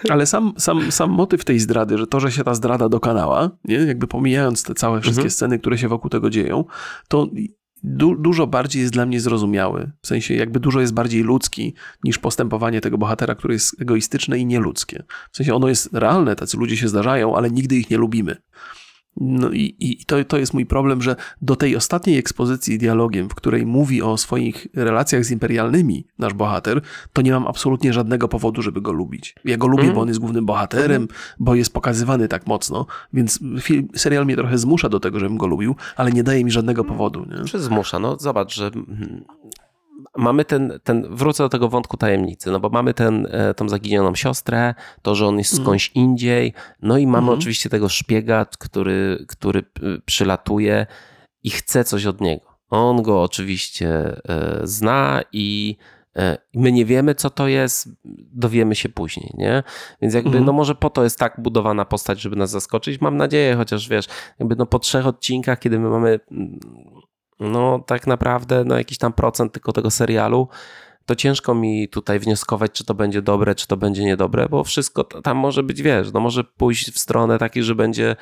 ale 0.09 0.26
sam, 0.26 0.53
sam, 0.57 0.91
sam 0.91 1.09
motyw 1.09 1.45
tej 1.45 1.59
zdrady, 1.59 1.97
że 1.97 2.07
to, 2.07 2.20
że 2.20 2.32
się 2.32 2.43
ta 2.43 2.53
zdrada 2.53 2.89
dokonała, 2.89 3.49
nie? 3.66 3.76
jakby 3.76 4.07
pomijając 4.07 4.63
te 4.63 4.74
całe 4.74 5.01
wszystkie 5.01 5.20
Mhm. 5.22 5.32
sceny, 5.32 5.59
które 5.59 5.78
się 5.78 5.88
wokół 5.88 6.09
tego 6.09 6.30
dzieją, 6.30 6.66
to 7.07 7.28
du, 7.86 8.16
dużo 8.16 8.48
bardziej 8.48 8.82
jest 8.82 8.94
dla 8.94 9.06
mnie 9.06 9.20
zrozumiały. 9.20 9.92
W 10.02 10.08
sensie 10.08 10.34
jakby 10.34 10.60
dużo 10.60 10.82
jest 10.82 10.94
bardziej 10.94 11.24
ludzki 11.24 11.74
niż 12.04 12.18
postępowanie 12.20 12.82
tego 12.82 12.98
bohatera, 12.98 13.36
które 13.36 13.54
jest 13.54 13.82
egoistyczne 13.82 14.40
i 14.40 14.46
nieludzkie. 14.46 15.04
W 15.32 15.38
sensie 15.38 15.56
ono 15.56 15.68
jest 15.68 15.94
realne, 15.94 16.36
tacy 16.36 16.58
ludzie 16.58 16.78
się 16.78 16.88
zdarzają, 16.88 17.38
ale 17.38 17.52
nigdy 17.52 17.76
ich 17.76 17.90
nie 17.90 17.98
lubimy. 17.98 18.36
No 19.18 19.51
i, 19.51 19.76
i 19.80 20.05
to, 20.05 20.24
to 20.24 20.38
jest 20.38 20.53
mój 20.53 20.66
problem, 20.66 21.01
że 21.01 21.16
do 21.41 21.55
tej 21.55 21.76
ostatniej 21.76 22.18
ekspozycji 22.18 22.78
dialogiem, 22.78 23.30
w 23.30 23.36
której 23.36 23.66
mówi 23.66 24.01
o 24.01 24.18
swoich 24.18 24.68
relacjach 24.74 25.26
z 25.26 25.32
imperialnymi 25.32 26.05
nasz 26.20 26.34
bohater, 26.34 26.82
to 27.13 27.22
nie 27.22 27.32
mam 27.32 27.47
absolutnie 27.47 27.93
żadnego 27.93 28.28
powodu, 28.28 28.61
żeby 28.61 28.82
go 28.82 28.91
lubić. 28.91 29.36
Ja 29.45 29.57
go 29.57 29.68
lubię, 29.68 29.84
Mhm. 29.84 29.95
bo 29.95 30.01
on 30.01 30.07
jest 30.07 30.20
głównym 30.20 30.45
bohaterem, 30.45 31.07
bo 31.39 31.55
jest 31.55 31.74
pokazywany 31.74 32.28
tak 32.28 32.47
mocno, 32.47 32.86
więc 33.13 33.39
film, 33.61 33.88
serial 33.95 34.26
mnie 34.26 34.36
trochę 34.36 34.57
zmusza 34.57 34.89
do 34.89 34.99
tego, 34.99 35.20
żebym 35.20 35.38
go 35.38 35.47
lubił, 35.47 35.76
ale 35.95 36.11
nie 36.11 36.24
daje 36.24 36.45
mi 36.45 36.51
żadnego 36.51 36.84
powodu. 36.84 37.26
Nie? 37.26 37.45
Czy 37.45 37.59
zmusza? 37.59 37.99
No 37.99 38.18
zobacz, 38.20 38.55
że 38.55 38.66
mm, 38.68 39.24
mamy 40.18 40.45
ten, 40.45 40.80
ten, 40.84 41.16
wrócę 41.16 41.43
do 41.43 41.49
tego 41.49 41.70
wątku 41.70 41.97
tajemnicy, 41.97 42.51
no 42.51 42.59
bo 42.59 42.70
mamy 42.70 42.93
ten, 42.93 43.28
e, 43.32 43.53
tą 43.53 43.70
zaginioną 43.70 44.16
siostrę, 44.16 44.74
to, 45.01 45.16
że 45.16 45.28
on 45.28 45.38
jest 45.38 45.53
Mhm. 45.53 45.66
skądś 45.66 45.91
indziej, 45.95 46.53
no 46.82 46.97
i 46.97 47.07
mamy 47.07 47.26
Mhm. 47.26 47.39
oczywiście 47.39 47.70
tego 47.70 47.89
szpiega, 47.89 48.45
który, 48.45 49.26
który 49.28 49.59
y, 49.59 50.01
przylatuje 50.05 50.88
i 51.43 51.49
chce 51.49 51.84
coś 51.84 52.05
od 52.05 52.22
niego. 52.22 52.45
On 52.70 53.01
go 53.01 53.22
oczywiście 53.24 53.89
e, 54.30 54.59
zna 54.63 55.22
i 55.32 55.78
e, 56.16 56.38
my 56.53 56.72
nie 56.72 56.86
wiemy, 56.86 57.16
co 57.16 57.30
to 57.30 57.47
jest, 57.47 57.89
dowiemy 58.34 58.76
się 58.76 58.89
później, 58.89 59.32
nie? 59.34 59.63
Więc 60.01 60.13
jakby, 60.13 60.30
Mhm. 60.30 60.45
no 60.45 60.53
może 60.53 60.76
po 60.76 60.89
to 60.89 61.03
jest 61.03 61.20
tak 61.20 61.36
budowana 61.41 61.86
postać, 61.86 62.22
żeby 62.22 62.36
nas 62.36 62.49
zaskoczyć. 62.49 63.01
Mam 63.01 63.18
nadzieję, 63.18 63.55
chociaż 63.55 63.89
wiesz, 63.89 64.05
jakby 64.39 64.55
no 64.55 64.66
po 64.66 64.80
trzech 64.80 65.07
odcinkach, 65.07 65.59
kiedy 65.59 65.80
my 65.80 65.89
mamy 65.89 66.20
mm, 66.32 66.59
no 67.40 67.80
tak 67.80 68.08
naprawdę 68.08 68.64
no 68.66 68.78
jakiś 68.78 68.98
tam 68.98 69.14
procent 69.14 69.54
tylko 69.54 69.72
tego 69.72 69.92
serialu, 69.92 70.48
to 71.06 71.16
ciężko 71.16 71.56
mi 71.56 71.90
tutaj 71.90 72.20
wnioskować, 72.20 72.72
czy 72.72 72.86
to 72.86 72.94
będzie 72.94 73.22
dobre, 73.22 73.56
czy 73.56 73.68
to 73.68 73.78
będzie 73.78 74.04
niedobre, 74.04 74.48
bo 74.50 74.64
wszystko 74.64 75.04
tam 75.04 75.38
może 75.38 75.64
być, 75.64 75.82
wiesz, 75.82 76.14
no 76.14 76.20
może 76.20 76.44
pójść 76.44 76.92
w 76.92 77.00
stronę 77.00 77.38
takiej, 77.38 77.64
że 77.64 77.76
będzie 77.76 78.16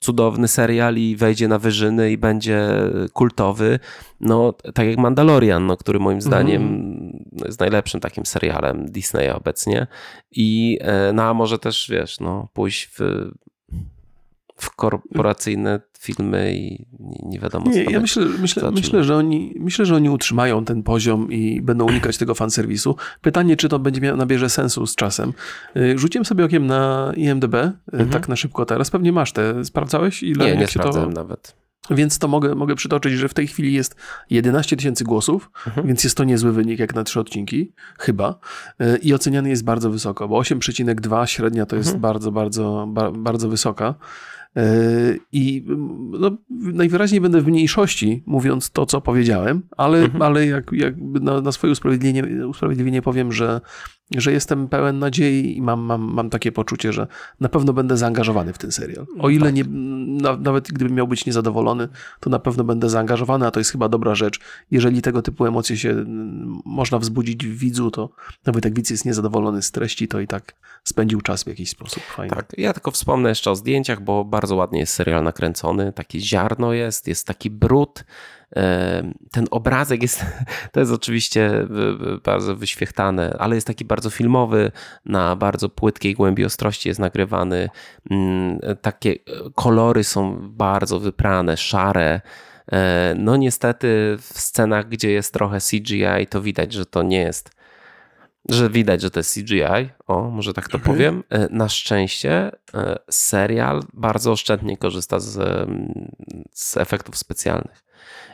cudowny 0.00 0.48
serial 0.48 0.96
i 0.96 1.16
wejdzie 1.16 1.48
na 1.48 1.58
wyżyny 1.58 2.12
i 2.12 2.18
będzie 2.18 2.68
kultowy, 3.12 3.78
no 4.20 4.52
tak 4.74 4.86
jak 4.86 4.98
Mandalorian, 4.98 5.66
no, 5.66 5.76
który 5.76 5.98
moim 5.98 6.20
zdaniem 6.20 6.92
no, 7.32 7.46
jest 7.46 7.60
najlepszym 7.60 8.00
takim 8.00 8.26
serialem 8.26 8.90
Disneya 8.90 9.30
obecnie. 9.30 9.86
I 10.32 10.78
e, 10.80 11.12
no 11.12 11.22
a 11.22 11.34
może 11.34 11.58
też, 11.58 11.88
wiesz, 11.90 12.20
no 12.20 12.48
pójść 12.52 12.90
w 12.98 13.30
w 14.60 14.76
korporacyjne 14.76 15.80
filmy 15.98 16.54
i 16.54 16.86
nie, 17.22 17.38
wiadomo 17.38 17.64
co 17.64 17.70
Nie, 17.70 17.84
ja 17.84 18.00
myślę, 18.00 18.24
myślę, 18.40 18.70
myślę, 18.70 19.04
że 19.04 19.16
oni, 19.16 19.54
myślę, 19.60 19.86
że 19.86 19.96
oni 19.96 20.10
utrzymają 20.10 20.64
ten 20.64 20.82
poziom 20.82 21.32
i 21.32 21.60
będą 21.62 21.86
unikać 21.86 22.18
tego 22.18 22.34
fanserwisu. 22.34 22.96
Pytanie, 23.20 23.56
czy 23.56 23.68
to 23.68 23.78
będzie 23.78 24.12
nabierze 24.16 24.50
sensu 24.50 24.86
z 24.86 24.94
czasem. 24.94 25.32
Y, 25.76 25.98
Rzuciłem 25.98 26.24
sobie 26.24 26.44
okiem 26.44 26.66
na 26.66 27.12
IMDB, 27.16 27.54
y, 27.54 28.06
tak 28.10 28.28
na 28.28 28.36
szybko 28.36 28.66
teraz. 28.66 28.90
Pewnie 28.90 29.12
masz 29.12 29.32
te. 29.32 29.64
Sprawdzałeś? 29.64 30.22
Ile, 30.22 30.32
Mhm. 30.32 30.54
Nie, 30.54 30.60
nie 30.60 30.66
się 30.66 30.74
to... 30.74 30.80
sprawdzałem 30.80 31.12
nawet. 31.12 31.56
Więc 31.90 32.18
to 32.18 32.28
mogę, 32.28 32.54
mogę 32.54 32.74
przytoczyć, 32.74 33.12
że 33.12 33.28
w 33.28 33.34
tej 33.34 33.46
chwili 33.46 33.72
jest 33.72 33.96
11 34.30 34.76
tysięcy 34.76 35.04
głosów, 35.04 35.50
Mhm. 35.66 35.86
więc 35.86 36.04
jest 36.04 36.16
to 36.16 36.24
niezły 36.24 36.52
wynik 36.52 36.78
jak 36.78 36.94
na 36.94 37.04
trzy 37.04 37.20
odcinki, 37.20 37.72
chyba. 37.98 38.38
Y, 38.82 38.96
I 39.02 39.14
oceniany 39.14 39.48
jest 39.48 39.64
bardzo 39.64 39.90
wysoko, 39.90 40.28
bo 40.28 40.38
8,2 40.38 41.26
średnia 41.26 41.66
to 41.66 41.76
jest 41.76 41.88
Mhm. 41.88 42.00
bardzo, 42.02 42.32
bardzo, 42.32 42.86
ba, 42.88 43.10
bardzo 43.10 43.48
wysoka. 43.48 43.94
Y, 44.58 45.20
I 45.32 45.64
mm, 45.68 46.10
no, 46.10 46.30
najwyraźniej 46.50 47.20
będę 47.20 47.40
w 47.40 47.46
mniejszości, 47.46 48.22
mówiąc 48.26 48.70
to, 48.70 48.86
co 48.86 49.00
powiedziałem, 49.00 49.62
ale, 49.76 49.98
Mhm. 49.98 50.22
ale 50.22 50.46
jak, 50.46 50.72
jakby 50.72 51.20
na, 51.20 51.40
na 51.40 51.52
swoje 51.52 51.72
usprawiedliwienie, 51.72 52.46
usprawiedliwienie 52.46 53.02
powiem, 53.02 53.32
że, 53.32 53.60
że 54.16 54.32
jestem 54.32 54.68
pełen 54.68 54.98
nadziei 54.98 55.56
i 55.56 55.62
mam, 55.62 55.80
mam, 55.80 56.02
mam 56.02 56.30
takie 56.30 56.52
poczucie, 56.52 56.92
że 56.92 57.06
na 57.40 57.48
pewno 57.48 57.72
będę 57.72 57.96
zaangażowany 57.96 58.52
w 58.52 58.58
ten 58.58 58.72
serial. 58.72 59.06
O 59.18 59.30
ile 59.30 59.46
tak. 59.46 59.54
nie, 59.54 59.64
na, 60.22 60.36
nawet 60.36 60.68
gdybym 60.68 60.94
miał 60.96 61.08
być 61.08 61.26
niezadowolony, 61.26 61.88
to 62.20 62.30
na 62.30 62.38
pewno 62.38 62.64
będę 62.64 62.88
zaangażowany, 62.88 63.46
a 63.46 63.50
to 63.50 63.60
jest 63.60 63.72
chyba 63.72 63.88
dobra 63.88 64.14
rzecz. 64.14 64.40
Jeżeli 64.70 65.02
tego 65.02 65.22
typu 65.22 65.46
emocje 65.46 65.76
się 65.76 65.90
mm, 65.90 66.60
można 66.64 66.98
wzbudzić 66.98 67.46
w 67.46 67.58
widzu, 67.58 67.90
to 67.90 68.10
nawet 68.46 68.64
jak 68.64 68.74
widz 68.74 68.90
jest 68.90 69.04
niezadowolony 69.04 69.62
z 69.62 69.70
treści, 69.70 70.08
to 70.08 70.20
i 70.20 70.26
tak 70.26 70.54
spędził 70.84 71.20
czas 71.20 71.44
w 71.44 71.46
jakiś 71.46 71.70
sposób. 71.70 72.02
Fajnie. 72.02 72.36
Tak, 72.36 72.52
ja 72.58 72.72
tylko 72.72 72.90
wspomnę 72.90 73.28
jeszcze 73.28 73.50
o 73.50 73.56
zdjęciach, 73.56 74.02
bo 74.02 74.24
bardzo 74.24 74.39
bardzo 74.40 74.56
ładnie 74.56 74.80
jest 74.80 74.94
serial 74.94 75.22
nakręcony, 75.22 75.92
takie 75.92 76.20
ziarno 76.20 76.72
jest, 76.72 77.08
jest 77.08 77.26
taki 77.26 77.50
brud. 77.50 78.04
E, 78.56 79.12
ten 79.30 79.46
obrazek 79.50 80.02
jest, 80.02 80.24
to 80.72 80.80
jest 80.80 80.92
oczywiście 80.92 81.66
bardzo 82.24 82.56
wyświechtane, 82.56 83.36
ale 83.38 83.54
jest 83.54 83.66
taki 83.66 83.84
bardzo 83.84 84.10
filmowy, 84.10 84.72
na 85.04 85.36
bardzo 85.36 85.68
płytkiej 85.68 86.14
głębi 86.14 86.44
ostrości 86.44 86.88
jest 86.88 87.00
nagrywany. 87.00 87.68
Mm, 88.10 88.58
takie 88.82 89.16
kolory 89.54 90.04
są 90.04 90.36
bardzo 90.50 91.00
wyprane, 91.00 91.56
szare. 91.56 92.20
E, 92.72 93.14
no 93.18 93.36
niestety 93.36 94.16
w 94.20 94.40
scenach, 94.40 94.88
gdzie 94.88 95.10
jest 95.10 95.34
trochę 95.34 95.58
CGI, 95.60 96.26
to 96.30 96.42
widać, 96.42 96.72
że 96.72 96.86
to 96.86 97.02
nie 97.02 97.20
jest 97.20 97.59
że 98.48 98.70
widać, 98.70 99.02
że 99.02 99.10
to 99.10 99.20
jest 99.20 99.34
CGI, 99.34 99.90
o, 100.06 100.30
może 100.30 100.52
tak 100.52 100.68
to 100.68 100.78
okay. 100.78 100.92
powiem. 100.92 101.22
E, 101.28 101.48
na 101.50 101.68
szczęście 101.68 102.50
e, 102.74 102.98
serial 103.10 103.82
bardzo 103.92 104.32
oszczędnie 104.32 104.76
korzysta 104.76 105.20
z, 105.20 105.68
z 106.52 106.76
efektów 106.76 107.18
specjalnych. 107.18 107.84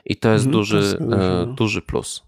I 0.05 0.17
to 0.17 0.33
jest 0.33 0.47
mhm, 0.47 0.53
duży, 0.53 0.99
to 1.11 1.47
duży 1.47 1.83
plus. 1.83 2.23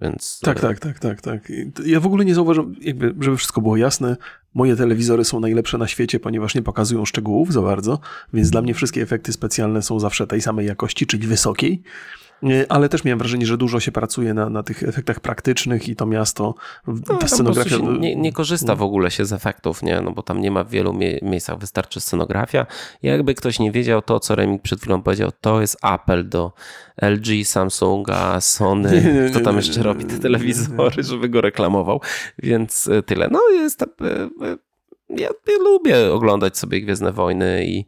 Więc... 0.00 0.40
Tak, 0.40 0.60
tak, 0.60 0.80
tak, 0.80 0.98
tak, 0.98 1.20
tak. 1.20 1.52
Ja 1.86 2.00
w 2.00 2.06
ogóle 2.06 2.24
nie 2.24 2.34
zauważam, 2.34 2.74
jakby, 2.80 3.14
żeby 3.20 3.36
wszystko 3.36 3.60
było 3.60 3.76
jasne, 3.76 4.16
moje 4.54 4.76
telewizory 4.76 5.24
są 5.24 5.40
najlepsze 5.40 5.78
na 5.78 5.86
świecie, 5.86 6.20
ponieważ 6.20 6.54
nie 6.54 6.62
pokazują 6.62 7.04
szczegółów 7.04 7.52
za 7.52 7.62
bardzo, 7.62 8.00
więc 8.32 8.50
dla 8.50 8.62
mnie 8.62 8.74
wszystkie 8.74 9.02
efekty 9.02 9.32
specjalne 9.32 9.82
są 9.82 10.00
zawsze 10.00 10.26
tej 10.26 10.40
samej 10.40 10.66
jakości, 10.66 11.06
czyli 11.06 11.26
wysokiej. 11.26 11.82
Ale 12.68 12.88
też 12.88 13.04
miałem 13.04 13.18
wrażenie, 13.18 13.46
że 13.46 13.56
dużo 13.56 13.80
się 13.80 13.92
pracuje 13.92 14.34
na, 14.34 14.50
na 14.50 14.62
tych 14.62 14.82
efektach 14.82 15.20
praktycznych 15.20 15.88
i 15.88 15.96
to 15.96 16.06
miasto, 16.06 16.54
ta 16.84 17.18
no, 17.22 17.28
scenografia... 17.28 17.76
Nie, 17.98 18.16
nie, 18.16 18.32
korzysta 18.32 18.74
w 18.74 18.82
ogóle 18.82 19.10
się 19.10 19.24
z 19.24 19.32
efektów, 19.32 19.82
nie? 19.82 20.00
No 20.00 20.10
bo 20.10 20.22
tam 20.22 20.40
nie 20.40 20.50
ma 20.50 20.64
w 20.64 20.70
wielu 20.70 20.92
mie 20.92 21.18
miejscach, 21.22 21.58
wystarczy 21.58 22.00
scenografia. 22.00 22.66
Jakby 23.02 23.34
ktoś 23.34 23.58
nie 23.58 23.72
wiedział, 23.72 24.02
to 24.02 24.20
co 24.20 24.34
Remik 24.34 24.62
przed 24.62 24.80
chwilą 24.80 25.02
powiedział, 25.02 25.30
to 25.40 25.60
jest 25.60 25.76
apel 25.82 26.28
do 26.28 26.52
LG, 27.02 27.44
Samsunga, 27.44 28.40
Sony, 28.40 28.90
nie, 29.04 29.12
nie, 29.12 29.30
kto 29.30 29.40
tam 29.40 29.56
jeszcze 29.56 29.82
robi 29.82 30.04
te 30.04 30.18
telewizory, 30.18 31.02
żeby 31.02 31.28
go 31.28 31.40
reklamował, 31.40 32.00
więc 32.38 32.88
e, 32.88 33.02
tyle. 33.02 33.28
No 33.30 33.40
jest... 33.52 33.84
Ja, 35.08 35.16
ja 35.18 35.58
lubię 35.60 36.12
oglądać 36.12 36.58
sobie 36.58 36.80
Gwiezdne 36.80 37.12
Wojny 37.12 37.66
i 37.66 37.84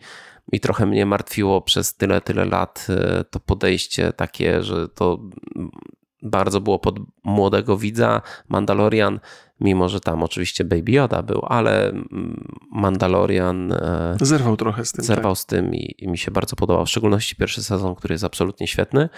i 0.53 0.61
trochę 0.61 0.87
mnie 0.87 1.07
martwiło 1.07 1.61
przez 1.61 1.95
tyle, 1.95 2.21
tyle 2.21 2.45
lat 2.45 2.87
e, 2.89 3.25
to 3.25 3.41
podejście 3.41 4.13
takie, 4.13 4.63
że 4.63 4.89
to 4.89 5.19
bardzo 6.23 6.61
było 6.61 6.79
pod 6.79 6.99
młodego 7.25 7.77
widza. 7.77 8.23
Mandalorian, 8.49 9.21
mimo 9.61 9.89
że 9.89 10.01
tam 10.01 10.23
oczywiście 10.23 10.65
Baby 10.65 10.93
Yoda 10.93 11.23
był, 11.23 11.43
ale 11.49 11.93
Mandalorian 12.73 13.73
e, 13.73 14.17
zerwał 14.21 14.57
trochę 14.57 14.85
z 14.85 14.93
tym. 14.93 15.05
Zerwał 15.05 15.33
tak. 15.33 15.39
z 15.39 15.47
tym 15.47 15.75
i, 15.75 15.95
i, 15.99 16.09
mi 16.09 16.19
się 16.19 16.31
bardzo 16.31 16.57
podobał, 16.57 16.87
w 16.87 16.91
szczególności 16.91 17.37
pierwszy 17.37 17.63
sezon, 17.63 17.95
który 17.95 18.15
jest 18.15 18.25
absolutnie 18.25 18.67
świetny. 18.67 19.09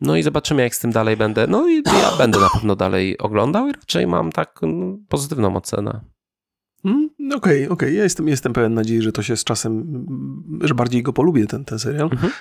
No 0.00 0.16
i 0.16 0.22
zobaczymy, 0.22 0.62
jak 0.62 0.74
z 0.74 0.80
tym 0.80 0.92
dalej 0.92 1.16
będę. 1.16 1.46
No 1.46 1.68
i 1.68 1.76
ja 1.76 2.16
będę 2.18 2.40
na 2.40 2.50
pewno 2.54 2.76
dalej 2.76 3.18
oglądał 3.18 3.68
i 3.68 3.72
raczej 3.72 4.06
mam 4.06 4.32
tak 4.32 4.60
no, 4.62 4.96
pozytywną 5.08 5.56
ocenę. 5.56 6.00
Hmm? 6.82 7.10
Okej, 7.18 7.36
okay, 7.36 7.38
okej. 7.38 7.68
Okay. 7.70 7.92
Ja 7.92 8.02
jestem, 8.02 8.28
jestem 8.28 8.52
pełen 8.52 8.74
nadziei, 8.74 9.02
że 9.02 9.12
to 9.12 9.22
się 9.22 9.36
z 9.36 9.44
czasem, 9.44 10.04
że 10.60 10.74
bardziej 10.74 11.02
go 11.02 11.12
polubię, 11.12 11.46
ten, 11.46 11.64
ten 11.64 11.78
serial. 11.78 12.10
Mhm. 12.12 12.32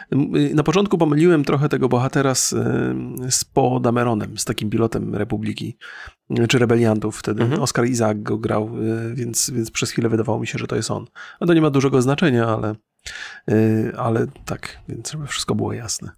Na 0.55 0.63
początku 0.63 0.97
pomyliłem 0.97 1.43
trochę 1.43 1.69
tego 1.69 1.89
bohatera 1.89 2.35
z, 2.35 2.55
z 3.29 3.45
Poe 3.45 3.79
Dameronem, 3.79 4.37
z 4.37 4.45
takim 4.45 4.69
pilotem 4.69 5.15
Republiki, 5.15 5.77
czy 6.49 6.59
Rebeliantów. 6.59 7.17
Wtedy 7.17 7.43
mhm. 7.43 7.61
Oscar 7.61 7.85
Isaac 7.85 8.17
go 8.19 8.37
grał, 8.37 8.69
y, 8.83 9.15
więc, 9.15 9.49
więc 9.49 9.71
przez 9.71 9.91
chwilę 9.91 10.09
wydawało 10.09 10.39
mi 10.39 10.47
się, 10.47 10.59
że 10.59 10.67
to 10.67 10.75
jest 10.75 10.91
on. 10.91 11.05
No 11.41 11.47
to 11.47 11.53
nie 11.53 11.61
ma 11.61 11.69
dużego 11.69 12.01
znaczenia, 12.01 12.47
ale 12.47 12.71
Y, 12.71 12.86
ale 13.97 14.27
tak, 14.45 14.77
więc 14.89 15.11
żeby 15.11 15.27
wszystko 15.27 15.55
było 15.55 15.73
jasne. 15.73 16.11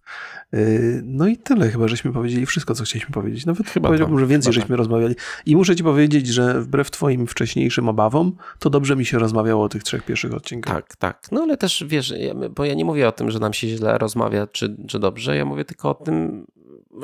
Y, 0.53 1.01
no 1.05 1.27
i 1.27 1.37
tyle, 1.37 1.69
chyba 1.69 1.87
żeśmy 1.87 2.13
powiedzieli 2.13 2.45
wszystko, 2.45 2.75
co 2.75 2.83
chcieliśmy 2.83 3.13
powiedzieć. 3.13 3.45
Nawet 3.45 3.69
chyba 3.69 3.87
powiedziałbym, 3.87 4.19
że 4.19 4.27
więcej 4.27 4.53
żeśmy 4.53 4.69
tak. 4.69 4.77
rozmawiali. 4.77 5.15
I 5.45 5.55
muszę 5.55 5.75
ci 5.75 5.83
powiedzieć, 5.83 6.27
że 6.27 6.61
wbrew 6.61 6.91
twoim 6.91 7.27
wcześniejszym 7.27 7.89
obawom, 7.89 8.35
to 8.59 8.69
dobrze 8.69 8.95
mi 8.95 9.05
się 9.05 9.19
rozmawiało 9.19 9.63
o 9.63 9.69
tych 9.69 9.83
trzech 9.83 10.03
pierwszych 10.03 10.33
odcinkach. 10.33 10.73
Tak, 10.73 10.95
tak. 10.95 11.27
No 11.31 11.41
ale 11.41 11.57
też 11.57 11.85
wiesz, 11.87 12.13
bo 12.55 12.65
ja 12.65 12.73
nie 12.73 12.85
mówię 12.85 13.07
o 13.07 13.11
tym, 13.11 13.31
że 13.31 13.39
nam 13.39 13.53
się 13.53 13.67
źle 13.67 13.97
rozmawia, 13.97 14.47
czy, 14.47 14.75
czy 14.87 14.99
dobrze. 14.99 15.37
Ja 15.37 15.45
mówię 15.45 15.65
tylko 15.65 15.89
o 15.89 15.93
tym, 15.93 16.45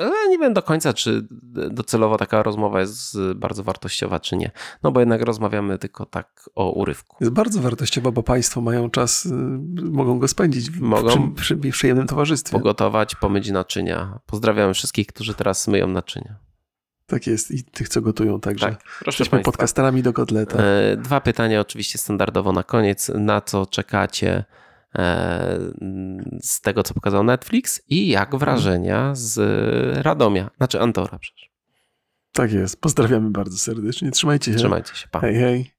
ale 0.00 0.28
nie 0.28 0.38
wiem 0.38 0.54
do 0.54 0.62
końca, 0.62 0.92
czy 0.92 1.26
docelowo 1.70 2.16
taka 2.18 2.42
rozmowa 2.42 2.80
jest 2.80 3.18
bardzo 3.36 3.62
wartościowa, 3.62 4.20
czy 4.20 4.36
nie. 4.36 4.50
No 4.82 4.92
bo 4.92 5.00
jednak 5.00 5.22
rozmawiamy 5.22 5.78
tylko 5.78 6.06
tak 6.06 6.50
o 6.54 6.70
urywku. 6.70 7.16
Jest 7.20 7.32
bardzo 7.32 7.60
wartościowa, 7.60 8.10
bo 8.10 8.22
państwo 8.22 8.60
mają 8.60 8.90
czas, 8.90 9.26
y, 9.26 9.30
mogą 9.90 10.18
go 10.18 10.28
spędzić 10.28 10.70
w, 10.70 10.80
mogą 10.80 11.34
przy, 11.34 11.56
przy 11.56 11.70
przyjemnym 11.70 12.06
towarzystwie. 12.06 12.52
Pogotować, 12.52 13.14
pomyć 13.14 13.50
naczynia. 13.50 14.18
Pozdrawiam 14.26 14.74
wszystkich, 14.74 15.06
którzy 15.06 15.34
teraz 15.34 15.68
myją 15.68 15.86
naczynia. 15.86 16.38
Tak 17.06 17.26
jest 17.26 17.50
i 17.50 17.64
tych, 17.64 17.88
co 17.88 18.00
gotują 18.00 18.40
także. 18.40 18.66
Tak, 18.66 18.78
proszę 18.78 19.22
Jesteśmy 19.22 19.40
podcasterami 19.40 20.02
do 20.02 20.12
kotleta. 20.12 20.58
E, 20.58 20.96
dwa 20.96 21.20
pytania 21.20 21.60
oczywiście 21.60 21.98
standardowo 21.98 22.52
na 22.52 22.62
koniec. 22.62 23.10
Na 23.14 23.40
co 23.40 23.66
czekacie 23.66 24.44
z 26.42 26.60
tego, 26.60 26.82
co 26.82 26.94
pokazał 26.94 27.24
Netflix 27.24 27.82
i 27.88 28.08
jak 28.08 28.36
wrażenia 28.36 29.14
z 29.14 29.38
Radomia, 30.04 30.50
znaczy 30.56 30.80
Antora 30.80 31.18
przecież. 31.18 31.50
Tak 32.32 32.52
jest. 32.52 32.80
Pozdrawiamy 32.80 33.30
bardzo 33.30 33.58
serdecznie. 33.58 34.10
Trzymajcie 34.10 34.52
się. 34.52 34.58
Trzymajcie 34.58 34.94
się. 34.94 35.08
Pa. 35.08 35.20
Hej, 35.20 35.34
hej. 35.34 35.75